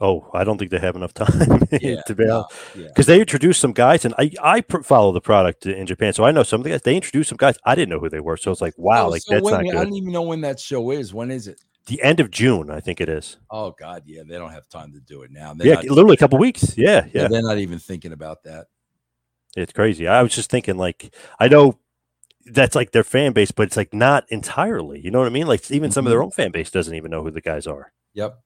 Oh, 0.00 0.28
I 0.34 0.42
don't 0.44 0.58
think 0.58 0.70
they 0.72 0.78
have 0.80 0.96
enough 0.96 1.14
time 1.14 1.62
Yeah, 1.80 2.02
to 2.02 2.14
be 2.14 2.24
no, 2.24 2.38
honest. 2.42 2.52
yeah. 2.76 2.86
Because 2.88 3.06
they 3.06 3.20
introduced 3.20 3.60
some 3.60 3.72
guys, 3.72 4.04
and 4.04 4.12
I 4.18 4.30
I 4.42 4.60
pr- 4.60 4.82
follow 4.82 5.12
the 5.12 5.20
product 5.20 5.66
in 5.66 5.86
Japan, 5.86 6.12
so 6.12 6.24
I 6.24 6.32
know 6.32 6.42
some 6.42 6.60
of 6.60 6.64
the 6.64 6.70
guys. 6.70 6.82
They 6.82 6.96
introduced 6.96 7.28
some 7.28 7.36
guys 7.36 7.56
I 7.64 7.74
didn't 7.74 7.90
know 7.90 8.00
who 8.00 8.08
they 8.08 8.20
were, 8.20 8.36
so 8.36 8.50
it's 8.50 8.60
like 8.60 8.74
wow, 8.76 9.06
Oh, 9.06 9.10
like 9.10 9.22
so 9.22 9.34
that's 9.34 9.44
when- 9.44 9.64
not 9.64 9.76
I 9.76 9.84
don't 9.84 9.94
even 9.94 10.12
know 10.12 10.22
when 10.22 10.40
that 10.42 10.58
show 10.60 10.90
is. 10.90 11.14
When 11.14 11.30
is 11.30 11.48
it? 11.48 11.60
The 11.86 12.02
end 12.02 12.18
of 12.18 12.30
June, 12.30 12.70
I 12.70 12.80
think 12.80 13.00
it 13.00 13.08
is. 13.08 13.36
Oh 13.50 13.72
God, 13.78 14.02
yeah, 14.06 14.22
they 14.26 14.36
don't 14.38 14.50
have 14.52 14.68
time 14.68 14.92
to 14.94 15.00
do 15.00 15.22
it 15.22 15.30
now. 15.30 15.52
They're 15.54 15.66
Yeah, 15.68 15.80
literally 15.90 16.14
a 16.14 16.18
couple 16.18 16.38
weeks. 16.38 16.76
Yeah, 16.78 17.06
yeah. 17.12 17.28
they're 17.28 17.42
not 17.42 17.58
even 17.58 17.78
thinking 17.78 18.12
about 18.12 18.42
that. 18.44 18.66
It's 19.56 19.72
crazy. 19.72 20.06
I 20.08 20.22
was 20.22 20.34
just 20.34 20.50
thinking, 20.50 20.76
like, 20.76 21.14
I 21.38 21.48
know 21.48 21.78
that's 22.46 22.74
like 22.74 22.92
their 22.92 23.04
fan 23.04 23.32
base, 23.32 23.50
but 23.50 23.64
it's 23.66 23.76
like 23.76 23.94
not 23.94 24.24
entirely. 24.28 25.00
You 25.00 25.10
know 25.10 25.18
what 25.20 25.26
I 25.26 25.30
mean? 25.30 25.46
Like, 25.46 25.70
even 25.70 25.90
some 25.90 26.06
of 26.06 26.10
their 26.10 26.18
Mm-hmm. 26.18 26.24
own 26.24 26.30
fan 26.32 26.50
base 26.52 26.70
doesn't 26.70 26.94
even 26.94 27.10
know 27.10 27.22
who 27.22 27.30
the 27.30 27.40
guys 27.40 27.66
are. 27.66 27.92
Yep. 28.14 28.38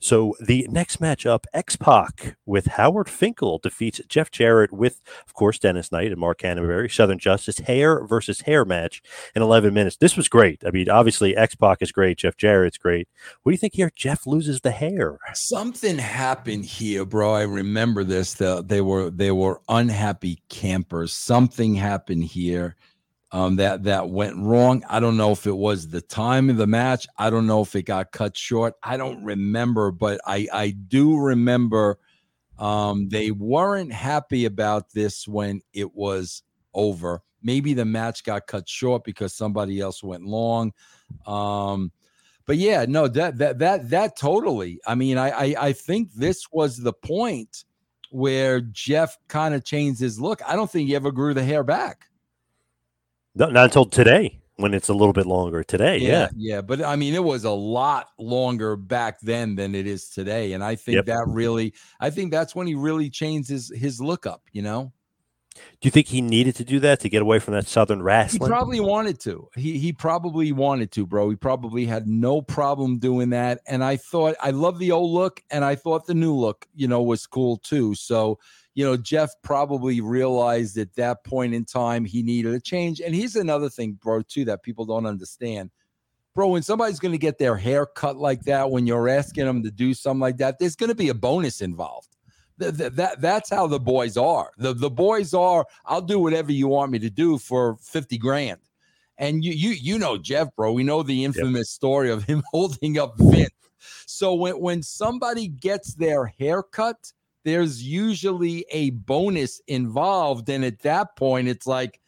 So 0.00 0.34
the 0.40 0.66
next 0.70 0.98
matchup, 0.98 1.44
X 1.52 1.76
Pac 1.76 2.36
with 2.46 2.66
Howard 2.66 3.08
Finkel 3.08 3.58
defeats 3.58 4.00
Jeff 4.08 4.30
Jarrett 4.30 4.72
with, 4.72 5.02
of 5.26 5.34
course, 5.34 5.58
Dennis 5.58 5.92
Knight 5.92 6.10
and 6.10 6.18
Mark 6.18 6.38
Canterbury. 6.38 6.88
Southern 6.88 7.18
Justice 7.18 7.58
hair 7.58 8.06
versus 8.06 8.40
hair 8.40 8.64
match 8.64 9.02
in 9.34 9.42
11 9.42 9.74
minutes. 9.74 9.96
This 9.98 10.16
was 10.16 10.28
great. 10.28 10.62
I 10.66 10.70
mean, 10.70 10.88
obviously, 10.88 11.36
X 11.36 11.54
Pac 11.54 11.82
is 11.82 11.92
great. 11.92 12.18
Jeff 12.18 12.36
Jarrett's 12.38 12.78
great. 12.78 13.08
What 13.42 13.50
do 13.50 13.54
you 13.54 13.58
think 13.58 13.74
here? 13.74 13.92
Jeff 13.94 14.26
loses 14.26 14.62
the 14.62 14.70
hair. 14.70 15.18
Something 15.34 15.98
happened 15.98 16.64
here, 16.64 17.04
bro. 17.04 17.34
I 17.34 17.42
remember 17.42 18.02
this. 18.02 18.34
The, 18.34 18.62
they 18.62 18.80
were 18.80 19.10
they 19.10 19.32
were 19.32 19.60
unhappy 19.68 20.42
campers. 20.48 21.12
Something 21.12 21.74
happened 21.74 22.24
here 22.24 22.76
um, 23.32 23.56
that 23.56 23.84
that 23.84 24.08
went 24.08 24.36
wrong. 24.36 24.82
I 24.88 25.00
don't 25.00 25.16
know 25.16 25.32
if 25.32 25.46
it 25.46 25.56
was 25.56 25.88
the 25.88 26.00
time 26.00 26.50
of 26.50 26.56
the 26.56 26.66
match. 26.66 27.06
I 27.16 27.30
don't 27.30 27.46
know 27.46 27.62
if 27.62 27.76
it 27.76 27.82
got 27.82 28.12
cut 28.12 28.36
short. 28.36 28.74
I 28.82 28.96
don't 28.96 29.22
remember, 29.24 29.92
but 29.92 30.20
I 30.26 30.48
I 30.52 30.70
do 30.70 31.16
remember 31.16 31.98
um, 32.58 33.08
they 33.08 33.30
weren't 33.30 33.92
happy 33.92 34.44
about 34.44 34.90
this 34.90 35.28
when 35.28 35.62
it 35.72 35.94
was 35.94 36.42
over. 36.74 37.22
Maybe 37.42 37.72
the 37.72 37.84
match 37.84 38.24
got 38.24 38.46
cut 38.46 38.68
short 38.68 39.04
because 39.04 39.32
somebody 39.32 39.80
else 39.80 40.02
went 40.02 40.24
long. 40.24 40.72
Um, 41.24 41.92
but 42.46 42.56
yeah, 42.56 42.84
no, 42.86 43.06
that 43.06 43.38
that 43.38 43.60
that 43.60 43.90
that 43.90 44.16
totally. 44.16 44.80
I 44.86 44.96
mean, 44.96 45.18
I 45.18 45.30
I, 45.30 45.54
I 45.68 45.72
think 45.72 46.12
this 46.14 46.50
was 46.50 46.76
the 46.76 46.92
point 46.92 47.64
where 48.10 48.60
Jeff 48.60 49.16
kind 49.28 49.54
of 49.54 49.64
changed 49.64 50.00
his 50.00 50.20
look. 50.20 50.42
I 50.44 50.56
don't 50.56 50.68
think 50.68 50.88
he 50.88 50.96
ever 50.96 51.12
grew 51.12 51.32
the 51.32 51.44
hair 51.44 51.62
back. 51.62 52.09
No, 53.34 53.48
not 53.48 53.64
until 53.64 53.84
today 53.84 54.40
when 54.56 54.74
it's 54.74 54.88
a 54.88 54.94
little 54.94 55.12
bit 55.12 55.26
longer. 55.26 55.64
Today, 55.64 55.98
yeah. 55.98 56.28
yeah. 56.36 56.60
But 56.60 56.82
I 56.82 56.96
mean, 56.96 57.14
it 57.14 57.24
was 57.24 57.44
a 57.44 57.50
lot 57.50 58.08
longer 58.18 58.76
back 58.76 59.20
then 59.20 59.54
than 59.54 59.74
it 59.74 59.86
is 59.86 60.08
today, 60.08 60.52
and 60.52 60.62
I 60.62 60.74
think 60.76 60.96
Yep. 60.96 61.06
that 61.06 61.24
really, 61.26 61.74
I 62.00 62.10
think 62.10 62.30
that's 62.30 62.54
when 62.54 62.66
he 62.66 62.74
really 62.74 63.10
changed 63.10 63.48
his 63.48 63.72
his 63.74 64.00
look 64.00 64.26
up. 64.26 64.42
You 64.52 64.62
know. 64.62 64.92
Do 65.52 65.86
you 65.86 65.90
think 65.90 66.06
he 66.06 66.20
needed 66.20 66.54
to 66.56 66.64
do 66.64 66.78
that 66.80 67.00
to 67.00 67.08
get 67.08 67.22
away 67.22 67.38
from 67.40 67.54
that 67.54 67.66
southern 67.66 68.02
rasp? 68.02 68.34
He 68.34 68.38
probably 68.38 68.80
wanted 68.80 69.18
to. 69.20 69.48
He 69.56 69.78
he 69.78 69.92
probably 69.92 70.52
wanted 70.52 70.92
to, 70.92 71.06
bro. 71.06 71.28
He 71.28 71.36
probably 71.36 71.86
had 71.86 72.06
no 72.06 72.40
problem 72.40 72.98
doing 72.98 73.30
that. 73.30 73.60
And 73.66 73.82
I 73.82 73.96
thought 73.96 74.36
I 74.40 74.50
love 74.50 74.78
the 74.78 74.92
old 74.92 75.10
look, 75.10 75.42
and 75.50 75.64
I 75.64 75.74
thought 75.74 76.06
the 76.06 76.14
new 76.14 76.34
look, 76.34 76.66
you 76.74 76.86
know, 76.86 77.02
was 77.02 77.26
cool 77.26 77.56
too. 77.56 77.94
So, 77.94 78.38
you 78.74 78.84
know, 78.84 78.96
Jeff 78.96 79.30
probably 79.42 80.00
realized 80.00 80.78
at 80.78 80.94
that 80.94 81.24
point 81.24 81.54
in 81.54 81.64
time 81.64 82.04
he 82.04 82.22
needed 82.22 82.54
a 82.54 82.60
change. 82.60 83.00
And 83.00 83.14
here's 83.14 83.36
another 83.36 83.68
thing, 83.68 83.98
bro, 84.00 84.22
too, 84.22 84.44
that 84.46 84.62
people 84.62 84.84
don't 84.84 85.06
understand. 85.06 85.70
Bro, 86.34 86.48
when 86.48 86.62
somebody's 86.62 87.00
going 87.00 87.12
to 87.12 87.18
get 87.18 87.38
their 87.38 87.56
hair 87.56 87.86
cut 87.86 88.16
like 88.16 88.42
that, 88.42 88.70
when 88.70 88.86
you're 88.86 89.08
asking 89.08 89.46
them 89.46 89.62
to 89.64 89.70
do 89.70 89.92
something 89.94 90.20
like 90.20 90.36
that, 90.38 90.58
there's 90.58 90.76
going 90.76 90.88
to 90.88 90.94
be 90.94 91.08
a 91.08 91.14
bonus 91.14 91.60
involved. 91.60 92.16
Th- 92.60 92.76
th- 92.76 92.92
that 92.92 93.20
that's 93.20 93.50
how 93.50 93.66
the 93.66 93.80
boys 93.80 94.16
are. 94.16 94.52
The 94.58 94.74
the 94.74 94.90
boys 94.90 95.32
are. 95.34 95.66
I'll 95.86 96.02
do 96.02 96.18
whatever 96.18 96.52
you 96.52 96.68
want 96.68 96.92
me 96.92 96.98
to 96.98 97.10
do 97.10 97.38
for 97.38 97.76
fifty 97.80 98.18
grand. 98.18 98.60
And 99.16 99.42
you 99.42 99.52
you 99.52 99.70
you 99.70 99.98
know 99.98 100.18
Jeff, 100.18 100.54
bro. 100.54 100.72
We 100.72 100.82
know 100.82 101.02
the 101.02 101.24
infamous 101.24 101.70
story 101.70 102.10
of 102.10 102.24
him 102.24 102.42
holding 102.52 102.98
up 102.98 103.14
Vince. 103.16 103.50
So 104.06 104.34
when 104.34 104.60
when 104.60 104.82
somebody 104.82 105.48
gets 105.48 105.94
their 105.94 106.26
hair 106.26 106.62
cut, 106.62 107.12
there's 107.44 107.82
usually 107.82 108.64
a 108.70 108.90
bonus 108.90 109.60
involved, 109.66 110.48
and 110.48 110.64
at 110.64 110.80
that 110.80 111.16
point, 111.16 111.48
it's 111.48 111.66
like, 111.66 112.00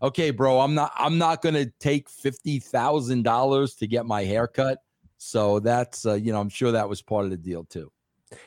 okay, 0.00 0.30
bro, 0.30 0.60
I'm 0.60 0.74
not 0.74 0.92
I'm 0.96 1.18
not 1.18 1.42
gonna 1.42 1.66
take 1.78 2.08
fifty 2.08 2.58
thousand 2.58 3.22
dollars 3.22 3.74
to 3.76 3.86
get 3.86 4.06
my 4.06 4.24
hair 4.24 4.46
cut. 4.46 4.78
So 5.18 5.60
that's 5.60 6.06
uh, 6.06 6.14
you 6.14 6.32
know 6.32 6.40
I'm 6.40 6.48
sure 6.48 6.72
that 6.72 6.88
was 6.88 7.02
part 7.02 7.24
of 7.24 7.30
the 7.30 7.36
deal 7.36 7.64
too. 7.64 7.90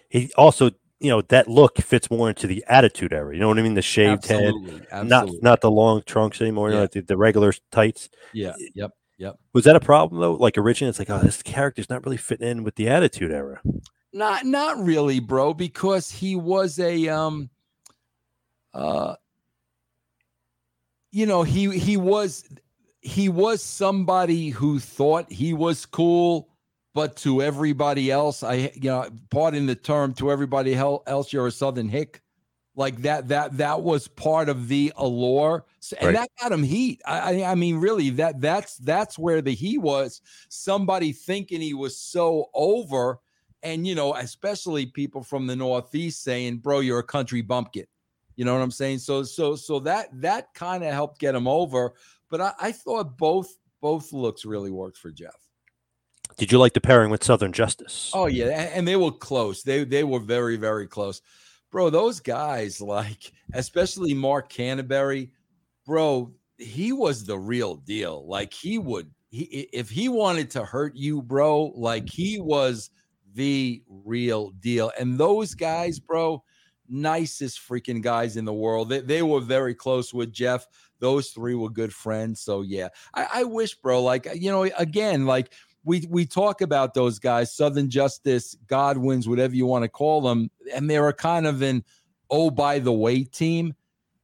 He 0.10 0.32
also, 0.38 0.72
you 1.00 1.10
know, 1.10 1.22
that 1.24 1.48
look 1.48 1.78
fits 1.78 2.10
more 2.10 2.30
into 2.30 2.48
the 2.48 2.64
attitude 2.68 3.14
era. 3.14 3.34
You 3.34 3.40
know 3.40 3.48
what 3.48 3.60
I 3.60 3.62
mean? 3.64 3.74
The 3.74 3.82
shaved 3.82 4.26
head, 4.28 4.54
Absolutely, 4.92 5.10
not 5.10 5.30
not 5.42 5.62
the 5.62 5.72
long 5.72 6.02
trunks 6.06 6.42
anymore. 6.42 6.72
Yeah. 6.72 6.80
like 6.82 6.92
the, 6.92 7.02
the 7.02 7.18
regular 7.18 7.54
tights. 7.72 8.10
yeah, 8.34 8.54
yep, 8.74 8.92
yep. 9.18 9.38
Was 9.54 9.66
that 9.66 9.76
a 9.76 9.80
problem 9.80 10.22
though? 10.22 10.34
Like 10.34 10.58
originally, 10.58 10.90
it's 10.90 11.00
like, 11.00 11.10
oh, 11.10 11.20
this 11.20 11.42
character's 11.44 11.90
not 11.90 12.06
really 12.06 12.18
fitting 12.18 12.48
in 12.48 12.64
with 12.64 12.76
the 12.76 12.88
attitude 12.90 13.32
era. 13.32 13.62
Not 14.14 14.46
not 14.46 14.78
really, 14.84 15.20
bro, 15.20 15.54
because 15.54 16.12
he 16.12 16.36
was 16.36 16.80
a 16.80 17.08
um 17.08 17.50
uh 18.74 19.16
you 21.12 21.26
know, 21.26 21.44
he 21.44 21.78
he 21.78 21.98
was 21.98 22.48
he 23.02 23.30
was 23.30 23.62
somebody 23.64 24.50
who 24.50 24.80
thought 24.80 25.32
he 25.32 25.54
was 25.54 25.86
cool, 25.86 26.50
but 26.94 27.16
to 27.18 27.42
everybody 27.42 28.12
else, 28.12 28.44
I 28.44 28.72
you 28.76 28.90
know, 28.90 29.10
pardon 29.30 29.66
the 29.66 29.76
term, 29.76 30.14
to 30.16 30.32
everybody 30.32 30.76
else, 30.76 31.34
you're 31.34 31.48
a 31.48 31.52
southern 31.52 31.90
hick. 31.90 32.22
Like 32.74 33.02
that, 33.02 33.28
that 33.28 33.58
that 33.58 33.82
was 33.82 34.08
part 34.08 34.48
of 34.48 34.70
the 34.70 34.94
allure, 34.96 35.66
So- 35.82 35.98
and 36.00 36.08
Right. 36.08 36.16
that 36.16 36.30
got 36.42 36.54
him 36.54 36.64
heat. 36.64 37.02
I, 37.06 37.42
I, 37.42 37.52
I 37.52 37.56
mean, 37.56 37.76
really, 37.78 38.12
that 38.12 38.40
that's 38.40 38.78
that's 38.78 39.20
where 39.20 39.42
the 39.42 39.54
he 39.54 39.78
was. 39.78 40.22
Somebody 40.48 41.12
thinking 41.12 41.60
he 41.60 41.74
was 41.74 41.98
so 41.98 42.50
over, 42.54 43.20
and 43.64 43.86
you 43.86 43.96
know, 43.96 44.16
especially 44.16 44.86
people 44.86 45.24
from 45.24 45.48
the 45.48 45.56
Northeast 45.56 46.24
saying, 46.24 46.58
"Bro, 46.58 46.82
you're 46.82 47.00
a 47.00 47.04
country 47.04 47.42
bumpkin." 47.42 47.86
You 48.36 48.46
know 48.46 48.54
what 48.54 48.62
I'm 48.62 48.72
saying? 48.72 49.00
So, 49.00 49.24
so, 49.24 49.56
so 49.56 49.80
that 49.80 50.10
that 50.22 50.54
kind 50.54 50.84
of 50.84 50.94
helped 50.94 51.20
get 51.20 51.36
him 51.36 51.48
over. 51.48 51.94
But 52.30 52.42
I, 52.42 52.54
I 52.60 52.72
thought 52.72 53.18
both 53.18 53.56
both 53.82 54.14
looks 54.14 54.46
really 54.46 54.72
worked 54.72 54.98
for 54.98 55.12
Jeff. 55.12 55.36
Did 56.38 56.52
you 56.52 56.58
like 56.58 56.74
the 56.74 56.82
pairing 56.82 57.12
with 57.12 57.24
Southern 57.24 57.52
Justice? 57.52 58.12
Oh 58.14 58.28
yeah, 58.28 58.72
and 58.74 58.88
they 58.88 58.96
were 58.96 59.12
close. 59.12 59.64
They 59.64 59.84
they 59.84 60.04
were 60.04 60.20
very 60.20 60.56
very 60.56 60.88
close, 60.88 61.22
bro. 61.72 61.90
Those 61.90 62.20
guys, 62.20 62.82
like 62.82 63.32
especially 63.54 64.14
Mark 64.14 64.50
Canterbury, 64.50 65.32
bro. 65.86 66.34
He 66.58 66.94
was 66.94 67.26
the 67.26 67.38
real 67.38 67.76
deal. 67.76 68.26
Like 68.28 68.54
he 68.54 68.78
would, 68.78 69.12
he 69.30 69.70
if 69.74 69.90
he 69.90 70.10
wanted 70.10 70.50
to 70.52 70.64
hurt 70.64 70.96
you, 70.96 71.22
bro. 71.22 71.74
Like 71.76 72.10
he 72.10 72.40
was 72.40 72.92
the 73.34 73.84
real 73.88 74.52
deal. 74.52 74.92
And 75.00 75.18
those 75.18 75.54
guys, 75.54 76.00
bro, 76.00 76.44
nicest 76.92 77.60
freaking 77.68 78.02
guys 78.02 78.38
in 78.38 78.46
the 78.46 78.54
world. 78.54 78.90
They 78.90 79.00
they 79.00 79.22
were 79.22 79.40
very 79.40 79.74
close 79.74 80.14
with 80.14 80.32
Jeff. 80.32 80.68
Those 81.00 81.30
three 81.30 81.56
were 81.56 81.70
good 81.70 81.94
friends. 81.94 82.42
So 82.42 82.62
yeah, 82.62 82.90
I, 83.14 83.28
I 83.34 83.44
wish, 83.46 83.76
bro. 83.76 84.04
Like 84.04 84.28
you 84.36 84.52
know, 84.52 84.64
again, 84.78 85.26
like 85.26 85.54
we 85.84 86.06
we 86.10 86.26
talk 86.26 86.62
about 86.62 86.94
those 86.94 87.18
guys, 87.18 87.56
Southern 87.56 87.90
Justice, 87.90 88.56
Godwins, 88.68 89.28
whatever 89.28 89.56
you 89.56 89.66
want 89.66 89.84
to 89.84 89.90
call 89.90 90.22
them, 90.22 90.52
and 90.74 90.90
they 90.90 91.00
were 91.00 91.14
kind 91.14 91.48
of 91.48 91.62
an 91.62 91.84
oh 92.30 92.52
by 92.52 92.80
the 92.80 92.94
way 92.94 93.24
team. 93.24 93.74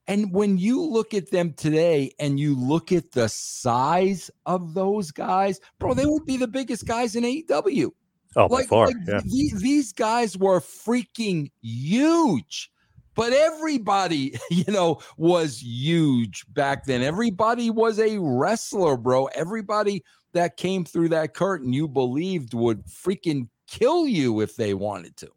And 0.10 0.32
when 0.32 0.58
you 0.58 0.82
look 0.82 1.14
at 1.14 1.32
them 1.32 1.52
today 1.52 2.14
and 2.18 2.40
you 2.40 2.56
look 2.58 2.94
at 2.94 3.12
the 3.12 3.28
size 3.28 4.32
of 4.46 4.74
those 4.74 5.12
guys, 5.12 5.60
bro, 5.80 5.94
they 5.94 6.06
would 6.06 6.26
be 6.26 6.38
the 6.38 6.48
biggest 6.48 6.86
guys 6.86 7.18
in 7.18 7.26
AEW. 7.26 7.92
Oh, 8.38 8.48
by 8.48 8.64
far. 8.64 8.90
yeah. 8.90 9.20
the- 9.24 9.52
these 9.56 9.92
guys 9.92 10.38
were 10.38 10.62
freaking 10.62 11.52
huge. 11.62 12.72
But 13.16 13.34
everybody, 13.34 14.38
you 14.52 14.72
know, 14.72 15.00
was 15.18 15.62
huge 15.62 16.46
back 16.54 16.86
then. 16.86 17.02
Everybody 17.02 17.70
was 17.70 18.00
a 18.00 18.18
wrestler, 18.20 18.96
bro. 18.96 19.26
Everybody 19.26 20.04
that 20.34 20.56
came 20.56 20.86
through 20.86 21.10
that 21.10 21.34
curtain 21.34 21.74
you 21.74 21.88
believed 21.88 22.54
would 22.54 22.86
freaking 22.86 23.50
kill 23.68 24.08
you 24.08 24.40
if 24.40 24.56
they 24.56 24.74
wanted 24.74 25.18
to. 25.18 25.30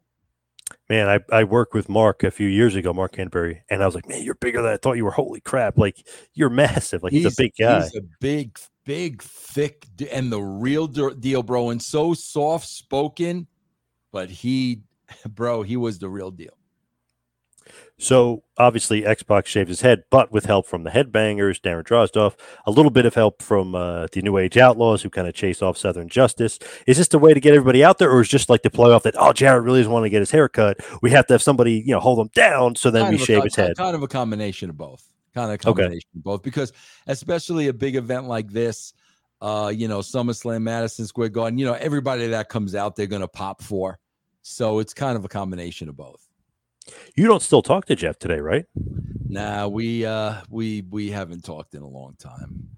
Man, 0.89 1.07
I, 1.07 1.19
I 1.35 1.43
worked 1.43 1.73
with 1.73 1.89
Mark 1.89 2.23
a 2.23 2.31
few 2.31 2.47
years 2.47 2.75
ago, 2.75 2.93
Mark 2.93 3.13
Canterbury, 3.13 3.63
and 3.69 3.81
I 3.81 3.85
was 3.85 3.95
like, 3.95 4.07
man, 4.07 4.23
you're 4.23 4.35
bigger 4.35 4.61
than 4.61 4.71
I 4.71 4.77
thought 4.77 4.93
you 4.93 5.05
were. 5.05 5.11
Holy 5.11 5.41
crap. 5.41 5.77
Like, 5.77 6.05
you're 6.33 6.49
massive. 6.49 7.03
Like, 7.03 7.13
he's, 7.13 7.25
a 7.25 7.41
big 7.41 7.53
guy. 7.59 7.83
He's 7.83 7.95
a 7.95 8.01
big, 8.19 8.57
big, 8.91 9.21
thick, 9.21 9.87
and 10.11 10.29
the 10.33 10.41
real 10.41 10.85
deal, 10.85 11.43
bro. 11.43 11.69
And 11.69 11.81
so 11.81 12.13
soft 12.13 12.67
spoken, 12.67 13.47
but 14.11 14.29
he, 14.29 14.81
bro, 15.29 15.63
he 15.63 15.77
was 15.77 15.97
the 15.99 16.09
real 16.09 16.29
deal. 16.29 16.57
So 17.97 18.43
obviously, 18.57 19.05
X 19.05 19.23
Pac 19.23 19.45
shaved 19.45 19.69
his 19.69 19.79
head, 19.79 20.03
but 20.09 20.29
with 20.33 20.45
help 20.45 20.67
from 20.67 20.83
the 20.83 20.89
Headbangers, 20.89 21.61
Darren 21.61 21.83
Drozdov, 21.83 22.33
a 22.65 22.71
little 22.71 22.91
bit 22.91 23.05
of 23.05 23.15
help 23.15 23.41
from 23.41 23.75
uh, 23.75 24.07
the 24.11 24.21
New 24.23 24.37
Age 24.37 24.57
Outlaws, 24.57 25.03
who 25.03 25.09
kind 25.09 25.27
of 25.27 25.35
chase 25.35 25.61
off 25.61 25.77
Southern 25.77 26.09
Justice. 26.09 26.59
Is 26.85 26.97
this 26.97 27.07
the 27.07 27.19
way 27.19 27.33
to 27.33 27.39
get 27.39 27.53
everybody 27.53 27.85
out 27.85 27.97
there, 27.97 28.11
or 28.11 28.19
is 28.19 28.27
just 28.27 28.49
like 28.49 28.63
to 28.63 28.69
play 28.69 28.91
off 28.91 29.03
that? 29.03 29.15
Oh, 29.17 29.31
Jarrett 29.31 29.63
really 29.63 29.79
doesn't 29.79 29.93
want 29.93 30.03
to 30.03 30.09
get 30.09 30.19
his 30.19 30.31
hair 30.31 30.49
cut. 30.49 30.79
We 31.01 31.11
have 31.11 31.27
to 31.27 31.35
have 31.35 31.43
somebody, 31.43 31.75
you 31.75 31.93
know, 31.93 32.01
hold 32.01 32.19
him 32.19 32.31
down, 32.33 32.75
so 32.75 32.91
then 32.91 33.03
Kind 33.03 33.11
we 33.11 33.15
of 33.15 33.21
a 33.21 33.25
shave 33.25 33.43
his 33.43 33.55
head. 33.55 33.77
Kind 33.77 33.95
of 33.95 34.03
a 34.03 34.07
combination 34.09 34.69
of 34.69 34.77
both. 34.77 35.07
Kind 35.33 35.45
of 35.45 35.51
a 35.51 35.53
Okay. 35.53 35.83
combination 35.83 36.09
of 36.15 36.23
both. 36.23 36.43
Because 36.43 36.73
especially 37.07 37.67
a 37.67 37.73
big 37.73 37.95
event 37.95 38.27
like 38.27 38.51
this, 38.51 38.93
uh, 39.41 39.71
you 39.73 39.87
know, 39.87 39.99
SummerSlam, 39.99 40.61
Madison 40.61 41.05
Square 41.05 41.29
Garden, 41.29 41.57
you 41.57 41.65
know, 41.65 41.73
everybody 41.73 42.27
that 42.27 42.49
comes 42.49 42.75
out, 42.75 42.95
they're 42.95 43.07
gonna 43.07 43.27
pop 43.27 43.61
for. 43.61 43.99
So 44.41 44.79
it's 44.79 44.93
kind 44.93 45.15
of 45.15 45.23
a 45.25 45.29
combination 45.29 45.87
of 45.89 45.95
both. 45.95 46.27
You 47.15 47.27
don't 47.27 47.41
still 47.41 47.61
talk 47.61 47.85
to 47.85 47.95
Jeff 47.95 48.17
today, 48.19 48.39
right? 48.39 48.65
Nah, 49.27 49.67
we 49.67 50.05
uh 50.05 50.41
we 50.49 50.81
we 50.89 51.09
haven't 51.09 51.43
talked 51.45 51.75
in 51.75 51.81
a 51.81 51.87
long 51.87 52.15
time. 52.19 52.69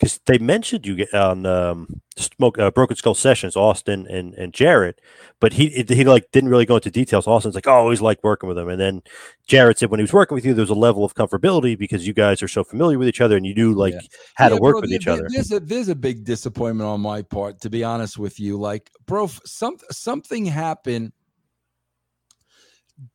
Because 0.00 0.18
they 0.24 0.38
mentioned 0.38 0.86
you 0.86 0.96
get 0.96 1.12
on 1.12 1.44
um, 1.44 2.00
smoke 2.16 2.58
uh, 2.58 2.70
Broken 2.70 2.96
Skull 2.96 3.14
Sessions, 3.14 3.54
Austin 3.54 4.06
and 4.08 4.32
and 4.32 4.54
Jarrett, 4.54 4.98
but 5.40 5.52
he 5.52 5.68
he 5.68 6.04
like 6.04 6.30
didn't 6.32 6.48
really 6.48 6.64
go 6.64 6.76
into 6.76 6.90
details. 6.90 7.26
Austin's 7.26 7.54
like, 7.54 7.66
oh, 7.66 7.72
I 7.72 7.74
always 7.74 8.00
liked 8.00 8.24
working 8.24 8.48
with 8.48 8.56
him, 8.56 8.70
and 8.70 8.80
then 8.80 9.02
Jarrett 9.46 9.78
said 9.78 9.90
when 9.90 10.00
he 10.00 10.04
was 10.04 10.12
working 10.14 10.34
with 10.34 10.46
you, 10.46 10.54
there 10.54 10.62
was 10.62 10.70
a 10.70 10.74
level 10.74 11.04
of 11.04 11.14
comfortability 11.14 11.76
because 11.78 12.06
you 12.06 12.14
guys 12.14 12.42
are 12.42 12.48
so 12.48 12.64
familiar 12.64 12.98
with 12.98 13.08
each 13.08 13.20
other 13.20 13.36
and 13.36 13.44
you 13.44 13.54
knew 13.54 13.74
like 13.74 13.92
Yeah. 13.92 14.00
how 14.36 14.48
to 14.48 14.56
work 14.56 14.72
bro, 14.72 14.80
with 14.80 14.88
there- 14.90 14.96
each 14.96 15.06
other. 15.06 15.28
There's 15.28 15.52
a 15.52 15.60
there's 15.60 15.90
a 15.90 15.94
big 15.94 16.24
disappointment 16.24 16.88
on 16.88 17.02
my 17.02 17.20
part, 17.20 17.60
to 17.60 17.68
be 17.68 17.84
honest 17.84 18.16
with 18.16 18.40
you. 18.40 18.58
Like, 18.58 18.90
bro, 19.04 19.26
some 19.44 19.76
something 19.90 20.46
happened. 20.46 21.12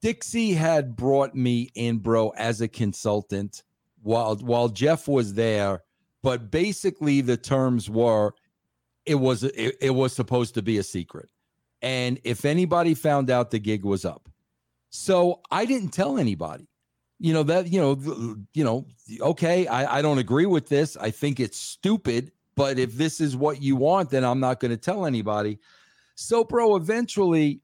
Dixie 0.04 0.54
had 0.54 0.96
brought 0.96 1.34
me 1.34 1.72
in, 1.74 1.98
bro, 1.98 2.30
as 2.30 2.62
a 2.62 2.68
consultant 2.68 3.64
while 4.04 4.36
while 4.36 4.70
Jeff 4.70 5.08
was 5.08 5.34
there, 5.34 5.82
but 6.26 6.50
basically 6.50 7.22
the 7.22 7.38
terms 7.38 7.88
were 7.88 8.34
it 9.06 9.14
was 9.14 9.44
it, 9.44 9.78
it 9.80 9.92
was 9.92 10.12
supposed 10.12 10.56
to 10.56 10.64
be 10.64 10.80
a 10.80 10.84
secret. 10.84 11.30
And 11.84 12.20
if 12.24 12.46
anybody 12.46 12.96
found 12.96 13.30
out 13.30 13.52
the 13.52 13.60
gig 13.60 13.86
was 13.86 14.06
up. 14.06 14.28
So 14.90 15.42
I 15.52 15.66
didn't 15.66 15.90
tell 15.90 16.18
anybody. 16.18 16.68
You 17.20 17.34
know 17.34 17.44
that 17.44 17.72
you 17.72 17.80
know 17.80 18.38
you 18.56 18.64
know 18.64 18.88
okay 19.22 19.68
I, 19.68 20.00
I 20.00 20.02
don't 20.02 20.18
agree 20.18 20.48
with 20.48 20.68
this. 20.68 20.98
I 20.98 21.12
think 21.12 21.40
it's 21.40 21.60
stupid. 21.60 22.32
But 22.56 22.80
if 22.80 22.94
this 22.94 23.22
is 23.22 23.38
what 23.38 23.62
you 23.62 23.76
want 23.76 24.10
then 24.10 24.24
i'm 24.24 24.40
not 24.40 24.60
going 24.60 24.72
to 24.72 24.78
tell 24.78 25.06
anybody. 25.06 25.60
So 26.16 26.44
bro 26.44 26.76
eventually 26.76 27.62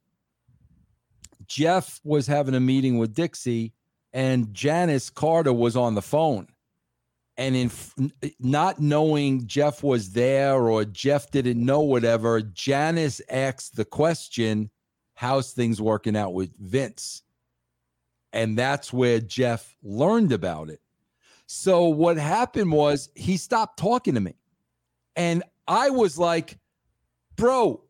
jeff 1.48 2.00
was 2.04 2.28
having 2.28 2.54
a 2.54 2.60
meeting 2.60 3.00
with 3.00 3.16
dixie 3.16 3.74
and 4.14 4.54
janice 4.54 5.10
carter 5.10 5.52
was 5.52 5.76
on 5.76 5.96
the 5.96 6.02
phone 6.04 6.48
and 7.38 7.56
in 7.56 7.72
n- 8.00 8.12
eh, 8.24 8.30
not 8.40 8.80
knowing 8.80 9.46
jeff 9.48 9.84
was 9.84 10.12
there 10.12 10.62
or 10.68 10.86
jeff 10.86 11.32
didn't 11.32 11.64
know 11.64 11.82
whatever 11.82 12.42
janice 12.42 13.22
asked 13.30 13.76
the 13.76 13.86
question 13.86 14.70
how's 15.16 15.52
things 15.54 15.82
working 15.82 16.16
out 16.18 16.34
with 16.34 16.52
vince 16.60 17.24
And 18.34 18.58
that's 18.58 18.94
where 18.94 19.20
Jeff 19.20 19.76
learned 19.84 20.32
about 20.32 20.70
it. 20.70 20.82
So 21.48 21.86
what 21.88 22.18
happened 22.18 22.72
was 22.72 23.10
he 23.16 23.38
stopped 23.38 23.78
talking 23.78 24.14
to 24.16 24.22
me. 24.22 24.36
And 25.16 25.44
I 25.68 25.90
was 25.90 26.18
like, 26.18 26.58
bro, 27.36 27.84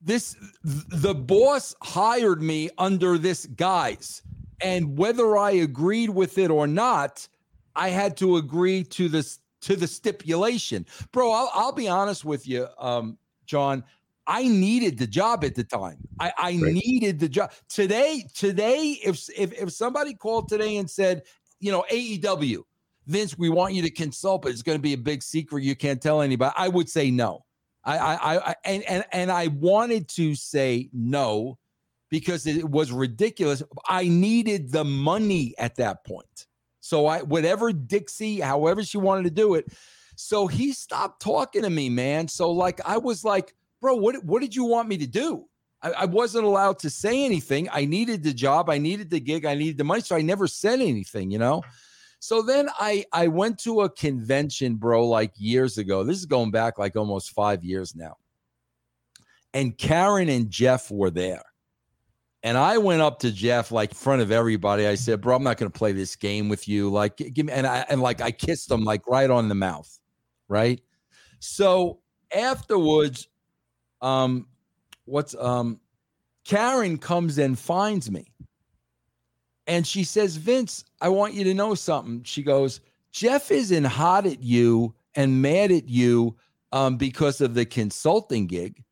this 0.00 0.36
the 0.62 1.14
boss 1.14 1.74
hired 1.82 2.42
me 2.42 2.70
under 2.78 3.18
this 3.18 3.46
guise. 3.46 4.22
And 4.62 4.96
whether 4.96 5.36
I 5.36 5.52
agreed 5.52 6.10
with 6.10 6.38
it 6.38 6.50
or 6.50 6.66
not, 6.66 7.28
I 7.76 7.88
had 7.88 8.16
to 8.18 8.36
agree 8.36 8.84
to 8.84 9.08
this 9.08 9.40
to 9.62 9.76
the 9.76 9.86
stipulation. 9.86 10.86
Bro, 11.10 11.32
I'll, 11.32 11.50
I'll 11.54 11.72
be 11.72 11.88
honest 11.88 12.24
with 12.24 12.46
you, 12.46 12.68
um, 12.78 13.18
John. 13.46 13.82
I 14.26 14.48
needed 14.48 14.98
the 14.98 15.06
job 15.06 15.44
at 15.44 15.54
the 15.54 15.64
time. 15.64 15.98
I, 16.18 16.32
I 16.38 16.50
right. 16.50 16.72
needed 16.72 17.18
the 17.18 17.28
job. 17.28 17.52
Today, 17.68 18.26
today, 18.34 18.98
if, 19.04 19.28
if 19.36 19.52
if 19.52 19.72
somebody 19.72 20.14
called 20.14 20.48
today 20.48 20.78
and 20.78 20.88
said, 20.88 21.22
you 21.60 21.70
know, 21.70 21.84
AEW, 21.90 22.62
Vince, 23.06 23.36
we 23.36 23.50
want 23.50 23.74
you 23.74 23.82
to 23.82 23.90
consult, 23.90 24.42
but 24.42 24.52
it's 24.52 24.62
going 24.62 24.78
to 24.78 24.82
be 24.82 24.94
a 24.94 24.98
big 24.98 25.22
secret. 25.22 25.62
You 25.62 25.76
can't 25.76 26.00
tell 26.00 26.22
anybody. 26.22 26.54
I 26.56 26.68
would 26.68 26.88
say 26.88 27.10
no. 27.10 27.44
I, 27.84 27.98
I, 27.98 28.50
I, 28.50 28.54
and, 28.64 28.82
and, 28.84 29.04
and 29.12 29.30
I 29.30 29.48
wanted 29.48 30.08
to 30.10 30.34
say 30.34 30.88
no 30.92 31.58
because 32.08 32.46
it 32.46 32.64
was 32.64 32.90
ridiculous. 32.92 33.62
I 33.88 34.08
needed 34.08 34.72
the 34.72 34.84
money 34.84 35.54
at 35.58 35.76
that 35.76 36.04
point. 36.04 36.46
So 36.84 37.06
I, 37.06 37.22
whatever 37.22 37.72
Dixie, 37.72 38.40
however 38.40 38.84
she 38.84 38.98
wanted 38.98 39.24
to 39.24 39.30
do 39.30 39.54
it. 39.54 39.72
So 40.16 40.46
he 40.46 40.70
stopped 40.74 41.22
talking 41.22 41.62
to 41.62 41.70
me, 41.70 41.88
man. 41.88 42.28
So 42.28 42.50
like, 42.50 42.78
I 42.84 42.98
was 42.98 43.24
like, 43.24 43.54
bro, 43.80 43.94
what, 43.94 44.22
what 44.22 44.42
did 44.42 44.54
you 44.54 44.66
want 44.66 44.90
me 44.90 44.98
to 44.98 45.06
do? 45.06 45.46
I, 45.80 45.92
I 45.92 46.04
wasn't 46.04 46.44
allowed 46.44 46.78
to 46.80 46.90
say 46.90 47.24
anything. 47.24 47.70
I 47.72 47.86
needed 47.86 48.22
the 48.22 48.34
job. 48.34 48.68
I 48.68 48.76
needed 48.76 49.08
the 49.08 49.18
gig. 49.18 49.46
I 49.46 49.54
needed 49.54 49.78
the 49.78 49.84
money. 49.84 50.02
So 50.02 50.14
I 50.14 50.20
never 50.20 50.46
said 50.46 50.82
anything, 50.82 51.30
you 51.30 51.38
know? 51.38 51.62
So 52.20 52.42
then 52.42 52.68
I 52.78 53.06
I 53.14 53.28
went 53.28 53.58
to 53.60 53.80
a 53.80 53.88
convention, 53.88 54.74
bro, 54.76 55.08
like 55.08 55.32
years 55.38 55.78
ago. 55.78 56.04
This 56.04 56.18
is 56.18 56.26
going 56.26 56.50
back 56.50 56.78
like 56.78 56.96
almost 56.96 57.30
five 57.30 57.64
years 57.64 57.96
now. 57.96 58.16
And 59.54 59.76
Karen 59.78 60.28
and 60.28 60.50
Jeff 60.50 60.90
were 60.90 61.10
there. 61.10 61.44
And 62.44 62.56
I 62.56 62.78
went 62.78 63.02
up 63.02 63.18
to 63.20 63.32
Jeff 63.32 63.72
like 63.72 63.90
in 63.90 63.96
front 63.96 64.22
of 64.22 64.30
everybody. 64.30 64.86
I 64.86 64.94
said, 64.94 65.20
"Bro, 65.20 65.36
I'm 65.36 65.42
not 65.42 65.56
going 65.56 65.72
to 65.72 65.76
play 65.76 65.92
this 65.92 66.14
game 66.14 66.48
with 66.48 66.68
you. 66.68 66.90
Like, 66.90 67.16
give 67.16 67.46
me." 67.46 67.52
And 67.52 67.66
I 67.66 67.86
and 67.88 68.00
like 68.00 68.20
I 68.20 68.30
kissed 68.30 68.70
him 68.70 68.84
like 68.84 69.06
right 69.08 69.30
on 69.30 69.48
the 69.48 69.54
mouth, 69.54 69.98
right? 70.48 70.80
So 71.40 72.00
afterwards, 72.32 73.28
um, 74.02 74.46
what's 75.06 75.34
um, 75.34 75.80
Karen 76.44 76.98
comes 76.98 77.38
and 77.38 77.58
finds 77.58 78.10
me, 78.10 78.30
and 79.66 79.86
she 79.86 80.04
says, 80.04 80.36
Vince, 80.36 80.84
I 81.00 81.08
want 81.08 81.34
you 81.34 81.44
to 81.44 81.54
know 81.54 81.74
something. 81.74 82.22
She 82.24 82.42
goes, 82.42 82.80
Jeff 83.12 83.50
isn't 83.50 83.84
hot 83.84 84.26
at 84.26 84.42
you 84.42 84.94
and 85.14 85.40
mad 85.40 85.72
at 85.72 85.88
you 85.88 86.36
um, 86.72 86.96
because 86.96 87.40
of 87.40 87.54
the 87.54 87.64
consulting 87.64 88.46
gig. 88.46 88.82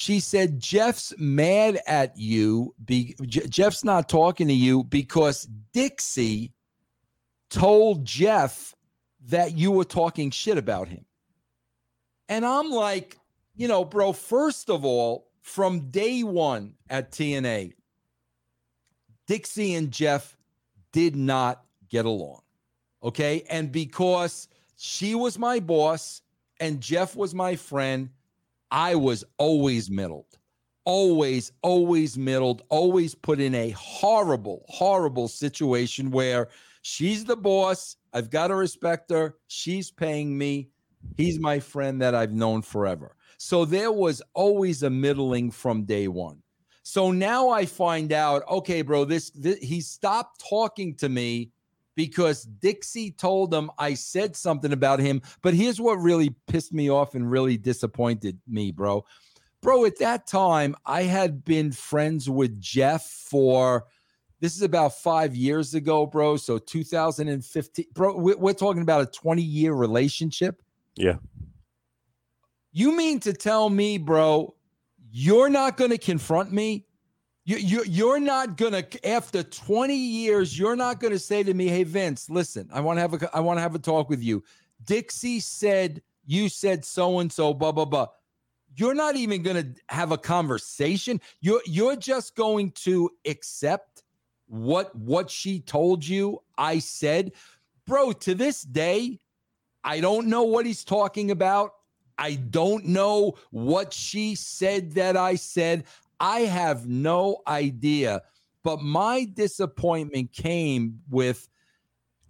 She 0.00 0.20
said, 0.20 0.58
Jeff's 0.58 1.12
mad 1.18 1.78
at 1.86 2.16
you. 2.16 2.74
Be, 2.82 3.14
J- 3.20 3.48
Jeff's 3.48 3.84
not 3.84 4.08
talking 4.08 4.48
to 4.48 4.54
you 4.54 4.82
because 4.82 5.46
Dixie 5.74 6.54
told 7.50 8.06
Jeff 8.06 8.74
that 9.26 9.58
you 9.58 9.70
were 9.70 9.84
talking 9.84 10.30
shit 10.30 10.56
about 10.56 10.88
him. 10.88 11.04
And 12.30 12.46
I'm 12.46 12.70
like, 12.70 13.18
you 13.54 13.68
know, 13.68 13.84
bro, 13.84 14.14
first 14.14 14.70
of 14.70 14.86
all, 14.86 15.28
from 15.42 15.90
day 15.90 16.22
one 16.22 16.76
at 16.88 17.10
TNA, 17.10 17.74
Dixie 19.26 19.74
and 19.74 19.90
Jeff 19.90 20.34
did 20.92 21.14
not 21.14 21.62
get 21.90 22.06
along. 22.06 22.40
Okay. 23.02 23.44
And 23.50 23.70
because 23.70 24.48
she 24.78 25.14
was 25.14 25.38
my 25.38 25.60
boss 25.60 26.22
and 26.58 26.80
Jeff 26.80 27.14
was 27.14 27.34
my 27.34 27.54
friend, 27.54 28.08
I 28.70 28.94
was 28.94 29.24
always 29.38 29.90
middled, 29.90 30.38
always, 30.84 31.52
always 31.62 32.16
middled, 32.16 32.62
always 32.68 33.14
put 33.14 33.40
in 33.40 33.54
a 33.54 33.70
horrible, 33.70 34.64
horrible 34.68 35.28
situation 35.28 36.10
where 36.10 36.48
she's 36.82 37.24
the 37.24 37.36
boss. 37.36 37.96
I've 38.12 38.30
got 38.30 38.48
to 38.48 38.54
respect 38.54 39.10
her. 39.10 39.36
She's 39.48 39.90
paying 39.90 40.36
me. 40.36 40.70
He's 41.16 41.38
my 41.38 41.58
friend 41.58 42.00
that 42.02 42.14
I've 42.14 42.32
known 42.32 42.62
forever. 42.62 43.16
So 43.38 43.64
there 43.64 43.92
was 43.92 44.22
always 44.34 44.82
a 44.82 44.90
middling 44.90 45.50
from 45.50 45.84
day 45.84 46.08
one. 46.08 46.42
So 46.82 47.10
now 47.10 47.48
I 47.50 47.66
find 47.66 48.12
out, 48.12 48.42
okay, 48.50 48.82
bro, 48.82 49.04
this, 49.04 49.30
this 49.30 49.58
he 49.58 49.80
stopped 49.80 50.44
talking 50.48 50.94
to 50.96 51.08
me 51.08 51.52
because 51.94 52.44
Dixie 52.44 53.10
told 53.10 53.52
him 53.52 53.70
I 53.78 53.94
said 53.94 54.36
something 54.36 54.72
about 54.72 55.00
him. 55.00 55.22
But 55.42 55.54
here's 55.54 55.80
what 55.80 55.94
really 55.94 56.34
pissed 56.46 56.72
me 56.72 56.90
off 56.90 57.14
and 57.14 57.30
really 57.30 57.56
disappointed 57.56 58.38
me, 58.46 58.70
bro. 58.70 59.04
Bro, 59.62 59.84
at 59.84 59.98
that 59.98 60.26
time, 60.26 60.74
I 60.86 61.02
had 61.02 61.44
been 61.44 61.72
friends 61.72 62.30
with 62.30 62.58
Jeff 62.60 63.04
for 63.04 63.86
this 64.40 64.56
is 64.56 64.62
about 64.62 64.98
five 64.98 65.36
years 65.36 65.74
ago, 65.74 66.06
bro. 66.06 66.36
So 66.36 66.58
2015, 66.58 67.86
bro, 67.92 68.16
we're 68.16 68.54
talking 68.54 68.82
about 68.82 69.02
a 69.02 69.06
20 69.06 69.42
year 69.42 69.74
relationship. 69.74 70.62
Yeah. 70.96 71.16
You 72.72 72.96
mean 72.96 73.20
to 73.20 73.32
tell 73.34 73.68
me, 73.68 73.98
bro, 73.98 74.54
you're 75.10 75.50
not 75.50 75.76
going 75.76 75.90
to 75.90 75.98
confront 75.98 76.52
me. 76.52 76.86
You, 77.50 77.56
you, 77.56 77.84
you're 77.84 78.20
not 78.20 78.56
to, 78.74 79.08
after 79.08 79.42
20 79.42 79.92
years, 79.92 80.56
you're 80.56 80.76
not 80.76 81.00
to 81.12 81.18
say 81.18 81.42
to 81.42 81.52
me, 81.52 81.66
hey, 81.66 81.82
Vince, 81.82 82.30
listen, 82.30 82.70
I 82.72 82.78
want 82.78 82.98
to 82.98 83.00
have 83.00 83.14
a, 83.14 83.36
I 83.36 83.40
want 83.40 83.56
to 83.56 83.60
have 83.60 83.74
a 83.74 83.80
talk 83.80 84.08
with 84.08 84.22
you. 84.22 84.44
Dixie 84.84 85.40
said, 85.40 86.00
you 86.24 86.48
said 86.48 86.84
so 86.84 87.18
and 87.18 87.32
so, 87.32 87.52
blah, 87.52 87.72
blah, 87.72 87.86
blah. 87.86 88.06
You're 88.76 88.94
not 88.94 89.16
even 89.16 89.42
to 89.56 89.74
have 89.88 90.12
a 90.12 90.16
conversation. 90.16 91.20
You're, 91.40 91.60
you're 91.66 91.96
just 91.96 92.36
going 92.36 92.70
to 92.84 93.10
accept 93.26 94.04
what, 94.46 94.94
what 94.94 95.28
she 95.28 95.58
told 95.58 96.06
you. 96.06 96.44
I 96.56 96.78
said, 96.78 97.32
bro, 97.84 98.12
to 98.12 98.36
this 98.36 98.62
day, 98.62 99.18
I 99.82 99.98
don't 99.98 100.28
know 100.28 100.44
what 100.44 100.66
he's 100.66 100.84
talking 100.84 101.32
about. 101.32 101.72
I 102.16 102.36
don't 102.36 102.84
know 102.84 103.38
what 103.50 103.92
she 103.92 104.36
said 104.36 104.92
that 104.92 105.16
I 105.16 105.34
said. 105.34 105.84
I 106.20 106.40
have 106.40 106.86
no 106.86 107.42
idea. 107.46 108.22
But 108.62 108.82
my 108.82 109.26
disappointment 109.32 110.32
came 110.32 111.00
with 111.08 111.48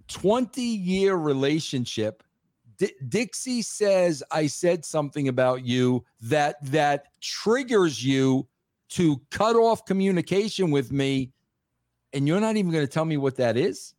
20 0.09 0.63
year 0.63 1.17
relationship. 1.17 2.23
D- 2.79 2.95
Dixie 3.09 3.63
says 3.63 4.23
I 4.31 4.47
said 4.47 4.85
something 4.85 5.29
about 5.29 5.65
you 5.65 6.05
that 6.23 6.57
that 6.71 7.09
triggers 7.21 8.03
you 8.05 8.47
to 8.91 9.21
cut 9.31 9.57
off 9.57 9.85
communication 9.85 10.71
with 10.71 10.93
me 10.93 11.33
and 12.13 12.27
you're 12.27 12.41
not 12.41 12.57
even 12.57 12.73
going 12.73 12.87
to 12.87 12.93
tell 12.93 13.05
me 13.05 13.17
what 13.17 13.37
that 13.37 13.57
is? 13.57 13.95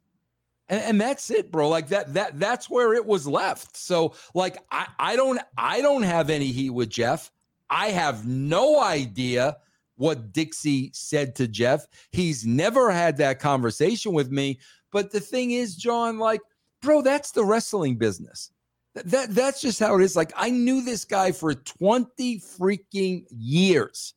and, 0.72 0.82
and 0.82 1.02
that's 1.02 1.30
it 1.30 1.52
bro 1.52 1.70
like 1.70 1.90
that 1.90 2.12
that 2.16 2.40
that's 2.40 2.70
where 2.70 2.94
it 2.96 3.06
was 3.06 3.28
left 3.28 3.78
so 3.78 4.16
like 4.34 4.58
i 4.72 4.88
i 4.98 5.16
don't 5.16 5.40
i 5.58 5.82
don't 5.82 6.04
have 6.04 6.32
any 6.32 6.48
heat 6.48 6.72
with 6.72 6.90
jeff 6.90 7.30
i 7.70 7.90
have 7.90 8.26
no 8.26 8.82
idea 8.82 9.58
what 10.02 10.34
dixie 10.34 10.92
said 10.94 11.36
to 11.36 11.48
jeff 11.48 11.86
he's 12.12 12.46
never 12.46 12.92
had 12.92 13.18
that 13.18 13.40
conversation 13.40 14.14
with 14.14 14.32
me 14.32 14.60
but 14.92 15.12
the 15.12 15.20
thing 15.20 15.52
is 15.52 15.76
john 15.76 16.18
like 16.18 16.42
bro 16.82 17.02
that's 17.02 17.32
the 17.32 17.44
wrestling 17.44 17.96
business 17.96 18.52
that 18.94 19.34
that's 19.34 19.62
just 19.62 19.80
how 19.80 19.98
it 19.98 20.04
is 20.04 20.16
like 20.16 20.34
i 20.36 20.50
knew 20.50 20.82
this 20.82 21.06
guy 21.06 21.32
for 21.32 21.54
20 21.54 22.40
freaking 22.40 23.26
years 23.30 24.14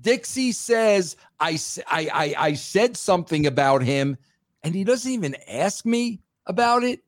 dixie 0.00 0.52
says 0.52 1.16
i 1.40 1.58
i 1.88 2.08
i, 2.12 2.34
I 2.38 2.54
said 2.54 2.96
something 2.96 3.46
about 3.46 3.82
him 3.82 4.16
and 4.64 4.74
he 4.74 4.82
doesn't 4.82 5.12
even 5.12 5.36
ask 5.46 5.84
me 5.84 6.20
about 6.46 6.82
it. 6.82 7.00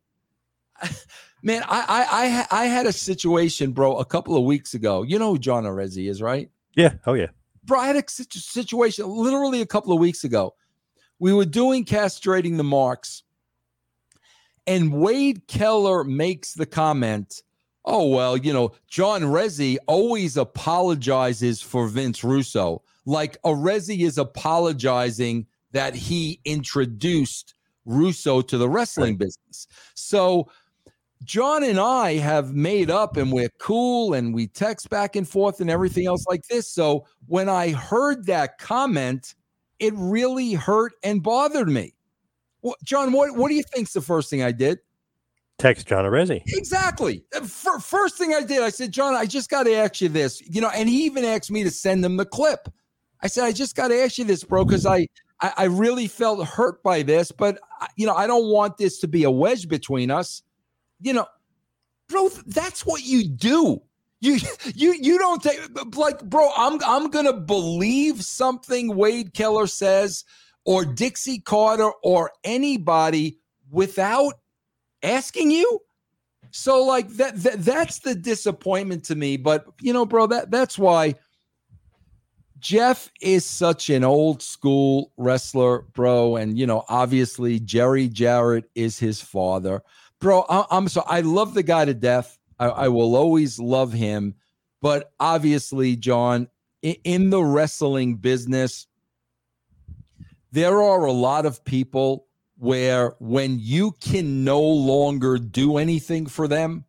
Man, 1.43 1.63
I 1.67 2.47
I 2.51 2.63
I, 2.63 2.67
had 2.67 2.87
a 2.87 2.93
situation, 2.93 3.73
bro, 3.73 3.97
a 3.99 4.05
couple 4.05 4.37
of 4.37 4.45
weeks 4.45 4.75
ago. 4.75 5.03
You 5.03 5.19
know 5.19 5.33
who 5.33 5.39
John 5.39 5.65
Arezzi 5.65 6.09
is, 6.09 6.21
right? 6.21 6.51
Yeah. 6.75 6.95
Oh 7.07 7.15
yeah. 7.15 7.29
Bro, 7.67 7.81
I 7.81 7.87
had 7.89 7.97
a 7.97 8.05
situation 8.09 9.09
literally 9.09 9.61
a 9.61 9.67
couple 9.67 9.93
of 9.93 9.99
weeks 9.99 10.25
ago. 10.25 10.55
We 11.19 11.33
were 11.33 11.45
doing 11.45 11.85
castrating 11.85 12.57
the 12.57 12.65
marks, 12.65 13.23
and 14.67 14.93
Wade 14.93 15.47
Keller 15.49 16.05
makes 16.05 16.55
the 16.55 16.67
comment, 16.67 17.43
"Oh 17.85 18.09
well, 18.09 18.37
you 18.37 18.53
know, 18.53 18.73
John 18.89 19.23
Arezzi 19.23 19.77
always 19.87 20.37
apologizes 20.37 21.61
for 21.61 21.89
Vince 21.89 22.23
Russo, 22.23 22.83
like 23.05 23.41
Arezzi 23.43 24.01
is 24.01 24.17
apologizing." 24.17 25.47
that 25.77 25.95
he 25.95 26.41
introduced 26.47 27.55
Russo 27.85 28.41
to 28.41 28.57
the 28.57 28.67
wrestling 28.67 29.17
business. 29.17 29.67
So 29.95 30.49
John 31.25 31.65
and 31.65 31.81
I 31.81 32.15
have 32.15 32.55
made 32.55 32.91
up 32.91 33.17
and 33.17 33.33
we're 33.33 33.51
cool 33.59 34.15
and 34.15 34.35
we 34.35 34.47
text 34.47 34.91
back 34.91 35.17
and 35.17 35.29
forth 35.29 35.61
and 35.61 35.71
everything 35.71 36.07
else 36.07 36.25
like 36.29 36.47
this. 36.49 36.69
So 36.69 37.07
when 37.27 37.49
I 37.49 37.71
heard 37.71 38.27
that 38.27 38.59
comment, 38.59 39.35
it 39.79 39.95
really 39.97 40.53
hurt 40.53 40.93
and 41.03 41.23
bothered 41.23 41.69
me. 41.69 41.95
Well, 42.63 42.77
John, 42.85 43.13
what, 43.13 43.37
what 43.37 43.49
do 43.49 43.55
you 43.55 43.63
think's 43.63 43.93
the 43.93 44.01
first 44.01 44.31
thing 44.31 44.43
I 44.43 44.53
did? 44.53 44.79
Text 45.59 45.87
John 45.87 46.05
Arezzi. 46.05 46.43
Exactly. 46.49 47.25
Uh, 47.35 47.41
For, 47.41 47.81
first 47.81 48.19
thing 48.19 48.35
I 48.35 48.43
did, 48.43 48.63
I 48.63 48.69
said, 48.69 48.93
John, 48.93 49.15
I 49.15 49.25
just 49.25 49.49
got 49.49 49.63
to 49.63 49.75
ask 49.75 50.01
you 50.01 50.09
this. 50.09 50.43
You 50.43 50.61
know, 50.61 50.71
and 50.71 50.89
he 50.89 51.05
even 51.05 51.25
asked 51.25 51.51
me 51.51 51.65
to 51.65 51.71
send 51.71 52.05
him 52.05 52.17
the 52.17 52.27
clip. 52.27 52.69
I 53.23 53.29
said, 53.29 53.45
I 53.45 53.53
just 53.53 53.75
got 53.75 53.89
to 53.89 53.99
ask 53.99 54.19
you 54.19 54.25
this, 54.25 54.45
bro, 54.45 54.65
because 54.65 54.85
I, 54.85 55.07
I, 55.41 55.53
I 55.57 55.65
really 55.65 56.09
felt 56.09 56.47
hurt 56.47 56.83
by 56.83 57.03
this, 57.03 57.33
but 57.33 57.59
uh, 57.81 57.87
you 57.97 58.07
know, 58.07 58.15
I 58.15 58.27
don't 58.27 58.47
want 58.51 58.77
this 58.77 58.99
to 59.01 59.09
be 59.09 59.25
a 59.25 59.31
wedge 59.31 59.69
between 59.69 60.11
us. 60.11 60.43
You 61.01 61.13
know, 61.15 61.27
bro, 62.09 62.29
that's 62.47 62.85
what 62.85 63.05
you 63.05 63.29
do. 63.29 63.83
You 64.21 64.39
you 64.75 64.95
you 64.95 65.19
don't 65.19 65.43
take 65.43 65.61
like 65.97 66.25
bro, 66.25 66.51
I'm 66.57 66.81
I'm 66.85 67.11
gonna 67.11 67.33
believe 67.33 68.23
something 68.25 68.97
Wade 68.97 69.35
Keller 69.35 69.67
says 69.67 70.25
or 70.65 70.85
Dixie 70.85 71.39
Carter 71.39 71.91
or 72.03 72.33
anybody 72.45 73.39
without 73.71 74.35
asking 75.03 75.51
you. 75.51 75.81
So 76.51 76.85
like 76.85 77.09
that, 77.11 77.37
that 77.43 77.65
that's 77.65 78.01
the 78.01 78.15
disappointment 78.15 79.05
to 79.05 79.15
me. 79.15 79.37
But 79.37 79.67
you 79.81 79.93
know, 79.93 80.07
bro, 80.07 80.27
that 80.29 80.51
that's 80.51 80.79
why 80.79 81.15
Jeff 82.59 83.11
is 83.21 83.45
such 83.45 83.91
an 83.91 84.05
old 84.05 84.43
school 84.43 85.13
wrestler, 85.17 85.83
bro. 85.93 86.37
And 86.37 86.59
you 86.59 86.67
know, 86.67 86.85
obviously 86.89 87.61
Jerry 87.61 88.09
Jarrett 88.09 88.71
is 88.75 88.99
his 88.99 89.21
father, 89.21 89.83
bro. 90.21 90.45
I, 90.49 90.67
am 90.71 90.89
so 90.89 91.03
I 91.07 91.21
love 91.21 91.55
the 91.55 91.63
guy 91.63 91.85
to 91.85 91.95
death. 91.95 92.39
I, 92.59 92.67
I 92.67 92.89
will 92.89 93.17
always 93.17 93.59
love 93.59 93.93
him. 93.93 94.35
But 94.83 95.13
obviously, 95.19 95.97
John, 95.97 96.49
in, 96.83 96.97
in 97.05 97.31
the 97.31 97.43
wrestling 97.43 98.17
business, 98.17 98.87
there 100.53 100.83
are 100.83 101.05
a 101.05 101.13
lot 101.13 101.47
of 101.47 101.65
people 101.65 102.27
where 102.59 103.15
when 103.19 103.59
you 103.61 103.93
can 104.01 104.45
no 104.45 104.61
longer 104.61 105.39
do 105.39 105.77
anything 105.77 106.27
for 106.27 106.49
them, 106.49 106.85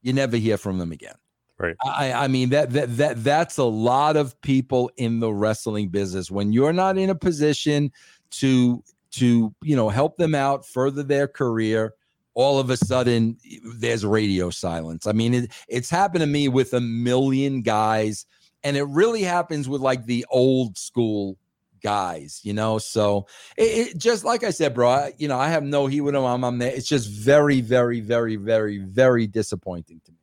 you 0.00 0.12
never 0.12 0.36
hear 0.36 0.56
from 0.56 0.78
them 0.78 0.92
again. 0.92 1.14
Right. 1.58 1.76
I, 1.84 2.12
I 2.12 2.28
mean 2.28 2.48
that 2.48 2.70
that 2.70 2.96
that 2.96 3.22
that's 3.22 3.56
a 3.56 3.64
lot 3.64 4.16
of 4.16 4.40
people 4.40 4.90
in 4.96 5.20
the 5.20 5.32
wrestling 5.32 5.90
business. 5.90 6.28
When 6.28 6.52
you're 6.52 6.72
not 6.72 6.98
in 6.98 7.08
a 7.08 7.14
position 7.14 7.92
to 8.32 8.82
to 9.12 9.54
you 9.62 9.76
know 9.76 9.88
help 9.88 10.16
them 10.16 10.34
out, 10.34 10.66
further 10.66 11.04
their 11.04 11.28
career, 11.28 11.94
all 12.34 12.58
of 12.58 12.70
a 12.70 12.76
sudden 12.76 13.36
there's 13.76 14.04
radio 14.04 14.50
silence. 14.50 15.06
I 15.06 15.12
mean, 15.12 15.34
it, 15.34 15.52
it's 15.68 15.90
happened 15.90 16.20
to 16.22 16.26
me 16.26 16.48
with 16.48 16.72
a 16.72 16.80
million 16.80 17.62
guys, 17.62 18.26
and 18.64 18.76
it 18.76 18.84
really 18.84 19.22
happens 19.22 19.68
with 19.68 19.80
like 19.80 20.06
the 20.06 20.24
old 20.30 20.78
school 20.78 21.36
guys, 21.82 22.40
you 22.42 22.52
know. 22.52 22.78
So 22.78 23.26
it, 23.56 23.88
it, 23.88 23.98
just 23.98 24.24
like 24.24 24.44
I 24.44 24.50
said, 24.50 24.74
bro, 24.74 24.88
I, 24.88 25.12
you 25.18 25.28
know, 25.28 25.38
I 25.38 25.48
have 25.48 25.64
no 25.64 25.86
heat 25.86 26.00
with 26.00 26.14
him. 26.14 26.24
I'm, 26.24 26.44
I'm 26.44 26.58
there. 26.58 26.72
It's 26.72 26.88
just 26.88 27.08
very, 27.10 27.60
very, 27.60 28.00
very, 28.00 28.36
very, 28.36 28.78
very 28.78 29.26
disappointing 29.26 30.00
to 30.04 30.12
me. 30.12 30.18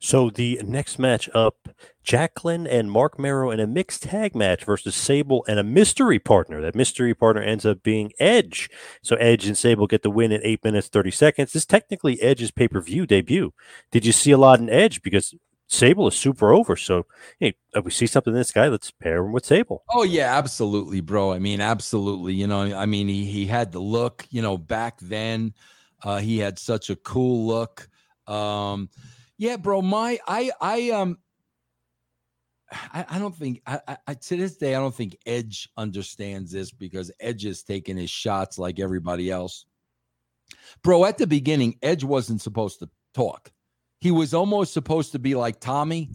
So 0.00 0.30
the 0.30 0.60
next 0.64 0.98
match 0.98 1.28
up, 1.34 1.68
Jacqueline 2.04 2.66
and 2.66 2.90
Mark 2.90 3.18
Mero 3.18 3.50
in 3.50 3.58
a 3.58 3.66
mixed 3.66 4.04
tag 4.04 4.34
match 4.34 4.64
versus 4.64 4.94
Sable 4.94 5.44
and 5.48 5.58
a 5.58 5.64
mystery 5.64 6.18
partner. 6.18 6.60
That 6.60 6.76
mystery 6.76 7.14
partner 7.14 7.42
ends 7.42 7.66
up 7.66 7.82
being 7.82 8.12
Edge. 8.20 8.70
So 9.02 9.16
Edge 9.16 9.46
and 9.46 9.58
Sable 9.58 9.86
get 9.88 10.02
the 10.02 10.10
win 10.10 10.30
in 10.30 10.40
eight 10.44 10.62
minutes 10.62 10.88
thirty 10.88 11.10
seconds. 11.10 11.52
This 11.52 11.62
is 11.62 11.66
technically 11.66 12.22
Edge's 12.22 12.52
pay 12.52 12.68
per 12.68 12.80
view 12.80 13.06
debut. 13.06 13.52
Did 13.90 14.06
you 14.06 14.12
see 14.12 14.30
a 14.30 14.38
lot 14.38 14.60
in 14.60 14.70
Edge? 14.70 15.02
Because 15.02 15.34
Sable 15.66 16.08
is 16.08 16.14
super 16.14 16.52
over. 16.52 16.76
So, 16.76 17.06
hey, 17.40 17.54
if 17.74 17.84
we 17.84 17.90
see 17.90 18.06
something 18.06 18.32
in 18.32 18.38
this 18.38 18.52
guy, 18.52 18.68
let's 18.68 18.90
pair 18.90 19.18
him 19.24 19.32
with 19.32 19.44
Sable. 19.44 19.84
Oh 19.90 20.04
yeah, 20.04 20.38
absolutely, 20.38 21.00
bro. 21.00 21.32
I 21.32 21.40
mean, 21.40 21.60
absolutely. 21.60 22.34
You 22.34 22.46
know, 22.46 22.74
I 22.74 22.86
mean, 22.86 23.08
he 23.08 23.24
he 23.26 23.46
had 23.46 23.72
the 23.72 23.80
look. 23.80 24.26
You 24.30 24.42
know, 24.42 24.56
back 24.56 24.98
then, 25.00 25.54
uh, 26.04 26.18
he 26.18 26.38
had 26.38 26.58
such 26.58 26.88
a 26.88 26.96
cool 26.96 27.46
look. 27.46 27.88
Um, 28.26 28.90
yeah, 29.38 29.56
bro. 29.56 29.82
My 29.82 30.18
I 30.26 30.50
I 30.60 30.90
um. 30.90 31.18
I, 32.70 33.06
I 33.08 33.18
don't 33.18 33.34
think 33.34 33.62
I, 33.66 33.96
I 34.06 34.12
to 34.12 34.36
this 34.36 34.58
day 34.58 34.74
I 34.74 34.78
don't 34.78 34.94
think 34.94 35.16
Edge 35.24 35.70
understands 35.78 36.52
this 36.52 36.70
because 36.70 37.10
Edge 37.18 37.46
is 37.46 37.62
taking 37.62 37.96
his 37.96 38.10
shots 38.10 38.58
like 38.58 38.78
everybody 38.78 39.30
else. 39.30 39.64
Bro, 40.82 41.06
at 41.06 41.16
the 41.16 41.26
beginning, 41.26 41.78
Edge 41.80 42.04
wasn't 42.04 42.42
supposed 42.42 42.80
to 42.80 42.90
talk 43.14 43.50
he 44.00 44.10
was 44.10 44.34
almost 44.34 44.72
supposed 44.72 45.12
to 45.12 45.18
be 45.18 45.34
like 45.34 45.60
Tommy, 45.60 46.10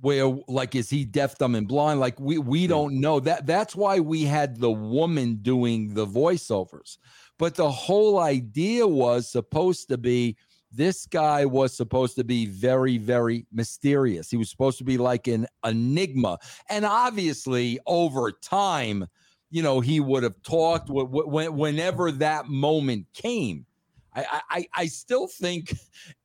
where 0.00 0.26
like 0.48 0.74
is 0.74 0.88
he 0.88 1.04
deaf, 1.04 1.36
dumb, 1.38 1.54
and 1.54 1.66
blind? 1.66 2.00
Like 2.00 2.18
we 2.18 2.38
we 2.38 2.66
don't 2.66 3.00
know 3.00 3.20
that. 3.20 3.46
That's 3.46 3.74
why 3.74 4.00
we 4.00 4.24
had 4.24 4.58
the 4.58 4.70
woman 4.70 5.36
doing 5.42 5.94
the 5.94 6.06
voiceovers. 6.06 6.98
But 7.38 7.54
the 7.56 7.70
whole 7.70 8.20
idea 8.20 8.86
was 8.86 9.28
supposed 9.28 9.88
to 9.88 9.98
be 9.98 10.36
this 10.72 11.06
guy 11.06 11.44
was 11.44 11.76
supposed 11.76 12.16
to 12.16 12.24
be 12.24 12.46
very 12.46 12.98
very 12.98 13.46
mysterious. 13.52 14.30
He 14.30 14.36
was 14.36 14.50
supposed 14.50 14.78
to 14.78 14.84
be 14.84 14.98
like 14.98 15.26
an 15.26 15.46
enigma, 15.64 16.38
and 16.68 16.84
obviously 16.84 17.78
over 17.86 18.32
time, 18.32 19.06
you 19.50 19.62
know, 19.62 19.80
he 19.80 20.00
would 20.00 20.22
have 20.22 20.42
talked 20.42 20.88
whenever 20.90 22.10
that 22.12 22.48
moment 22.48 23.06
came. 23.12 23.66
I, 24.14 24.40
I, 24.50 24.66
I 24.74 24.86
still 24.86 25.26
think 25.26 25.74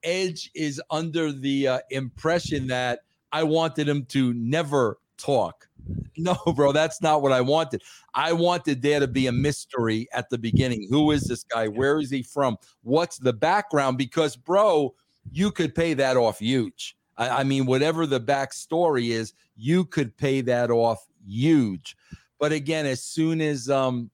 Edge 0.03 0.51
is 0.55 0.81
under 0.89 1.31
the 1.31 1.67
uh, 1.67 1.79
impression 1.89 2.67
that 2.67 2.99
I 3.31 3.43
wanted 3.43 3.87
him 3.87 4.05
to 4.09 4.33
never 4.33 4.99
talk. 5.17 5.66
No, 6.19 6.35
bro, 6.55 6.71
that's 6.71 6.99
not 6.99 7.21
what 7.21 7.31
I 7.31 7.41
wanted. 7.41 7.83
I 8.15 8.33
wanted 8.33 8.81
there 8.81 8.99
to 8.99 9.07
be 9.07 9.27
a 9.27 9.31
mystery 9.31 10.07
at 10.13 10.31
the 10.31 10.37
beginning. 10.39 10.87
Who 10.89 11.11
is 11.11 11.25
this 11.25 11.43
guy? 11.43 11.67
Where 11.67 11.99
is 11.99 12.09
he 12.09 12.23
from? 12.23 12.57
What's 12.81 13.19
the 13.19 13.33
background? 13.33 13.99
Because, 13.99 14.35
bro, 14.35 14.95
you 15.31 15.51
could 15.51 15.75
pay 15.75 15.93
that 15.93 16.17
off 16.17 16.39
huge. 16.39 16.97
I, 17.17 17.29
I 17.29 17.43
mean, 17.43 17.67
whatever 17.67 18.07
the 18.07 18.19
backstory 18.19 19.09
is, 19.09 19.33
you 19.55 19.85
could 19.85 20.17
pay 20.17 20.41
that 20.41 20.71
off 20.71 21.05
huge. 21.27 21.95
But 22.39 22.51
again, 22.51 22.87
as 22.87 23.03
soon 23.03 23.39
as 23.39 23.69
um, 23.69 24.09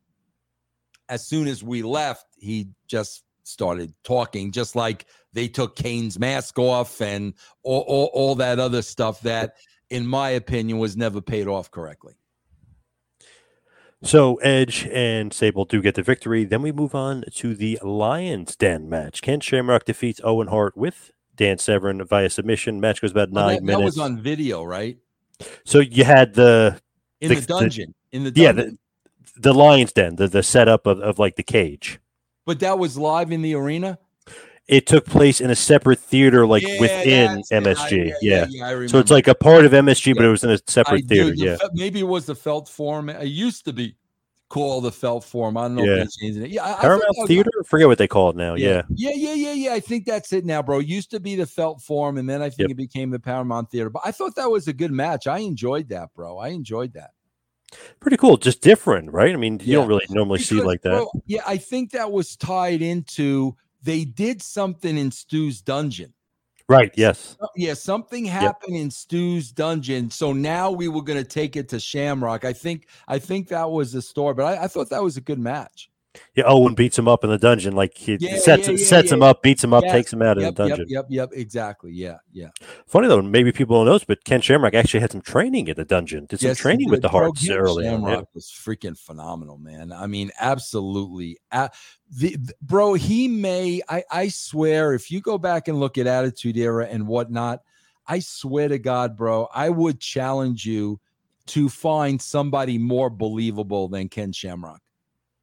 as 1.10 1.26
soon 1.26 1.48
as 1.48 1.64
we 1.64 1.84
left, 1.84 2.26
he 2.38 2.68
just 2.88 3.24
started 3.44 3.94
talking, 4.04 4.52
just 4.52 4.76
like 4.76 5.06
they 5.34 5.48
took 5.48 5.76
Kane's 5.76 6.18
mask 6.18 6.58
off 6.58 7.02
and 7.02 7.34
all, 7.64 7.82
all, 7.82 8.10
all 8.14 8.36
that 8.36 8.60
other 8.60 8.82
stuff 8.82 9.22
that, 9.22 9.56
in 9.90 10.08
my 10.08 10.30
opinion, 10.30 10.80
was 10.80 10.98
never 10.98 11.22
paid 11.22 11.48
off 11.48 11.72
correctly. 11.72 12.14
So 14.04 14.36
Edge 14.38 14.86
and 14.92 15.34
Sable 15.34 15.64
do 15.64 15.82
get 15.82 15.96
the 15.96 16.04
victory. 16.04 16.44
Then 16.44 16.62
we 16.62 16.74
move 16.74 16.94
on 16.94 17.24
to 17.36 17.56
the 17.56 17.80
Lions 17.82 18.56
Den 18.58 18.90
match. 18.90 19.22
Ken 19.22 19.40
Shamrock 19.40 19.86
defeats 19.86 20.20
Owen 20.24 20.48
Hart 20.48 20.76
with 20.76 21.12
Dan 21.36 21.58
Severn 21.58 22.04
via 22.04 22.30
submission. 22.30 22.82
Match 22.82 23.02
goes 23.02 23.12
about 23.12 23.32
nine 23.32 23.56
that, 23.56 23.64
minutes. 23.64 23.80
That 23.80 23.86
was 23.86 24.00
on 24.00 24.22
video, 24.22 24.64
right? 24.64 24.98
So 25.64 25.80
you 25.80 26.04
had 26.04 26.34
the 26.34 26.80
in 27.22 27.30
the, 27.30 27.36
the 27.36 27.48
dungeon. 27.48 27.96
The, 28.12 28.18
in 28.18 28.24
the 28.26 28.32
dungeon. 28.32 28.58
yeah, 28.58 28.64
the, 28.64 28.78
the 29.40 29.54
Lions 29.54 29.94
Den, 29.94 30.18
the, 30.18 30.28
the 30.28 30.44
setup 30.44 30.86
of, 30.86 31.00
of 31.00 31.18
like 31.18 31.38
the 31.38 31.44
cage. 31.44 32.00
But 32.46 32.60
that 32.60 32.78
was 32.78 32.98
live 32.98 33.32
in 33.32 33.42
the 33.42 33.56
arena. 33.56 34.00
It 34.68 34.88
took 34.88 35.06
place 35.06 35.42
in 35.42 35.50
a 35.50 35.56
separate 35.56 36.00
theater, 36.00 36.48
like 36.48 36.64
yeah, 36.66 36.80
within 36.80 37.42
MSG. 37.52 38.14
I, 38.14 38.18
yeah, 38.22 38.46
yeah. 38.50 38.70
yeah 38.72 38.88
so 38.88 38.98
it's 39.00 39.12
like 39.12 39.28
a 39.28 39.36
part 39.36 39.66
of 39.66 39.74
MSG, 39.74 40.16
but 40.16 40.24
it 40.24 40.30
was 40.30 40.44
in 40.44 40.52
a 40.52 40.60
separate 40.68 41.04
I 41.04 41.08
theater. 41.08 41.36
Do. 41.36 41.44
yeah, 41.44 41.58
maybe 41.74 42.00
it 42.00 42.08
was 42.08 42.26
the 42.26 42.36
Felt 42.36 42.70
Forum. 42.70 43.10
It 43.10 43.28
used 43.28 43.66
to 43.66 43.74
be 43.74 43.98
called 44.48 44.86
the 44.86 44.92
Felt 44.92 45.26
Forum. 45.26 45.58
I 45.58 45.64
don't 45.64 45.76
know 45.76 45.84
yeah. 45.84 46.04
if 46.04 46.10
they 46.12 46.26
changed 46.28 46.40
it. 46.40 46.50
Yeah, 46.52 46.64
I, 46.64 46.80
Paramount 46.80 47.16
I 47.24 47.26
Theater. 47.26 47.50
I 47.60 47.64
forget 47.68 47.88
what 47.88 47.98
they 47.98 48.08
call 48.08 48.30
it 48.30 48.36
now. 48.38 48.54
Yeah. 48.54 48.84
yeah, 48.94 49.12
yeah, 49.14 49.34
yeah, 49.34 49.54
yeah. 49.54 49.74
I 49.74 49.80
think 49.82 50.06
that's 50.06 50.32
it 50.32 50.46
now, 50.46 50.62
bro. 50.62 50.80
It 50.80 50.88
used 50.88 51.12
to 51.12 51.20
be 51.20 51.36
the 51.36 51.46
Felt 51.46 51.82
Forum, 51.82 52.18
and 52.18 52.30
then 52.30 52.42
I 52.42 52.50
think 52.50 52.70
yep. 52.70 52.72
it 52.72 52.78
became 52.78 53.10
the 53.10 53.20
Paramount 53.20 53.70
Theater. 53.70 53.90
But 53.90 54.04
I 54.06 54.12
thought 54.12 54.36
that 54.36 54.50
was 54.50 54.68
a 54.68 54.74
good 54.74 54.92
match. 54.92 55.28
I 55.28 55.40
enjoyed 55.40 55.90
that, 55.90 56.14
bro. 56.16 56.38
I 56.38 56.50
enjoyed 56.50 56.94
that 56.94 57.12
pretty 58.00 58.18
cool 58.18 58.38
just 58.38 58.62
different 58.62 59.12
right 59.12 59.34
i 59.34 59.36
mean 59.36 59.60
you 59.62 59.66
yeah. 59.66 59.76
don't 59.78 59.88
really 59.88 60.06
normally 60.10 60.38
because, 60.38 60.50
see 60.50 60.62
like 60.62 60.82
that 60.84 60.92
well, 60.92 61.12
yeah 61.26 61.42
i 61.48 61.58
think 61.58 61.90
that 61.90 62.12
was 62.12 62.36
tied 62.36 62.84
into 62.84 63.56
they 63.84 64.06
did 64.06 64.42
something 64.42 64.98
in 64.98 65.12
stu's 65.12 65.62
dungeon. 65.62 66.14
Right 66.70 66.94
yes. 66.96 67.38
Yeah 67.56 67.74
something 67.74 68.26
happened 68.26 68.76
yep. 68.76 68.84
in 68.84 68.90
stu's 68.90 69.52
dungeon. 69.52 70.10
So 70.10 70.32
now 70.32 70.72
we 70.72 70.88
were 70.88 71.04
going 71.04 71.22
to 71.22 71.28
take 71.28 71.56
it 71.58 71.70
to 71.70 71.80
shamrock. 71.80 72.46
I 72.46 72.54
think 72.54 72.88
i 73.08 73.20
think 73.20 73.50
that 73.50 73.70
was 73.70 73.92
the 73.92 74.02
story 74.02 74.34
but 74.34 74.46
I, 74.46 74.64
I 74.64 74.68
thought 74.68 74.90
that 74.90 75.04
was 75.04 75.18
a 75.18 75.22
good 75.22 75.40
match 75.40 75.90
yeah, 76.36 76.44
Owen 76.46 76.74
beats 76.74 76.98
him 76.98 77.08
up 77.08 77.24
in 77.24 77.30
the 77.30 77.38
dungeon. 77.38 77.76
Like 77.76 77.96
he 77.96 78.18
yeah, 78.20 78.38
sets 78.38 78.68
yeah, 78.68 78.76
yeah, 78.76 78.86
sets 78.86 79.12
him 79.12 79.24
up, 79.24 79.42
beats 79.42 79.64
him 79.64 79.74
up, 79.74 79.84
takes 79.84 80.12
him 80.12 80.22
out 80.22 80.40
yep, 80.40 80.50
of 80.50 80.56
the 80.56 80.68
dungeon. 80.68 80.86
Yep, 80.90 81.06
yep, 81.10 81.30
yep, 81.32 81.40
exactly. 81.40 81.92
Yeah, 81.92 82.18
yeah. 82.32 82.50
Funny 82.86 83.08
though, 83.08 83.22
maybe 83.22 83.52
people 83.52 83.78
don't 83.78 83.86
know 83.86 83.94
this, 83.94 84.04
but 84.04 84.24
Ken 84.24 84.42
Shamrock 84.42 84.74
actually 84.74 85.00
had 85.00 85.12
some 85.12 85.22
training 85.22 85.70
at 85.70 85.76
the 85.76 85.86
dungeon. 85.86 86.26
Did 86.26 86.40
some 86.40 86.50
yes, 86.50 86.58
training 86.58 86.90
with 86.90 87.02
the 87.02 87.10
Harts 87.10 87.50
early. 87.50 87.86
Shamrock 87.86 88.18
on, 88.20 88.26
was 88.34 88.46
freaking 88.48 88.98
phenomenal, 88.98 89.58
man. 89.58 89.92
I 89.92 90.08
mean, 90.08 90.32
absolutely. 90.40 91.38
Uh, 91.52 91.70
the, 92.10 92.36
the, 92.36 92.54
bro, 92.62 92.94
he 92.94 93.28
may. 93.28 93.82
I 93.90 94.04
I 94.12 94.28
swear, 94.28 94.94
if 94.94 95.10
you 95.10 95.22
go 95.22 95.38
back 95.38 95.68
and 95.68 95.80
look 95.80 95.98
at 95.98 96.08
Attitude 96.08 96.58
Era 96.58 96.88
and 96.88 97.08
whatnot, 97.08 97.62
I 98.08 98.20
swear 98.20 98.68
to 98.68 98.78
God, 98.78 99.18
bro, 99.18 99.48
I 99.54 99.70
would 99.70 100.00
challenge 100.00 100.66
you 100.66 101.00
to 101.46 101.70
find 101.70 102.22
somebody 102.22 102.78
more 102.78 103.10
believable 103.10 103.88
than 103.88 104.10
Ken 104.10 104.32
Shamrock. 104.32 104.82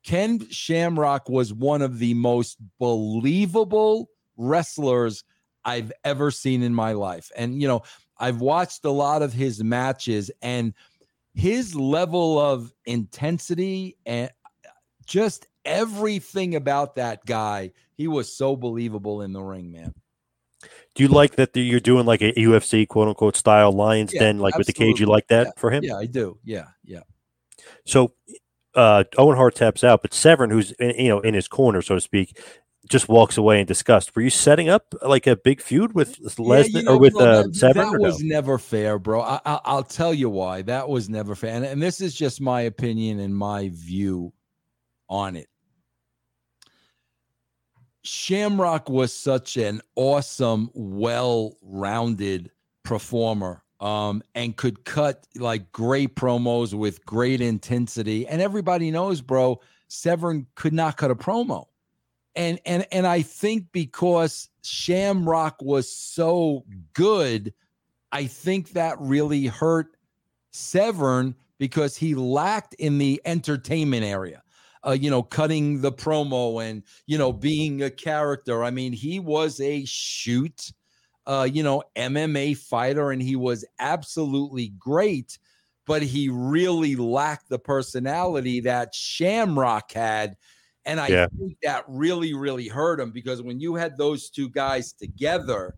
Ken 0.05 0.47
Shamrock 0.51 1.29
was 1.29 1.53
one 1.53 1.83
of 1.83 1.99
the 1.99 2.15
most 2.15 2.59
believable 2.79 4.09
wrestlers 4.37 5.25
I've 5.65 5.93
ever 6.05 6.31
seen 6.31 6.63
in 6.63 6.75
my 6.75 6.93
life. 6.93 7.31
And, 7.37 7.61
you 7.61 7.69
know, 7.69 7.83
I've 8.19 8.41
watched 8.41 8.85
a 8.85 8.91
lot 8.91 9.23
of 9.23 9.33
his 9.33 9.63
matches 9.63 10.31
and 10.43 10.75
his 11.35 11.75
level 11.75 12.39
of 12.39 12.73
intensity 12.87 13.97
and 14.07 14.31
uh, 14.65 14.71
just 15.07 15.47
everything 15.65 16.55
about 16.55 16.97
that 16.97 17.25
guy, 17.27 17.73
he 17.97 18.09
was 18.09 18.35
so 18.35 18.57
believable 18.57 19.23
in 19.23 19.33
the 19.33 19.43
ring, 19.43 19.71
man. 19.71 19.95
Do 20.95 21.03
you 21.03 21.09
like 21.09 21.37
that 21.37 21.57
you're 21.57 21.81
doing 21.81 22.05
like 22.05 22.21
a 22.21 22.33
UFC 22.33 22.87
quote 22.87 23.09
unquote 23.09 23.37
style 23.37 23.73
Lions 23.73 24.13
Yeah, 24.13 24.21
Den, 24.21 24.39
like 24.39 24.59
with 24.59 24.67
the 24.67 24.73
cage? 24.73 25.01
You 25.01 25.07
like 25.07 25.29
that 25.29 25.47
Yeah, 25.47 25.53
for 25.57 25.71
him? 25.71 25.85
Yeah, 25.85 25.97
I 25.97 26.07
do. 26.07 26.39
Yeah, 26.45 26.67
yeah. 26.85 27.01
So 27.87 28.13
uh, 28.75 29.05
Owen 29.19 29.37
Hart 29.37 29.55
taps 29.55 29.85
out, 29.85 30.03
but 30.03 30.15
Severn, 30.15 30.51
who's 30.51 30.73
in, 30.73 30.91
you 30.91 31.09
know 31.09 31.21
in 31.21 31.35
his 31.35 31.49
corner, 31.49 31.83
so 31.83 31.95
to 31.95 32.01
speak, 32.01 32.39
just 32.89 33.09
walks 33.09 33.37
away 33.37 33.61
in 33.61 33.67
disgust. 33.67 34.15
Were 34.15 34.23
you 34.23 34.31
setting 34.31 34.69
up 34.69 34.95
like 35.03 35.27
a 35.27 35.37
big 35.37 35.61
feud 35.61 35.95
with 35.95 36.19
Lesnar 36.37 36.69
you 36.69 36.83
know, 36.83 36.95
or 36.95 36.99
with 36.99 37.13
bro, 37.15 37.23
uh, 37.23 37.43
that, 37.43 37.55
Severn? 37.55 37.87
that 37.87 37.95
or 37.95 37.99
no? 37.99 38.09
was 38.09 38.23
never 38.23 38.59
fair, 38.59 38.99
bro. 38.99 39.21
I, 39.21 39.41
I, 39.45 39.61
I'll 39.65 39.83
tell 39.83 40.15
you 40.15 40.31
why. 40.31 40.63
That 40.63 40.89
was 40.89 41.09
never 41.09 41.35
fair, 41.35 41.55
and, 41.55 41.65
and 41.65 41.83
this 41.83 42.01
is 42.01 42.15
just 42.15 42.41
my 42.41 42.63
opinion 42.63 43.21
and 43.21 43.35
my 43.35 43.71
view 43.73 44.33
on 45.09 45.37
it. 45.37 45.49
Shamrock 48.03 48.89
was 48.89 49.13
such 49.13 49.57
an 49.59 49.83
awesome, 49.95 50.71
well-rounded 50.73 52.51
performer, 52.83 53.63
um, 53.81 54.23
and 54.35 54.57
could 54.57 54.85
cut 54.85 55.27
like 55.37 55.73
great 55.73 56.15
promos 56.15 56.75
with 56.75 57.05
great 57.05 57.41
intensity. 57.41 58.27
And 58.27 58.41
everybody 58.41 58.91
knows, 58.91 59.21
bro, 59.21 59.61
Severn 59.89 60.47
could 60.55 60.73
not 60.73 60.97
cut 60.97 61.11
a 61.11 61.17
promo 61.17 61.67
and 62.37 62.61
and 62.65 62.87
and 62.93 63.07
I 63.07 63.23
think 63.23 63.67
because 63.73 64.49
Shamrock 64.63 65.61
was 65.63 65.91
so 65.91 66.65
good, 66.93 67.53
I 68.13 68.27
think 68.27 68.71
that 68.71 69.01
really 69.01 69.47
hurt 69.47 69.97
Severn 70.53 71.35
because 71.59 71.97
he 71.97 72.15
lacked 72.15 72.75
in 72.75 72.99
the 72.99 73.21
entertainment 73.25 74.05
area. 74.05 74.43
Uh, 74.83 74.93
you 74.93 75.11
know, 75.11 75.23
cutting 75.23 75.83
the 75.83 75.93
promo 75.93 76.65
and 76.65 76.83
you 77.07 77.19
know 77.19 77.33
being 77.33 77.83
a 77.83 77.91
character. 77.91 78.65
I 78.65 78.71
mean, 78.71 78.93
he 78.93 79.21
was 79.21 79.61
a 79.61 79.85
shoot, 79.85 80.73
uh, 81.27 81.49
you 81.51 81.63
know, 81.63 81.83
MMA 81.97 82.57
fighter, 82.57 83.11
and 83.11 83.23
he 83.23 83.37
was 83.37 83.65
absolutely 83.79 84.69
great. 84.79 85.39
But 85.87 86.03
he 86.03 86.29
really 86.29 86.95
lacked 86.97 87.49
the 87.49 87.59
personality 87.59 88.61
that 88.61 88.95
Shamrock 88.95 89.91
had. 89.93 90.37
And 90.85 91.01
I 91.01 91.09
Yeah. 91.09 91.27
think 91.39 91.57
that 91.63 91.85
really, 91.89 92.33
really 92.35 92.69
hurt 92.69 93.01
him 93.01 93.11
because 93.11 93.43
when 93.43 93.61
you 93.61 93.75
had 93.75 93.97
those 93.97 94.31
two 94.31 94.49
guys 94.49 94.93
together, 94.93 95.75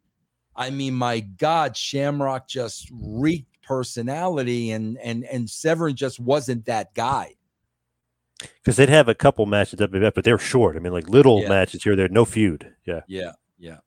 I 0.55 0.71
mean, 0.71 0.95
my 0.95 1.21
God, 1.21 1.77
Shamrock 1.77 2.47
just 2.47 2.91
reeked 2.93 3.63
personality, 3.63 4.71
and 4.73 4.99
and 4.99 5.25
and 5.25 5.49
Severn 5.49 5.95
just 5.97 6.21
wasn't 6.21 6.67
that 6.67 6.95
guy. 6.95 7.35
because 8.57 8.77
they'd 8.77 8.89
have 8.89 9.09
a 9.09 9.15
couple 9.15 9.47
matches 9.47 9.81
at 9.81 9.91
WWF, 9.91 10.15
but 10.15 10.25
they're 10.25 10.39
short. 10.39 10.77
I 10.77 10.81
mean, 10.81 10.93
like 10.93 11.09
little 11.09 11.41
Yeah. 11.43 11.49
matches 11.49 11.83
here, 11.85 11.95
there, 11.97 12.09
no 12.09 12.25
feud. 12.25 12.75
Yeah, 12.85 13.03
yeah, 13.07 13.33
yeah. 13.59 13.79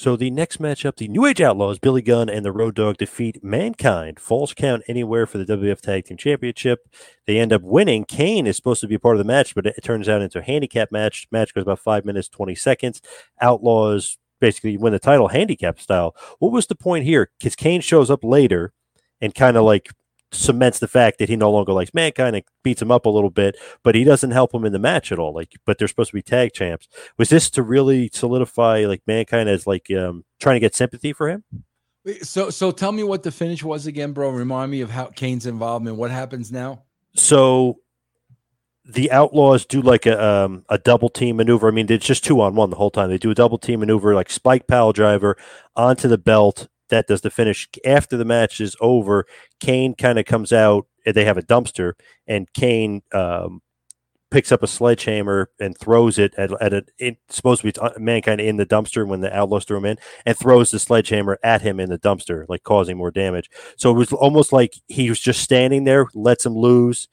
So 0.00 0.16
the 0.16 0.30
next 0.30 0.62
matchup, 0.62 0.96
the 0.96 1.08
New 1.08 1.26
Age 1.26 1.42
Outlaws, 1.42 1.78
Billy 1.78 2.00
Gunn 2.00 2.30
and 2.30 2.42
the 2.42 2.52
Road 2.52 2.74
Dog 2.74 2.96
defeat 2.96 3.44
Mankind. 3.44 4.18
Falls 4.18 4.54
count 4.54 4.82
anywhere 4.88 5.26
for 5.26 5.36
the 5.36 5.44
WWF 5.44 5.82
Tag 5.82 6.06
Team 6.06 6.16
Championship. 6.16 6.88
They 7.26 7.38
end 7.38 7.52
up 7.52 7.60
winning. 7.60 8.06
Kane 8.06 8.46
is 8.46 8.56
supposed 8.56 8.80
to 8.80 8.86
be 8.86 8.94
a 8.94 8.98
part 8.98 9.16
of 9.16 9.18
the 9.18 9.30
match, 9.30 9.54
but 9.54 9.66
it 9.66 9.84
turns 9.84 10.08
out 10.08 10.22
into 10.22 10.38
a 10.38 10.42
handicap 10.42 10.90
match. 10.90 11.28
Match 11.30 11.52
goes 11.52 11.64
about 11.64 11.80
five 11.80 12.06
minutes 12.06 12.30
twenty 12.30 12.54
seconds. 12.54 13.02
Outlaws 13.42 14.16
basically 14.40 14.78
win 14.78 14.94
the 14.94 14.98
title 14.98 15.28
handicap 15.28 15.78
style. 15.78 16.16
What 16.38 16.50
was 16.50 16.66
the 16.66 16.74
point 16.74 17.04
here? 17.04 17.30
Because 17.38 17.54
Kane 17.54 17.82
shows 17.82 18.10
up 18.10 18.24
later 18.24 18.72
and 19.20 19.34
kind 19.34 19.58
of 19.58 19.64
like 19.64 19.90
cements 20.32 20.78
the 20.78 20.88
fact 20.88 21.18
that 21.18 21.28
he 21.28 21.36
no 21.36 21.50
longer 21.50 21.72
likes 21.72 21.92
Mankind 21.94 22.36
and 22.36 22.44
beats 22.62 22.80
him 22.82 22.90
up 22.90 23.06
a 23.06 23.10
little 23.10 23.30
bit, 23.30 23.56
but 23.82 23.94
he 23.94 24.04
doesn't 24.04 24.30
help 24.30 24.54
him 24.54 24.64
in 24.64 24.72
the 24.72 24.78
match 24.78 25.10
at 25.12 25.18
all. 25.18 25.34
Like, 25.34 25.52
but 25.66 25.78
they're 25.78 25.88
supposed 25.88 26.10
to 26.10 26.16
be 26.16 26.22
tag 26.22 26.52
champs. 26.52 26.88
Was 27.18 27.28
this 27.28 27.50
to 27.50 27.62
really 27.62 28.10
solidify 28.12 28.84
like 28.86 29.02
Mankind 29.06 29.48
as 29.48 29.66
like 29.66 29.90
um 29.90 30.24
trying 30.38 30.56
to 30.56 30.60
get 30.60 30.74
sympathy 30.74 31.12
for 31.12 31.28
him? 31.28 31.44
So 32.22 32.50
so 32.50 32.70
tell 32.70 32.92
me 32.92 33.02
what 33.02 33.22
the 33.22 33.30
finish 33.30 33.62
was 33.62 33.86
again, 33.86 34.12
bro. 34.12 34.30
Remind 34.30 34.70
me 34.70 34.80
of 34.80 34.90
how 34.90 35.06
Kane's 35.06 35.46
involvement. 35.46 35.96
What 35.96 36.10
happens 36.10 36.50
now? 36.50 36.84
So 37.14 37.78
the 38.84 39.10
Outlaws 39.12 39.66
do 39.66 39.82
like 39.82 40.06
a 40.06 40.22
um, 40.22 40.64
a 40.68 40.78
double 40.78 41.08
team 41.08 41.36
maneuver. 41.36 41.68
I 41.68 41.70
mean, 41.70 41.90
it's 41.90 42.06
just 42.06 42.24
two 42.24 42.40
on 42.40 42.54
one 42.54 42.70
the 42.70 42.76
whole 42.76 42.90
time. 42.90 43.10
They 43.10 43.18
do 43.18 43.30
a 43.30 43.34
double 43.34 43.58
team 43.58 43.80
maneuver, 43.80 44.14
like 44.14 44.30
spike 44.30 44.66
pile 44.66 44.92
driver 44.92 45.36
onto 45.76 46.08
the 46.08 46.18
belt. 46.18 46.68
That 46.90 47.06
does 47.06 47.22
the 47.22 47.30
finish. 47.30 47.68
After 47.84 48.16
the 48.16 48.24
match 48.24 48.60
is 48.60 48.76
over, 48.80 49.26
Kane 49.60 49.94
kind 49.94 50.18
of 50.18 50.24
comes 50.24 50.52
out. 50.52 50.86
They 51.04 51.24
have 51.24 51.38
a 51.38 51.42
dumpster, 51.42 51.94
and 52.26 52.52
Kane 52.52 53.02
um, 53.12 53.62
picks 54.30 54.52
up 54.52 54.62
a 54.62 54.66
sledgehammer 54.66 55.50
and 55.58 55.76
throws 55.76 56.18
it 56.18 56.34
at, 56.36 56.50
at 56.60 56.72
a. 56.72 56.84
It's 56.98 57.36
supposed 57.36 57.62
to 57.62 57.72
be 57.72 57.78
uh, 57.80 57.90
mankind 57.98 58.40
in 58.40 58.56
the 58.56 58.66
dumpster 58.66 59.06
when 59.06 59.20
the 59.20 59.34
Outlaws 59.34 59.64
threw 59.64 59.78
him 59.78 59.86
in, 59.86 59.98
and 60.26 60.36
throws 60.36 60.70
the 60.70 60.78
sledgehammer 60.78 61.38
at 61.42 61.62
him 61.62 61.80
in 61.80 61.90
the 61.90 61.98
dumpster, 61.98 62.44
like 62.48 62.62
causing 62.62 62.96
more 62.96 63.10
damage. 63.10 63.50
So 63.76 63.90
it 63.90 63.94
was 63.94 64.12
almost 64.12 64.52
like 64.52 64.74
he 64.88 65.08
was 65.08 65.20
just 65.20 65.42
standing 65.42 65.84
there, 65.84 66.06
lets 66.14 66.44
him 66.46 66.54
lose 66.54 67.08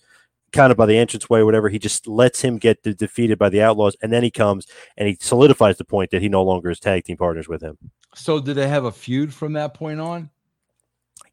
kind 0.53 0.71
of 0.71 0.77
by 0.77 0.85
the 0.85 0.97
entranceway 0.97 1.41
whatever. 1.41 1.69
He 1.69 1.79
just 1.79 2.07
lets 2.07 2.41
him 2.41 2.57
get 2.57 2.81
de- 2.83 2.93
defeated 2.93 3.37
by 3.37 3.49
the 3.49 3.61
Outlaws, 3.61 3.95
and 4.01 4.11
then 4.11 4.23
he 4.23 4.31
comes 4.31 4.67
and 4.95 5.07
he 5.07 5.17
solidifies 5.19 5.77
the 5.77 5.85
point 5.85 6.11
that 6.11 6.21
he 6.21 6.29
no 6.29 6.43
longer 6.43 6.69
is 6.69 6.79
tag 6.79 7.05
team 7.05 7.17
partners 7.17 7.47
with 7.47 7.61
him. 7.61 7.77
So 8.17 8.39
did 8.39 8.55
they 8.55 8.67
have 8.67 8.85
a 8.85 8.91
feud 8.91 9.33
from 9.33 9.53
that 9.53 9.73
point 9.73 9.99
on? 9.99 10.29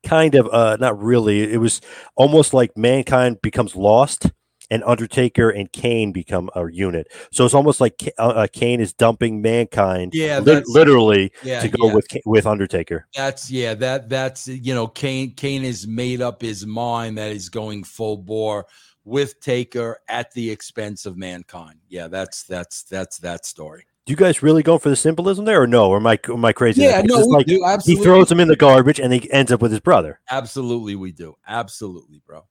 Kind 0.05 0.35
of, 0.35 0.49
uh, 0.49 0.77
not 0.79 1.01
really. 1.03 1.43
It 1.53 1.59
was 1.59 1.81
almost 2.15 2.53
like 2.55 2.77
mankind 2.77 3.41
becomes 3.43 3.75
lost. 3.75 4.31
And 4.71 4.83
Undertaker 4.85 5.51
and 5.51 5.71
Kane 5.71 6.11
become 6.11 6.49
a 6.57 6.67
unit, 6.73 7.09
so 7.31 7.45
it's 7.45 7.53
almost 7.53 7.83
like 7.83 8.03
uh, 8.19 8.29
uh, 8.29 8.47
Kane 8.51 8.81
is 8.81 8.95
dumping 8.95 9.43
mankind, 9.43 10.15
Yeah, 10.15 10.41
that's- 10.41 10.67
literally 10.67 11.33
Yeah, 11.43 11.61
to 11.61 11.69
go 11.69 11.89
yeah. 11.89 11.95
with 11.95 12.07
with 12.25 12.47
Undertaker. 12.47 13.07
That's 13.15 13.51
yeah, 13.51 13.75
that 13.75 14.09
that's 14.09 14.49
you 14.49 14.75
know, 14.75 14.87
Kane 14.87 15.35
Kane 15.35 15.65
has 15.65 15.87
made 15.87 16.23
up 16.23 16.41
his 16.41 16.65
mind 16.67 17.19
that 17.19 17.31
he's 17.31 17.51
going 17.51 17.85
full 17.85 18.17
bore 18.17 18.65
with 19.05 19.39
Taker 19.41 19.99
at 20.09 20.33
the 20.33 20.51
expense 20.51 21.05
of 21.05 21.19
mankind. 21.19 21.79
Yeah, 21.91 22.09
that's 22.09 22.45
that's 22.45 22.85
that's 22.85 23.19
that 23.19 23.45
story. 23.45 23.85
Do 24.07 24.13
you 24.13 24.17
guys 24.17 24.43
really 24.43 24.63
go 24.63 24.77
for 24.79 24.91
the 24.91 24.97
symbolism 24.97 25.45
there, 25.47 25.63
or 25.63 25.67
no? 25.67 25.89
Or 25.89 25.97
am 25.97 26.07
I 26.07 26.19
am 26.29 26.45
I 26.45 26.53
crazy? 26.53 26.83
Yeah, 26.83 27.01
no, 27.03 27.17
we 27.19 27.23
like 27.25 27.47
do. 27.47 27.65
he 27.85 27.97
throws 27.97 28.31
him 28.31 28.39
in 28.41 28.49
the 28.49 28.57
garbage, 28.57 29.01
and 29.01 29.13
he 29.13 29.31
ends 29.33 29.51
up 29.51 29.63
with 29.63 29.71
his 29.71 29.81
brother. 29.81 30.21
Absolutely, 30.31 30.95
we 30.95 31.11
do. 31.13 31.37
Absolutely, 31.47 32.21
bro. 32.27 32.43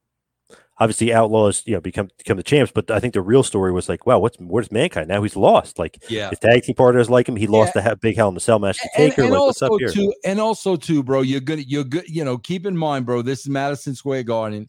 obviously 0.79 1.13
outlaws 1.13 1.61
you 1.67 1.73
know 1.75 1.79
become 1.79 2.09
become 2.17 2.35
the 2.35 2.41
champs 2.43 2.71
but 2.73 2.89
i 2.89 2.99
think 2.99 3.13
the 3.13 3.21
real 3.21 3.43
story 3.43 3.71
was 3.71 3.87
like 3.87 4.07
wow 4.07 4.17
what's 4.17 4.37
where's 4.39 4.71
mankind 4.71 5.07
now 5.07 5.21
he's 5.21 5.35
lost 5.35 5.77
like 5.77 6.03
Yeah. 6.09 6.31
his 6.31 6.39
tag 6.39 6.63
team 6.63 6.73
partners 6.73 7.11
like 7.11 7.29
him 7.29 7.35
he 7.35 7.45
lost 7.45 7.73
Yeah. 7.75 7.81
the 7.83 7.89
ha- 7.89 7.95
big 7.95 8.15
hell 8.15 8.27
in 8.29 8.33
the 8.33 8.39
cell 8.39 8.57
match 8.57 8.79
to 8.79 8.89
and, 8.97 9.11
taker 9.11 9.21
and 9.21 9.31
like 9.31 9.39
also 9.39 9.77
too, 9.77 10.11
and 10.25 10.39
also 10.39 10.75
too, 10.75 11.03
bro. 11.03 11.21
You're 11.21 11.41
gonna, 11.41 11.61
you're 11.61 11.83
good. 11.83 12.09
You 12.09 12.25
know, 12.25 12.39
keep 12.39 12.65
in 12.65 12.75
mind, 12.75 13.05
bro. 13.05 13.21
This 13.21 13.41
is 13.41 13.49
Madison 13.49 13.93
Square 13.93 14.23
Garden. 14.23 14.67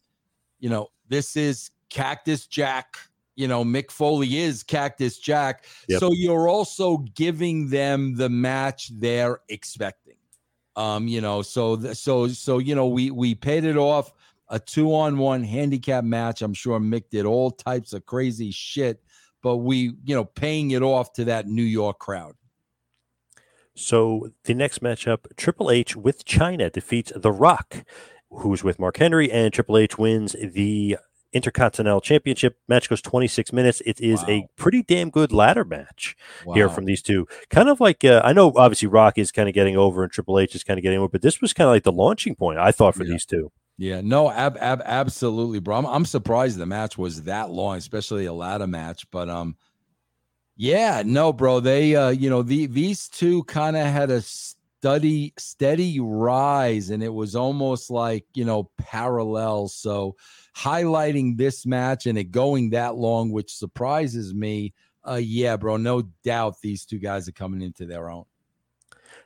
You 0.59 0.69
know, 0.69 0.87
this 1.09 1.35
is 1.35 1.71
Cactus 1.89 2.45
Jack. 2.45 2.97
You 3.35 3.47
know, 3.47 3.63
Mick 3.65 3.91
Foley 3.91 4.37
is 4.37 4.63
Cactus 4.63 5.17
Jack. 5.17 5.65
Yep. 5.89 5.99
So 5.99 6.11
you're 6.13 6.47
also 6.47 6.97
giving 7.15 7.69
them 7.69 8.15
the 8.15 8.29
match 8.29 8.91
they're 8.97 9.39
expecting. 9.49 10.15
Um, 10.77 11.07
you 11.07 11.21
know, 11.21 11.41
so 11.41 11.75
th- 11.77 11.95
so 11.97 12.27
so 12.27 12.57
you 12.59 12.75
know, 12.75 12.87
we 12.87 13.11
we 13.11 13.35
paid 13.35 13.63
it 13.65 13.77
off 13.77 14.11
a 14.49 14.59
two 14.59 14.93
on 14.93 15.17
one 15.17 15.43
handicap 15.43 16.03
match. 16.03 16.41
I'm 16.41 16.53
sure 16.53 16.79
Mick 16.79 17.09
did 17.09 17.25
all 17.25 17.51
types 17.51 17.93
of 17.93 18.05
crazy 18.05 18.51
shit, 18.51 19.01
but 19.41 19.57
we, 19.57 19.95
you 20.03 20.15
know, 20.15 20.25
paying 20.25 20.71
it 20.71 20.81
off 20.83 21.13
to 21.13 21.25
that 21.25 21.47
New 21.47 21.63
York 21.63 21.99
crowd. 21.99 22.35
so 23.75 24.29
the 24.45 24.53
next 24.53 24.81
matchup 24.81 25.25
triple 25.37 25.69
h 25.69 25.95
with 25.95 26.25
Chyna 26.25 26.71
defeats 26.71 27.11
the 27.15 27.31
rock 27.31 27.83
who's 28.31 28.63
with 28.63 28.79
mark 28.79 28.97
henry 28.97 29.31
and 29.31 29.53
triple 29.53 29.77
h 29.77 29.97
wins 29.97 30.35
the 30.41 30.97
intercontinental 31.35 32.01
championship 32.01 32.57
match 32.67 32.89
goes 32.89 33.01
26 33.01 33.51
minutes 33.53 33.81
it 33.85 33.99
is 34.01 34.23
a 34.27 34.47
pretty 34.55 34.81
damn 34.81 35.09
good 35.09 35.31
ladder 35.31 35.65
match 35.65 36.15
here 36.53 36.69
from 36.69 36.85
these 36.85 37.01
two. 37.01 37.27
Kind 37.49 37.69
of 37.69 37.79
like 37.79 38.03
uh, 38.05 38.21
I 38.23 38.33
know 38.33 38.53
obviously 38.55 38.87
Rock 38.87 39.17
is 39.17 39.31
kind 39.31 39.47
of 39.49 39.53
getting 39.53 39.75
over 39.77 40.01
and 40.03 40.11
Triple 40.11 40.39
H 40.39 40.55
is 40.55 40.63
kind 40.63 40.79
of 40.79 40.83
getting 40.83 40.97
over, 40.99 41.09
but 41.09 41.21
this 41.21 41.41
was 41.41 41.53
kind 41.53 41.67
of 41.67 41.73
like 41.73 41.83
the 41.83 41.91
launching 41.91 42.33
point 42.35 42.57
I 42.57 42.71
thought 42.71 42.95
for 42.95 43.03
Yeah. 43.03 43.11
these 43.11 43.25
two. 43.25 43.51
Yeah, 43.77 43.99
no, 44.01 44.31
ab, 44.31 44.55
ab, 44.61 44.81
absolutely, 44.85 45.59
bro. 45.59 45.75
I'm, 45.77 45.85
I'm 45.85 46.05
surprised 46.05 46.57
the 46.57 46.65
match 46.65 46.97
was 46.97 47.23
that 47.23 47.49
long, 47.51 47.75
especially 47.75 48.25
a 48.25 48.31
ladder 48.31 48.67
match. 48.67 49.05
But 49.11 49.29
um, 49.29 49.57
yeah, 50.55 51.03
no, 51.05 51.33
bro. 51.33 51.59
They 51.59 51.95
uh, 51.95 52.09
you 52.09 52.29
know, 52.29 52.41
the 52.41 52.67
these 52.67 53.09
two 53.09 53.43
kind 53.43 53.75
of 53.75 53.85
had 53.85 54.09
a 54.11 54.23
steady 54.85 55.33
steady 55.39 55.99
rise 55.99 56.91
and 56.91 57.01
it 57.01 57.11
was 57.11 57.35
almost 57.35 57.89
like 57.89 58.23
you 58.35 58.45
know 58.45 58.69
parallel. 58.77 59.67
So 59.67 60.15
highlighting 60.55 61.37
this 61.37 61.65
match 61.65 62.05
and 62.05 62.19
it 62.19 62.25
going 62.25 62.69
that 62.69 62.95
long 62.95 63.31
which 63.31 63.51
surprises 63.55 64.33
me 64.33 64.73
uh 65.07 65.19
yeah 65.21 65.57
bro 65.57 65.77
no 65.77 66.03
doubt 66.23 66.55
these 66.61 66.85
two 66.85 66.99
guys 66.99 67.27
are 67.27 67.33
coming 67.33 67.61
into 67.61 67.85
their 67.85 68.09
own 68.09 68.25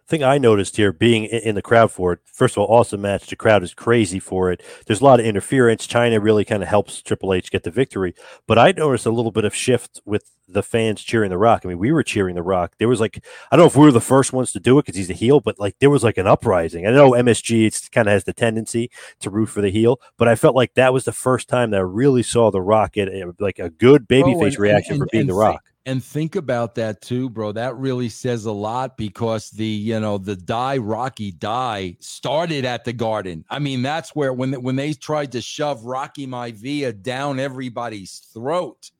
thing 0.09 0.23
I 0.23 0.37
noticed 0.37 0.75
here, 0.75 0.91
being 0.91 1.25
in, 1.25 1.55
the 1.55 1.61
crowd 1.61 1.91
for 1.91 2.13
it, 2.13 2.19
first 2.25 2.57
of 2.57 2.63
all, 2.63 2.75
awesome 2.75 3.01
match. 3.01 3.27
The 3.27 3.35
crowd 3.35 3.63
is 3.63 3.73
crazy 3.73 4.19
for 4.19 4.51
it. 4.51 4.61
There's 4.85 5.01
a 5.01 5.03
lot 5.03 5.19
of 5.19 5.25
interference. 5.25 5.87
Chyna 5.87 6.21
really 6.21 6.43
kind 6.43 6.63
of 6.63 6.69
helps 6.69 7.01
Triple 7.01 7.33
H 7.33 7.51
get 7.51 7.63
the 7.63 7.71
victory. 7.71 8.15
But 8.47 8.57
I 8.57 8.71
noticed 8.71 9.05
a 9.05 9.11
little 9.11 9.31
bit 9.31 9.45
of 9.45 9.55
shift 9.55 10.01
with 10.05 10.31
the 10.47 10.63
fans 10.63 11.03
cheering 11.03 11.29
The 11.29 11.37
Rock. 11.37 11.61
I 11.63 11.67
mean, 11.67 11.77
we 11.77 11.91
were 11.91 12.01
cheering 12.01 12.35
The 12.35 12.41
Rock. 12.41 12.73
There 12.79 12.87
was 12.87 12.99
like, 12.99 13.23
I 13.51 13.55
don't 13.55 13.63
know 13.63 13.67
if 13.67 13.75
we 13.75 13.85
were 13.85 13.91
the 13.91 14.01
first 14.01 14.33
ones 14.33 14.51
to 14.53 14.59
do 14.59 14.79
it 14.79 14.85
because 14.85 14.97
he's 14.97 15.11
a 15.11 15.13
heel, 15.13 15.39
but 15.39 15.59
like 15.59 15.77
there 15.79 15.91
was 15.91 16.03
like 16.03 16.17
an 16.17 16.27
uprising. 16.27 16.87
I 16.87 16.91
know 16.91 17.11
MSG 17.11 17.67
it's 17.67 17.87
kind 17.87 18.07
of 18.07 18.13
has 18.13 18.23
the 18.23 18.33
tendency 18.33 18.89
to 19.19 19.29
root 19.29 19.47
for 19.47 19.61
the 19.61 19.69
heel, 19.69 19.99
but 20.17 20.27
I 20.27 20.35
felt 20.35 20.55
like 20.55 20.73
that 20.73 20.91
was 20.91 21.05
the 21.05 21.11
first 21.11 21.47
time 21.47 21.69
that 21.71 21.77
I 21.77 21.83
really 21.83 22.23
saw 22.23 22.49
The 22.49 22.61
Rock 22.61 22.93
get 22.93 23.09
like 23.39 23.59
a 23.59 23.69
good 23.69 24.07
babyface 24.07 24.55
oh, 24.57 24.61
reaction 24.61 24.93
and, 24.93 25.01
and, 25.03 25.09
for 25.09 25.11
being 25.11 25.27
The 25.27 25.35
Rock 25.35 25.68
and 25.85 26.03
think 26.03 26.35
about 26.35 26.75
that 26.75 27.01
too, 27.01 27.29
bro. 27.29 27.51
That 27.51 27.75
really 27.77 28.09
says 28.09 28.45
a 28.45 28.51
lot 28.51 28.97
because 28.97 29.49
the 29.49 29.65
you 29.65 29.99
know 29.99 30.17
the 30.17 30.35
die 30.35 30.77
Rocky 30.77 31.31
die 31.31 31.97
started 31.99 32.65
at 32.65 32.85
the 32.85 32.93
Garden. 32.93 33.45
I 33.49 33.59
mean, 33.59 33.81
that's 33.81 34.15
where 34.15 34.33
when 34.33 34.61
when 34.61 34.75
they 34.75 34.93
tried 34.93 35.31
to 35.33 35.41
shove 35.41 35.85
Rocky 35.85 36.27
Maivia 36.27 37.01
down 37.01 37.39
everybody's 37.39 38.19
throat, 38.33 38.91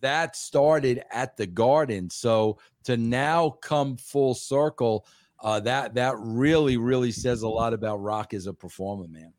that 0.00 0.36
started 0.36 1.02
at 1.12 1.36
the 1.36 1.46
Garden. 1.46 2.10
So 2.10 2.58
to 2.84 2.96
now 2.96 3.50
come 3.50 3.96
full 3.96 4.34
circle, 4.34 5.06
uh, 5.40 5.60
that 5.60 5.94
that 5.94 6.16
really 6.18 6.76
really 6.76 7.12
says 7.12 7.42
a 7.42 7.48
lot 7.48 7.72
about 7.72 8.02
Rock 8.02 8.34
as 8.34 8.46
a 8.46 8.52
performer, 8.52 9.08
man 9.08 9.32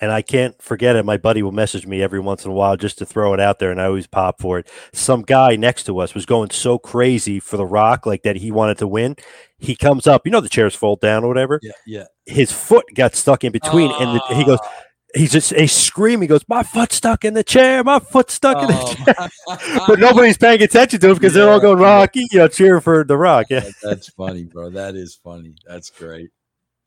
and 0.00 0.12
I 0.12 0.22
can't 0.22 0.60
forget 0.62 0.96
it. 0.96 1.04
My 1.04 1.16
buddy 1.16 1.42
will 1.42 1.52
message 1.52 1.86
me 1.86 2.02
every 2.02 2.20
once 2.20 2.44
in 2.44 2.50
a 2.50 2.54
while 2.54 2.76
just 2.76 2.98
to 2.98 3.06
throw 3.06 3.34
it 3.34 3.40
out 3.40 3.58
there, 3.58 3.70
and 3.70 3.80
I 3.80 3.86
always 3.86 4.06
pop 4.06 4.40
for 4.40 4.58
it. 4.58 4.68
Some 4.92 5.22
guy 5.22 5.56
next 5.56 5.84
to 5.84 5.98
us 5.98 6.14
was 6.14 6.26
going 6.26 6.50
so 6.50 6.78
crazy 6.78 7.40
for 7.40 7.56
the 7.56 7.66
Rock, 7.66 8.06
like 8.06 8.22
that 8.22 8.36
he 8.36 8.50
wanted 8.50 8.78
to 8.78 8.86
win. 8.86 9.16
He 9.58 9.74
comes 9.74 10.06
up, 10.06 10.22
you 10.24 10.30
know, 10.30 10.40
the 10.40 10.48
chairs 10.48 10.74
fold 10.74 11.00
down 11.00 11.24
or 11.24 11.28
whatever. 11.28 11.58
Yeah, 11.62 11.72
yeah. 11.86 12.04
His 12.26 12.52
foot 12.52 12.84
got 12.94 13.14
stuck 13.14 13.44
in 13.44 13.52
between, 13.52 13.90
and 13.90 14.18
the, 14.18 14.34
he 14.34 14.44
goes. 14.44 14.58
Ah. 14.62 14.84
He's 15.14 15.32
just 15.32 15.54
a 15.54 15.66
scream. 15.66 16.20
He 16.20 16.26
goes, 16.26 16.44
"My 16.48 16.62
foot 16.62 16.92
stuck 16.92 17.24
in 17.24 17.32
the 17.32 17.42
chair. 17.42 17.82
My 17.82 17.98
foot 17.98 18.30
stuck 18.30 18.60
in 18.60 18.68
the 18.68 18.78
oh. 18.78 18.92
chair." 18.92 19.80
but 19.88 19.98
nobody's 19.98 20.36
paying 20.36 20.60
attention 20.60 21.00
to 21.00 21.08
him 21.08 21.14
because 21.14 21.34
yeah, 21.34 21.44
they're 21.44 21.50
all 21.50 21.60
going 21.60 21.78
Rocky, 21.78 22.26
you 22.30 22.40
know, 22.40 22.46
cheering 22.46 22.82
for 22.82 23.04
the 23.04 23.16
Rock. 23.16 23.46
Yeah, 23.48 23.66
that's 23.82 24.10
funny, 24.10 24.44
bro. 24.44 24.68
That 24.68 24.96
is 24.96 25.18
funny. 25.24 25.54
That's 25.66 25.88
great 25.88 26.28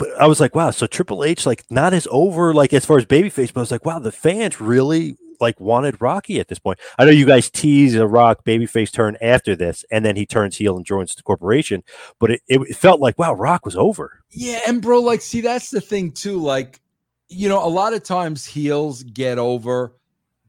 but 0.01 0.19
I 0.19 0.25
was 0.25 0.39
like, 0.39 0.55
wow, 0.55 0.71
so 0.71 0.87
Triple 0.87 1.23
H 1.23 1.45
like 1.45 1.63
not 1.69 1.93
as 1.93 2.07
over 2.09 2.55
like 2.55 2.73
as 2.73 2.85
far 2.85 2.97
as 2.97 3.05
babyface, 3.05 3.53
but 3.53 3.59
I 3.59 3.61
was 3.61 3.71
like, 3.71 3.85
wow, 3.85 3.99
the 3.99 4.11
fans 4.11 4.59
really 4.59 5.15
like 5.39 5.59
wanted 5.59 6.01
Rocky 6.01 6.39
at 6.39 6.47
this 6.47 6.57
point. 6.57 6.79
I 6.97 7.05
know 7.05 7.11
you 7.11 7.27
guys 7.27 7.51
tease 7.51 7.93
a 7.93 8.07
Rock 8.07 8.43
babyface 8.43 8.91
turn 8.91 9.15
after 9.21 9.55
this, 9.55 9.85
and 9.91 10.03
then 10.03 10.15
he 10.15 10.25
turns 10.25 10.57
heel 10.57 10.75
and 10.75 10.83
joins 10.83 11.13
the 11.13 11.21
corporation, 11.21 11.83
but 12.17 12.31
it, 12.31 12.41
it 12.47 12.75
felt 12.75 12.99
like 12.99 13.19
wow, 13.19 13.33
Rock 13.33 13.63
was 13.63 13.75
over. 13.75 14.23
Yeah, 14.31 14.61
and 14.67 14.81
bro, 14.81 15.01
like, 15.01 15.21
see, 15.21 15.41
that's 15.41 15.69
the 15.69 15.81
thing 15.81 16.11
too. 16.11 16.39
Like, 16.39 16.81
you 17.29 17.47
know, 17.47 17.63
a 17.63 17.69
lot 17.69 17.93
of 17.93 18.03
times 18.03 18.43
heels 18.43 19.03
get 19.03 19.37
over 19.37 19.93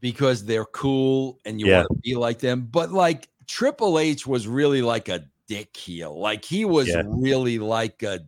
because 0.01 0.47
they're 0.47 0.65
cool 0.65 1.41
and 1.45 1.61
you 1.61 1.67
yeah. 1.67 1.81
want 1.81 1.89
to 1.89 2.01
be 2.03 2.15
like 2.15 2.39
them, 2.39 2.69
but 2.71 2.91
like 2.91 3.29
Triple 3.47 3.99
H 3.99 4.27
was 4.27 4.49
really 4.49 4.81
like 4.81 5.11
a 5.11 5.27
dick 5.47 5.77
heel. 5.77 6.19
Like 6.19 6.43
he 6.43 6.65
was 6.65 6.89
yeah. 6.89 7.03
really 7.05 7.59
like 7.59 8.03
a 8.03 8.21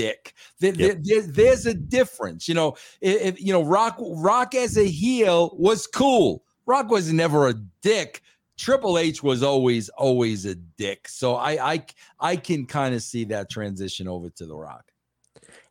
dick. 0.00 0.34
There, 0.60 0.74
yep. 0.74 0.98
there, 1.02 1.22
there's 1.22 1.66
a 1.66 1.74
difference, 1.74 2.48
you 2.48 2.54
know. 2.54 2.76
If 3.00 3.40
you 3.40 3.52
know, 3.52 3.62
Rock 3.62 3.96
Rock 4.00 4.54
as 4.54 4.76
a 4.76 4.86
heel 4.86 5.56
was 5.58 5.86
cool. 5.86 6.44
Rock 6.66 6.90
was 6.90 7.12
never 7.12 7.48
a 7.48 7.54
dick. 7.82 8.22
Triple 8.58 8.98
H 8.98 9.22
was 9.22 9.42
always 9.42 9.88
always 9.90 10.46
a 10.46 10.54
dick. 10.54 11.08
So 11.08 11.36
I 11.36 11.72
I 11.72 11.86
I 12.18 12.36
can 12.36 12.66
kind 12.66 12.94
of 12.94 13.02
see 13.02 13.24
that 13.24 13.50
transition 13.50 14.08
over 14.08 14.30
to 14.30 14.46
The 14.46 14.56
Rock. 14.56 14.84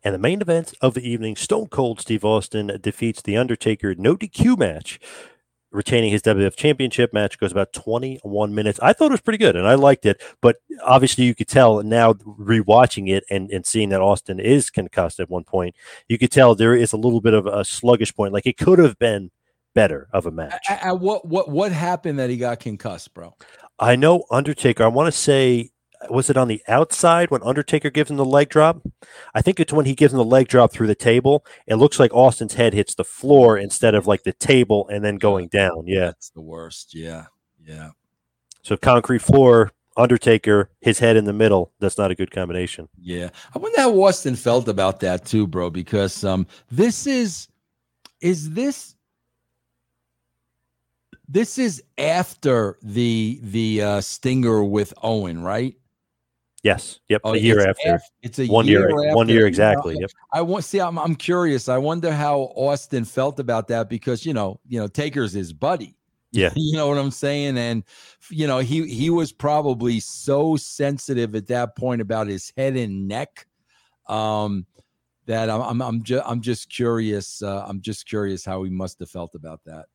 And 0.02 0.14
the 0.14 0.18
main 0.18 0.40
event 0.40 0.74
of 0.80 0.94
the 0.94 1.08
evening, 1.08 1.36
Stone 1.36 1.68
Cold 1.68 2.00
Steve 2.00 2.24
Austin 2.24 2.78
defeats 2.80 3.22
The 3.22 3.36
Undertaker 3.36 3.94
no 3.94 4.16
DQ 4.16 4.58
match 4.58 4.98
retaining 5.72 6.10
his 6.10 6.22
WWF 6.22 6.56
Championship 6.56 7.12
match 7.12 7.38
goes 7.38 7.52
about 7.52 7.72
21 7.72 8.54
minutes. 8.54 8.80
I 8.82 8.92
thought 8.92 9.06
it 9.06 9.12
was 9.12 9.20
pretty 9.20 9.38
good 9.38 9.56
and 9.56 9.66
I 9.66 9.74
liked 9.74 10.06
it, 10.06 10.22
but 10.40 10.56
obviously 10.84 11.24
you 11.24 11.34
could 11.34 11.48
tell 11.48 11.82
now 11.82 12.14
rewatching 12.14 13.08
it 13.08 13.24
and, 13.30 13.50
and 13.50 13.64
seeing 13.64 13.90
that 13.90 14.00
Austin 14.00 14.40
is 14.40 14.70
concussed 14.70 15.20
at 15.20 15.30
one 15.30 15.44
point, 15.44 15.74
you 16.08 16.18
could 16.18 16.32
tell 16.32 16.54
there 16.54 16.74
is 16.74 16.92
a 16.92 16.96
little 16.96 17.20
bit 17.20 17.34
of 17.34 17.46
a 17.46 17.64
sluggish 17.64 18.14
point. 18.14 18.32
Like 18.32 18.46
it 18.46 18.56
could 18.56 18.78
have 18.78 18.98
been 18.98 19.30
better 19.74 20.08
of 20.12 20.26
a 20.26 20.30
match. 20.30 20.64
At 20.68 20.98
what 20.98 21.26
what 21.26 21.48
what 21.48 21.72
happened 21.72 22.18
that 22.18 22.30
he 22.30 22.36
got 22.36 22.60
concussed, 22.60 23.14
bro? 23.14 23.34
I 23.78 23.96
know 23.96 24.24
Undertaker. 24.30 24.84
I 24.84 24.88
want 24.88 25.06
to 25.06 25.18
say 25.18 25.70
was 26.08 26.30
it 26.30 26.36
on 26.36 26.48
the 26.48 26.62
outside 26.66 27.30
when 27.30 27.42
Undertaker 27.42 27.90
gives 27.90 28.10
him 28.10 28.16
the 28.16 28.24
leg 28.24 28.48
drop? 28.48 28.80
I 29.34 29.42
think 29.42 29.60
it's 29.60 29.72
when 29.72 29.86
he 29.86 29.94
gives 29.94 30.12
him 30.12 30.18
the 30.18 30.24
leg 30.24 30.48
drop 30.48 30.72
through 30.72 30.86
the 30.86 30.94
table. 30.94 31.44
It 31.66 31.74
looks 31.74 32.00
like 32.00 32.14
Austin's 32.14 32.54
head 32.54 32.72
hits 32.72 32.94
the 32.94 33.04
floor 33.04 33.58
instead 33.58 33.94
of 33.94 34.06
like 34.06 34.22
the 34.22 34.32
table 34.32 34.88
and 34.88 35.04
then 35.04 35.16
going 35.16 35.48
down. 35.48 35.84
Yeah. 35.86 36.06
That's 36.06 36.30
the 36.30 36.40
worst. 36.40 36.94
Yeah. 36.94 37.26
Yeah. 37.62 37.90
So 38.62 38.76
concrete 38.76 39.20
floor, 39.20 39.72
Undertaker, 39.96 40.70
his 40.80 40.98
head 40.98 41.16
in 41.16 41.24
the 41.24 41.32
middle. 41.32 41.72
That's 41.80 41.98
not 41.98 42.10
a 42.10 42.14
good 42.14 42.30
combination. 42.30 42.88
Yeah. 42.98 43.30
I 43.54 43.58
wonder 43.58 43.80
how 43.80 44.02
Austin 44.02 44.36
felt 44.36 44.68
about 44.68 45.00
that 45.00 45.26
too, 45.26 45.46
bro, 45.46 45.68
because 45.68 46.24
um 46.24 46.46
this 46.70 47.06
is 47.06 47.48
is 48.20 48.50
this 48.50 48.94
this 51.28 51.58
is 51.58 51.82
after 51.98 52.78
the 52.82 53.40
the 53.42 53.82
uh 53.82 54.00
stinger 54.00 54.64
with 54.64 54.94
Owen, 55.02 55.42
right? 55.42 55.76
Yes. 56.62 57.00
Yep. 57.08 57.22
Oh, 57.24 57.34
a 57.34 57.38
year 57.38 57.66
after. 57.66 58.00
It's 58.22 58.38
a 58.38 58.46
one 58.46 58.66
year. 58.66 58.90
year 58.90 59.14
one 59.14 59.28
year 59.28 59.46
exactly. 59.46 59.96
Yep. 59.98 60.10
I 60.32 60.42
want 60.42 60.64
see. 60.64 60.80
I'm 60.80 60.98
I'm 60.98 61.14
curious. 61.14 61.68
I 61.68 61.78
wonder 61.78 62.12
how 62.12 62.52
Austin 62.54 63.04
felt 63.04 63.40
about 63.40 63.68
that 63.68 63.88
because 63.88 64.26
you 64.26 64.34
know 64.34 64.60
you 64.68 64.78
know 64.78 64.86
Taker's 64.86 65.32
his 65.32 65.52
buddy. 65.52 65.96
Yeah. 66.32 66.52
You 66.56 66.76
know 66.76 66.88
what 66.88 66.98
I'm 66.98 67.10
saying? 67.10 67.56
And 67.56 67.82
you 68.30 68.46
know 68.46 68.58
he 68.58 68.86
he 68.86 69.08
was 69.10 69.32
probably 69.32 70.00
so 70.00 70.56
sensitive 70.56 71.34
at 71.34 71.46
that 71.48 71.76
point 71.76 72.02
about 72.02 72.26
his 72.26 72.52
head 72.56 72.76
and 72.76 73.08
neck. 73.08 73.46
Um, 74.06 74.66
that 75.26 75.48
I'm 75.48 75.62
I'm 75.62 75.80
I'm 75.80 76.02
just 76.02 76.24
I'm 76.26 76.42
just 76.42 76.68
curious. 76.70 77.42
Uh, 77.42 77.64
I'm 77.66 77.80
just 77.80 78.06
curious 78.06 78.44
how 78.44 78.62
he 78.64 78.70
must 78.70 78.98
have 79.00 79.10
felt 79.10 79.34
about 79.34 79.60
that. 79.64 79.86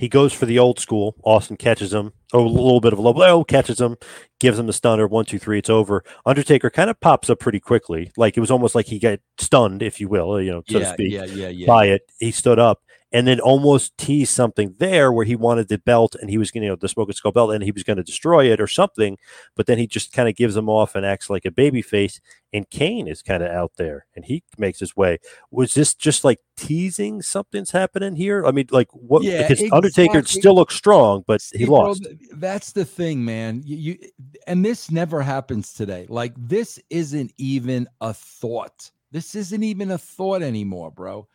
He 0.00 0.08
goes 0.08 0.32
for 0.32 0.46
the 0.46 0.58
old 0.58 0.80
school. 0.80 1.14
Austin 1.24 1.58
catches 1.58 1.92
him. 1.92 2.14
Oh, 2.32 2.46
a 2.46 2.48
little 2.48 2.80
bit 2.80 2.94
of 2.94 2.98
a 2.98 3.02
low 3.02 3.12
blow, 3.12 3.44
catches 3.44 3.78
him, 3.78 3.98
gives 4.38 4.58
him 4.58 4.66
the 4.66 4.72
stunner. 4.72 5.06
One, 5.06 5.26
two, 5.26 5.38
three, 5.38 5.58
it's 5.58 5.68
over. 5.68 6.02
Undertaker 6.24 6.70
kind 6.70 6.88
of 6.88 6.98
pops 7.00 7.28
up 7.28 7.38
pretty 7.38 7.60
quickly. 7.60 8.10
Like 8.16 8.34
it 8.34 8.40
was 8.40 8.50
almost 8.50 8.74
like 8.74 8.86
he 8.86 8.98
got 8.98 9.18
stunned, 9.36 9.82
if 9.82 10.00
you 10.00 10.08
will, 10.08 10.40
you 10.40 10.52
know, 10.52 10.62
so 10.66 10.78
yeah, 10.78 10.84
to 10.86 10.92
speak, 10.94 11.12
yeah, 11.12 11.24
yeah, 11.26 11.48
yeah. 11.48 11.66
by 11.66 11.88
it. 11.88 12.10
He 12.18 12.30
stood 12.30 12.58
up 12.58 12.80
and 13.12 13.26
then 13.26 13.40
almost 13.40 13.96
teased 13.98 14.32
something 14.32 14.74
there 14.78 15.10
where 15.12 15.24
he 15.24 15.34
wanted 15.34 15.68
the 15.68 15.78
belt 15.78 16.14
and 16.20 16.30
he 16.30 16.38
was 16.38 16.50
going 16.50 16.62
to, 16.62 16.66
you 16.66 16.72
know, 16.72 16.76
the 16.76 16.88
smoking 16.88 17.14
skull 17.14 17.32
belt 17.32 17.52
and 17.52 17.64
he 17.64 17.72
was 17.72 17.82
going 17.82 17.96
to 17.96 18.02
destroy 18.02 18.50
it 18.52 18.60
or 18.60 18.68
something. 18.68 19.18
But 19.56 19.66
then 19.66 19.78
he 19.78 19.86
just 19.86 20.12
kind 20.12 20.28
of 20.28 20.36
gives 20.36 20.56
him 20.56 20.68
off 20.68 20.94
and 20.94 21.04
acts 21.04 21.28
like 21.28 21.44
a 21.44 21.50
baby 21.50 21.82
face. 21.82 22.20
And 22.52 22.68
Kane 22.70 23.08
is 23.08 23.22
kind 23.22 23.42
of 23.42 23.50
out 23.50 23.72
there 23.76 24.06
and 24.14 24.24
he 24.24 24.44
makes 24.58 24.78
his 24.78 24.96
way. 24.96 25.18
Was 25.50 25.74
this 25.74 25.94
just 25.94 26.24
like 26.24 26.38
teasing 26.56 27.20
something's 27.22 27.72
happening 27.72 28.14
here? 28.14 28.46
I 28.46 28.52
mean, 28.52 28.68
like 28.70 28.88
what? 28.92 29.22
Yeah, 29.22 29.42
because 29.42 29.60
exactly. 29.60 29.76
Undertaker 29.76 30.24
still 30.24 30.54
looks 30.54 30.74
strong, 30.74 31.24
but 31.26 31.44
he 31.52 31.66
lost. 31.66 32.06
that's 32.34 32.72
the 32.72 32.84
thing, 32.84 33.24
man. 33.24 33.62
You, 33.64 33.76
you 33.76 33.98
and 34.46 34.64
this 34.64 34.90
never 34.90 35.22
happens 35.22 35.72
today. 35.72 36.06
Like 36.08 36.34
this 36.36 36.78
isn't 36.90 37.32
even 37.38 37.88
a 38.00 38.14
thought. 38.14 38.90
This 39.12 39.34
isn't 39.34 39.62
even 39.62 39.90
a 39.90 39.98
thought 39.98 40.42
anymore, 40.42 40.90
bro. 40.90 41.26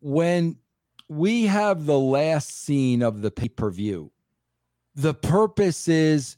When 0.00 0.56
we 1.08 1.46
have 1.46 1.86
the 1.86 1.98
last 1.98 2.64
scene 2.64 3.02
of 3.02 3.22
the 3.22 3.30
pay 3.30 3.48
per 3.48 3.70
view. 3.70 4.10
The 4.94 5.14
purpose 5.14 5.88
is 5.88 6.36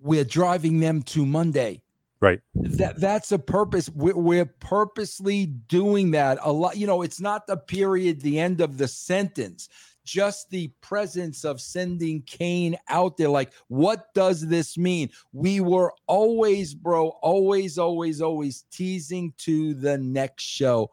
we're 0.00 0.24
driving 0.24 0.80
them 0.80 1.02
to 1.02 1.24
Monday. 1.26 1.82
Right. 2.20 2.40
That 2.54 2.98
that's 2.98 3.32
a 3.32 3.38
purpose. 3.38 3.90
We're, 3.90 4.16
we're 4.16 4.46
purposely 4.46 5.46
doing 5.46 6.12
that 6.12 6.38
a 6.42 6.52
lot. 6.52 6.76
You 6.76 6.86
know, 6.86 7.02
it's 7.02 7.20
not 7.20 7.46
the 7.46 7.56
period, 7.56 8.20
the 8.20 8.38
end 8.38 8.60
of 8.60 8.78
the 8.78 8.88
sentence, 8.88 9.68
just 10.04 10.48
the 10.48 10.68
presence 10.80 11.44
of 11.44 11.60
sending 11.60 12.22
Kane 12.22 12.76
out 12.88 13.16
there. 13.18 13.28
Like, 13.28 13.52
what 13.68 14.14
does 14.14 14.46
this 14.46 14.78
mean? 14.78 15.10
We 15.32 15.60
were 15.60 15.92
always, 16.06 16.74
bro, 16.74 17.08
always, 17.20 17.76
always, 17.76 18.22
always 18.22 18.64
teasing 18.70 19.34
to 19.38 19.74
the 19.74 19.98
next 19.98 20.44
show 20.44 20.90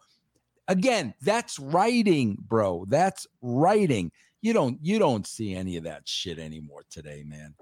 Again, 0.68 1.14
that's 1.22 1.60
writing, 1.60 2.38
bro. 2.40 2.86
That's 2.88 3.28
writing. 3.42 4.12
You 4.42 4.54
don't 4.54 4.78
you 4.82 5.00
don't 5.00 5.28
see 5.28 5.56
any 5.56 5.78
of 5.78 5.84
that 5.84 6.08
shit 6.08 6.40
anymore 6.40 6.84
today, 6.90 7.24
man. 7.26 7.56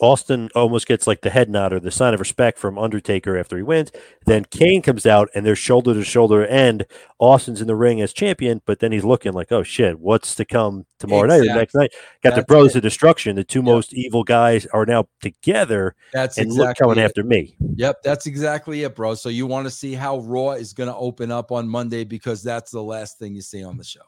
Austin 0.00 0.48
almost 0.54 0.86
gets 0.86 1.06
like 1.06 1.20
the 1.20 1.30
head 1.30 1.50
nod 1.50 1.72
or 1.72 1.80
the 1.80 1.90
sign 1.90 2.14
of 2.14 2.20
respect 2.20 2.58
from 2.58 2.78
Undertaker 2.78 3.36
after 3.36 3.56
he 3.56 3.62
wins. 3.62 3.92
Then 4.26 4.44
Kane 4.46 4.82
comes 4.82 5.04
out 5.06 5.28
and 5.34 5.44
they're 5.44 5.54
shoulder 5.56 5.92
to 5.94 6.04
shoulder, 6.04 6.46
and 6.46 6.86
Austin's 7.18 7.60
in 7.60 7.66
the 7.66 7.76
ring 7.76 8.00
as 8.00 8.12
champion. 8.12 8.62
But 8.64 8.78
then 8.80 8.92
he's 8.92 9.04
looking 9.04 9.32
like, 9.32 9.52
oh 9.52 9.62
shit, 9.62 10.00
what's 10.00 10.34
to 10.36 10.44
come 10.44 10.86
tomorrow 10.98 11.26
night 11.26 11.42
or 11.42 11.54
next 11.54 11.74
night? 11.74 11.92
Got 12.22 12.30
the 12.30 12.36
That's 12.36 12.46
Brothers 12.46 12.74
it. 12.74 12.78
of 12.78 12.82
Destruction, 12.82 13.36
the 13.36 13.44
two 13.44 13.60
Yep. 13.60 13.64
most 13.64 13.94
evil 13.94 14.24
guys 14.24 14.66
are 14.66 14.86
now 14.86 15.06
together 15.20 15.94
That's 16.12 16.38
and 16.38 16.48
look 16.48 16.70
exactly 16.70 16.82
coming 16.84 16.98
it. 16.98 17.04
after 17.04 17.22
me. 17.22 17.54
Yep, 17.76 18.02
that's 18.02 18.26
exactly 18.26 18.82
it, 18.84 18.94
bro. 18.94 19.14
So 19.14 19.28
you 19.28 19.46
want 19.46 19.66
to 19.66 19.70
see 19.70 19.94
how 19.94 20.20
Raw 20.20 20.52
is 20.52 20.72
going 20.72 20.88
to 20.88 20.96
open 20.96 21.30
up 21.30 21.52
on 21.52 21.68
Monday 21.68 22.04
because 22.04 22.42
that's 22.42 22.70
the 22.70 22.82
last 22.82 23.18
thing 23.18 23.34
you 23.34 23.42
see 23.42 23.62
on 23.62 23.76
the 23.76 23.84
show. 23.84 24.00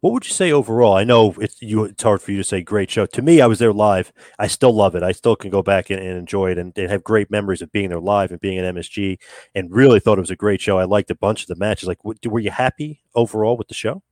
What 0.00 0.12
would 0.12 0.26
you 0.26 0.32
say 0.32 0.52
overall? 0.52 0.94
I 0.94 1.04
know 1.04 1.34
it's 1.40 1.60
you. 1.62 1.84
It's 1.84 2.02
hard 2.02 2.22
for 2.22 2.30
you 2.30 2.38
to 2.38 2.44
say 2.44 2.62
great 2.62 2.90
show. 2.90 3.06
To 3.06 3.22
me, 3.22 3.40
I 3.40 3.46
was 3.46 3.58
there 3.58 3.72
live. 3.72 4.12
I 4.38 4.46
still 4.46 4.72
love 4.72 4.94
it. 4.94 5.02
I 5.02 5.12
still 5.12 5.36
can 5.36 5.50
go 5.50 5.62
back 5.62 5.90
and, 5.90 6.00
and 6.00 6.18
enjoy 6.18 6.50
it, 6.50 6.58
and, 6.58 6.76
and 6.76 6.90
have 6.90 7.04
great 7.04 7.30
memories 7.30 7.62
of 7.62 7.72
being 7.72 7.88
there 7.88 8.00
live 8.00 8.30
and 8.30 8.40
being 8.40 8.58
at 8.58 8.74
MSG. 8.74 9.18
And 9.54 9.72
really 9.72 10.00
thought 10.00 10.18
it 10.18 10.22
was 10.22 10.30
a 10.30 10.36
great 10.36 10.60
show. 10.60 10.78
I 10.78 10.84
liked 10.84 11.10
a 11.10 11.14
bunch 11.14 11.42
of 11.42 11.48
the 11.48 11.56
matches. 11.56 11.88
Like, 11.88 12.04
were 12.04 12.40
you 12.40 12.50
happy 12.50 13.00
overall 13.14 13.56
with 13.56 13.68
the 13.68 13.74
show? 13.74 14.02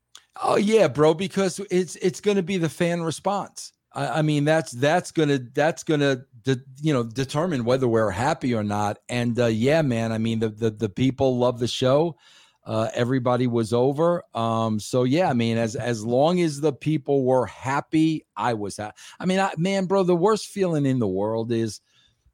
Oh 0.41 0.57
yeah, 0.57 0.89
bro, 0.89 1.15
because 1.15 1.61
it's 1.71 1.97
it's 1.97 2.21
going 2.21 2.37
to 2.37 2.43
be 2.43 2.57
the 2.57 2.69
fan 2.69 3.03
response. 3.03 3.73
I, 3.95 4.07
I 4.19 4.23
mean, 4.23 4.45
that's 4.45 4.73
that's 4.73 5.11
gonna 5.11 5.39
that's 5.39 5.85
gonna 5.85 6.25
de, 6.43 6.57
you 6.81 6.93
know 6.93 7.05
determine 7.05 7.65
whether 7.65 7.89
we're 7.89 8.11
happy 8.11 8.55
or 8.55 8.65
not. 8.65 8.99
And 9.09 9.39
uh, 9.39 9.47
yeah, 9.47 9.83
man, 9.83 10.13
I 10.13 10.19
mean 10.19 10.39
the 10.39 10.49
the 10.49 10.71
the 10.71 10.89
people 10.89 11.39
love 11.39 11.59
the 11.59 11.69
show. 11.69 12.17
Uh, 12.65 12.89
everybody 12.95 13.47
was 13.49 13.73
over. 13.73 14.23
Um, 14.35 14.79
so 14.79 15.03
yeah, 15.03 15.29
I 15.29 15.33
mean, 15.33 15.59
as 15.59 15.75
as 15.75 16.05
long 16.05 16.41
as 16.41 16.61
the 16.61 16.73
people 16.73 17.25
were 17.25 17.47
happy, 17.47 18.25
I 18.37 18.55
was 18.55 18.77
happy. 18.77 18.97
I 19.19 19.27
mean, 19.27 19.41
I, 19.41 19.53
man, 19.59 19.87
bro, 19.87 20.05
the 20.05 20.15
worst 20.15 20.47
feeling 20.47 20.87
in 20.87 21.01
the 21.01 21.09
world 21.09 21.51
is 21.51 21.81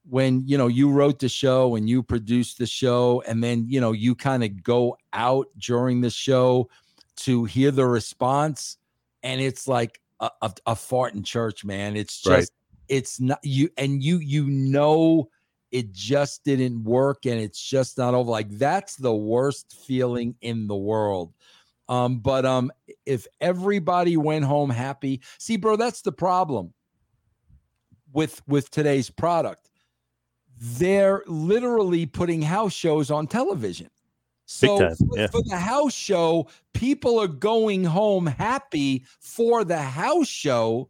when 0.09 0.43
you 0.47 0.59
know 0.59 0.67
you 0.67 0.91
wrote 0.91 1.19
the 1.19 1.29
show 1.29 1.77
and 1.77 1.89
you 1.89 2.03
produced 2.03 2.59
the 2.59 2.67
show, 2.67 3.23
and 3.27 3.43
then 3.43 3.65
you 3.69 3.81
know 3.81 3.93
you 3.93 4.15
kind 4.15 4.45
of 4.45 4.63
go 4.63 4.99
out 5.13 5.47
during 5.59 6.03
the 6.03 6.11
show 6.11 6.69
to 7.17 7.45
hear 7.47 7.71
the 7.71 7.87
response, 7.87 8.77
and 9.23 9.41
it's 9.41 9.67
like 9.67 9.99
a, 10.21 10.31
a, 10.43 10.53
a 10.67 10.77
fart 10.77 11.15
in 11.15 11.23
church, 11.23 11.65
man. 11.65 11.97
It's 11.97 12.21
just 12.21 12.29
Right. 12.29 12.49
it's 12.89 13.19
not 13.19 13.39
you, 13.43 13.71
and 13.79 14.03
you 14.03 14.19
you 14.19 14.45
know 14.45 15.31
it 15.71 15.93
just 15.93 16.45
didn't 16.45 16.83
work 16.85 17.27
and 17.27 17.39
it's 17.41 17.61
just 17.61 17.99
not 17.99 18.15
over. 18.15 18.31
Like 18.31 18.51
that's 18.51 18.97
the 18.97 19.15
worst 19.15 19.77
feeling 19.87 20.35
in 20.41 20.67
the 20.67 20.77
world. 20.77 21.33
Um 21.89 22.19
but 22.19 22.45
um 22.45 22.71
if 23.07 23.27
everybody 23.41 24.17
went 24.17 24.45
home 24.45 24.71
happy 24.71 25.23
see 25.39 25.57
bro 25.57 25.77
that's 25.77 26.03
the 26.03 26.13
problem 26.13 26.73
with 28.13 28.43
with 28.47 28.71
today's 28.71 29.11
product. 29.11 29.71
They're 30.61 31.23
literally 31.27 32.05
putting 32.07 32.43
house 32.43 32.73
shows 32.73 33.11
on 33.11 33.29
television. 33.29 33.91
So 34.47 34.79
for, 34.79 34.97
yeah. 35.15 35.27
for 35.29 35.43
the 35.45 35.57
house 35.57 35.95
show 35.95 36.49
people 36.73 37.19
are 37.19 37.29
going 37.29 37.85
home 37.85 38.27
happy 38.27 39.05
for 39.21 39.63
the 39.63 39.79
house 39.79 40.29
show 40.29 40.89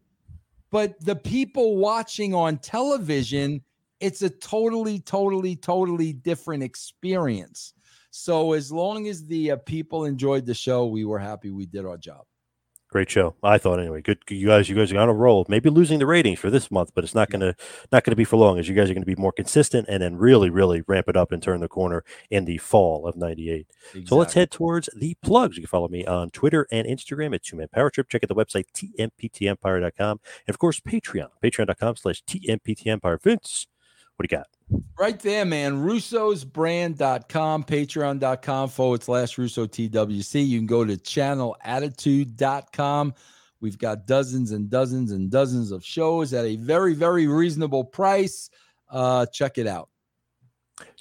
but 0.71 1.01
the 1.01 1.17
people 1.17 1.77
watching 1.77 2.35
on 2.35 2.59
television 2.59 3.63
it's 4.01 4.23
a 4.23 4.31
totally 4.31 5.01
totally 5.01 5.57
totally 5.57 6.13
different 6.13 6.63
experience 6.63 7.75
so 8.11 8.53
as 8.53 8.73
long 8.73 9.07
as 9.09 9.27
the 9.27 9.53
uh, 9.53 9.57
people 9.57 10.05
enjoyed 10.05 10.47
the 10.47 10.55
show 10.55 10.87
we 10.87 11.05
were 11.05 11.19
happy 11.19 11.51
we 11.51 11.67
did 11.67 11.85
our 11.85 11.99
job 11.99 12.25
Great 12.91 13.11
show. 13.11 13.35
I 13.43 13.59
thought 13.59 13.81
anyway. 13.81 14.01
Good. 14.01 14.21
You 14.31 14.47
guys. 14.47 14.71
You 14.71 14.75
guys 14.75 14.91
are 14.93 14.99
on 14.99 15.11
a 15.11 15.15
roll. 15.15 15.45
Maybe 15.47 15.69
losing 15.69 15.99
the 15.99 16.07
ratings 16.07 16.39
for 16.39 16.49
this 16.49 16.71
month, 16.71 16.93
but 16.95 17.05
it's 17.05 17.15
not 17.15 17.29
gonna 17.29 17.55
not 17.93 18.03
gonna 18.03 18.17
be 18.17 18.25
for 18.25 18.39
long. 18.39 18.59
As 18.59 18.67
you 18.67 18.75
guys 18.75 18.89
are 18.89 18.95
gonna 18.95 19.05
be 19.05 19.15
more 19.15 19.33
consistent 19.33 19.87
and 19.91 20.03
then 20.03 20.17
really 20.17 20.49
really 20.49 20.81
ramp 20.87 21.07
it 21.07 21.17
up 21.17 21.31
and 21.31 21.43
turn 21.43 21.61
the 21.61 21.69
corner 21.69 22.03
in 22.31 22.47
the 22.47 22.57
fall 22.57 23.07
of 23.07 23.15
'98. 23.15 23.67
So 24.07 24.17
let's 24.17 24.33
head 24.33 24.51
towards 24.51 24.89
the 24.97 25.15
plugs. 25.21 25.59
You 25.59 25.65
can 25.65 25.69
follow 25.69 25.89
me 25.89 26.07
on 26.07 26.31
Twitter 26.31 26.67
and 26.73 26.87
Instagram 26.87 27.35
at 27.35 27.43
Two 27.43 27.57
Man 27.57 27.69
Power 27.69 27.91
Trip. 27.91 28.09
Check 28.09 28.25
out 28.25 28.29
the 28.29 28.35
website, 28.35 28.65
tmptempire.com. 28.73 30.21
And 30.47 30.55
of 30.55 30.59
course, 30.59 30.81
Patreon, 30.81 31.29
patreon.com 31.45 31.97
slash 31.97 32.23
tmptempire. 32.25 33.23
Vince, 33.23 33.67
what 34.19 34.29
do 34.29 34.35
you 34.35 34.39
got? 34.39 34.49
Right 34.99 35.21
there, 35.21 35.45
man. 35.45 35.85
Russo'sBrand.com, 35.85 37.65
patreon.com 37.65 38.69
forward 38.69 39.05
slash 39.05 39.39
Russo 39.39 39.67
TWC. 39.67 40.45
You 40.45 40.59
can 40.59 40.67
go 40.67 40.85
to 40.85 40.97
channelattitude.com. 40.97 43.15
We've 43.61 43.79
got 43.79 44.07
dozens 44.07 44.51
and 44.51 44.69
dozens 44.69 45.13
and 45.13 45.31
dozens 45.31 45.71
of 45.71 45.85
shows 45.85 46.35
at 46.35 46.45
a 46.45 46.57
very, 46.57 46.95
very 46.95 47.29
reasonable 47.29 47.85
price. 47.85 48.51
Uh, 48.91 49.27
check 49.27 49.57
it 49.57 49.69
out. 49.69 49.89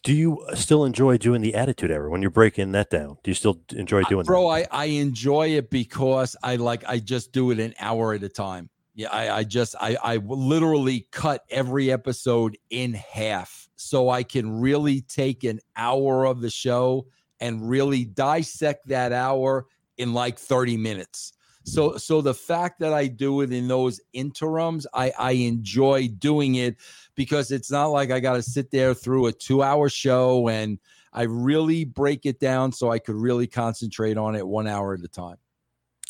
Do 0.03 0.13
you 0.13 0.45
still 0.53 0.86
enjoy 0.86 1.18
doing 1.18 1.41
the 1.41 1.55
Attitude 1.55 1.89
Era 1.89 2.11
when 2.11 2.22
you're 2.22 2.30
breaking 2.30 2.74
that 2.74 2.91
down? 2.91 3.18
Do 3.24 3.32
you 3.32 3.36
still 3.36 3.59
enjoy 3.72 4.03
doing 4.03 4.26
Bro, 4.26 4.47
that? 4.49 4.68
I, 4.72 4.84
I 4.84 4.86
enjoy 4.86 5.47
it 5.49 5.72
because 5.72 6.36
I 6.43 6.57
like 6.57 6.84
I 6.88 6.99
just 6.99 7.32
do 7.32 7.49
it 7.49 7.59
an 7.59 7.74
hour 7.80 8.13
at 8.13 8.22
a 8.24 8.30
time. 8.30 8.70
Yeah, 8.98 9.10
I, 9.12 9.30
I 9.30 9.43
just 9.43 9.76
I 9.80 9.95
I 10.04 10.16
literally 10.18 11.08
cut 11.12 11.43
every 11.52 11.91
episode 11.91 12.58
in 12.72 12.95
half 12.95 13.70
so 13.76 14.10
I 14.10 14.24
can 14.24 14.60
really 14.60 15.02
take 15.02 15.43
an 15.43 15.60
hour 15.76 16.26
of 16.26 16.41
the 16.41 16.50
show 16.50 17.06
and 17.39 17.70
really 17.70 18.06
dissect 18.06 18.88
that 18.88 19.14
hour 19.14 19.68
in 20.00 20.14
like 20.14 20.39
30 20.39 20.78
minutes. 20.78 21.34
So 21.64 21.98
so 21.98 22.22
the 22.22 22.34
fact 22.34 22.80
that 22.80 22.91
I 22.91 23.06
do 23.06 23.41
it 23.41 23.54
in 23.54 23.68
those 23.68 24.02
interims, 24.14 24.88
I 24.95 25.14
I 25.16 25.32
enjoy 25.34 26.08
doing 26.08 26.56
it 26.56 26.78
because 27.14 27.52
it's 27.52 27.70
not 27.70 27.88
like 27.88 28.10
I 28.10 28.20
got 28.20 28.34
to 28.34 28.41
sit 28.41 28.72
there 28.72 28.95
through 28.95 29.28
a 29.28 29.32
2-hour 29.32 29.89
show 29.89 30.50
and 30.50 30.80
I 31.14 31.24
really 31.24 31.86
break 31.86 32.26
it 32.26 32.39
down 32.39 32.72
so 32.72 32.89
I 32.89 32.98
could 32.98 33.16
really 33.16 33.45
concentrate 33.45 34.18
on 34.18 34.34
it 34.34 34.48
1 34.48 34.66
hour 34.66 34.95
at 34.95 35.02
a 35.02 35.08
time. 35.08 35.38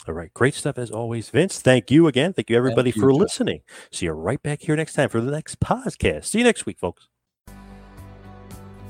All 0.08 0.14
right. 0.14 0.34
Great 0.34 0.54
stuff 0.54 0.78
as 0.78 0.90
always, 0.90 1.30
Vince. 1.30 1.60
Thank 1.60 1.92
you 1.92 2.08
again. 2.08 2.34
Thank 2.34 2.50
you, 2.50 2.58
everybody, 2.58 2.92
you, 2.92 3.02
for 3.02 3.12
John. 3.12 3.20
listening. 3.20 3.62
See 3.92 4.06
you 4.06 4.14
right 4.14 4.42
back 4.42 4.62
here 4.62 4.76
next 4.76 4.94
time 4.94 5.10
for 5.10 5.20
the 5.20 5.32
next 5.32 5.60
podcast. 5.60 6.26
See 6.26 6.40
you 6.40 6.44
next 6.44 6.66
week, 6.66 6.80
folks. 6.80 7.08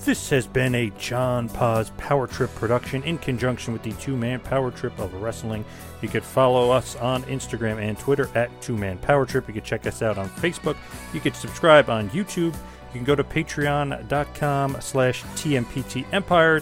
This 0.05 0.29
has 0.29 0.45
been 0.45 0.75
a 0.75 0.91
John 0.91 1.49
Paz 1.49 1.91
Power 1.97 2.27
Trip 2.27 2.53
production 2.55 3.03
in 3.03 3.17
conjunction 3.17 3.73
with 3.73 3.81
the 3.81 3.93
Two 3.93 4.15
Man 4.15 4.39
Power 4.39 4.71
Trip 4.71 4.97
of 4.99 5.13
Wrestling. 5.15 5.65
You 6.01 6.07
could 6.07 6.23
follow 6.23 6.69
us 6.69 6.95
on 6.97 7.23
Instagram 7.23 7.81
and 7.81 7.97
Twitter 7.97 8.29
at 8.35 8.49
Two 8.61 8.77
Man 8.77 8.99
Power 8.99 9.25
Trip. 9.25 9.47
You 9.47 9.55
could 9.55 9.65
check 9.65 9.87
us 9.87 10.01
out 10.01 10.17
on 10.17 10.29
Facebook. 10.29 10.77
You 11.13 11.19
could 11.19 11.35
subscribe 11.35 11.89
on 11.89 12.09
YouTube. 12.11 12.53
You 12.53 12.93
can 12.93 13.03
go 13.03 13.15
to 13.15 13.23
patreon.com 13.23 14.77
slash 14.79 15.23
TMPT 15.23 16.05
Empire 16.13 16.61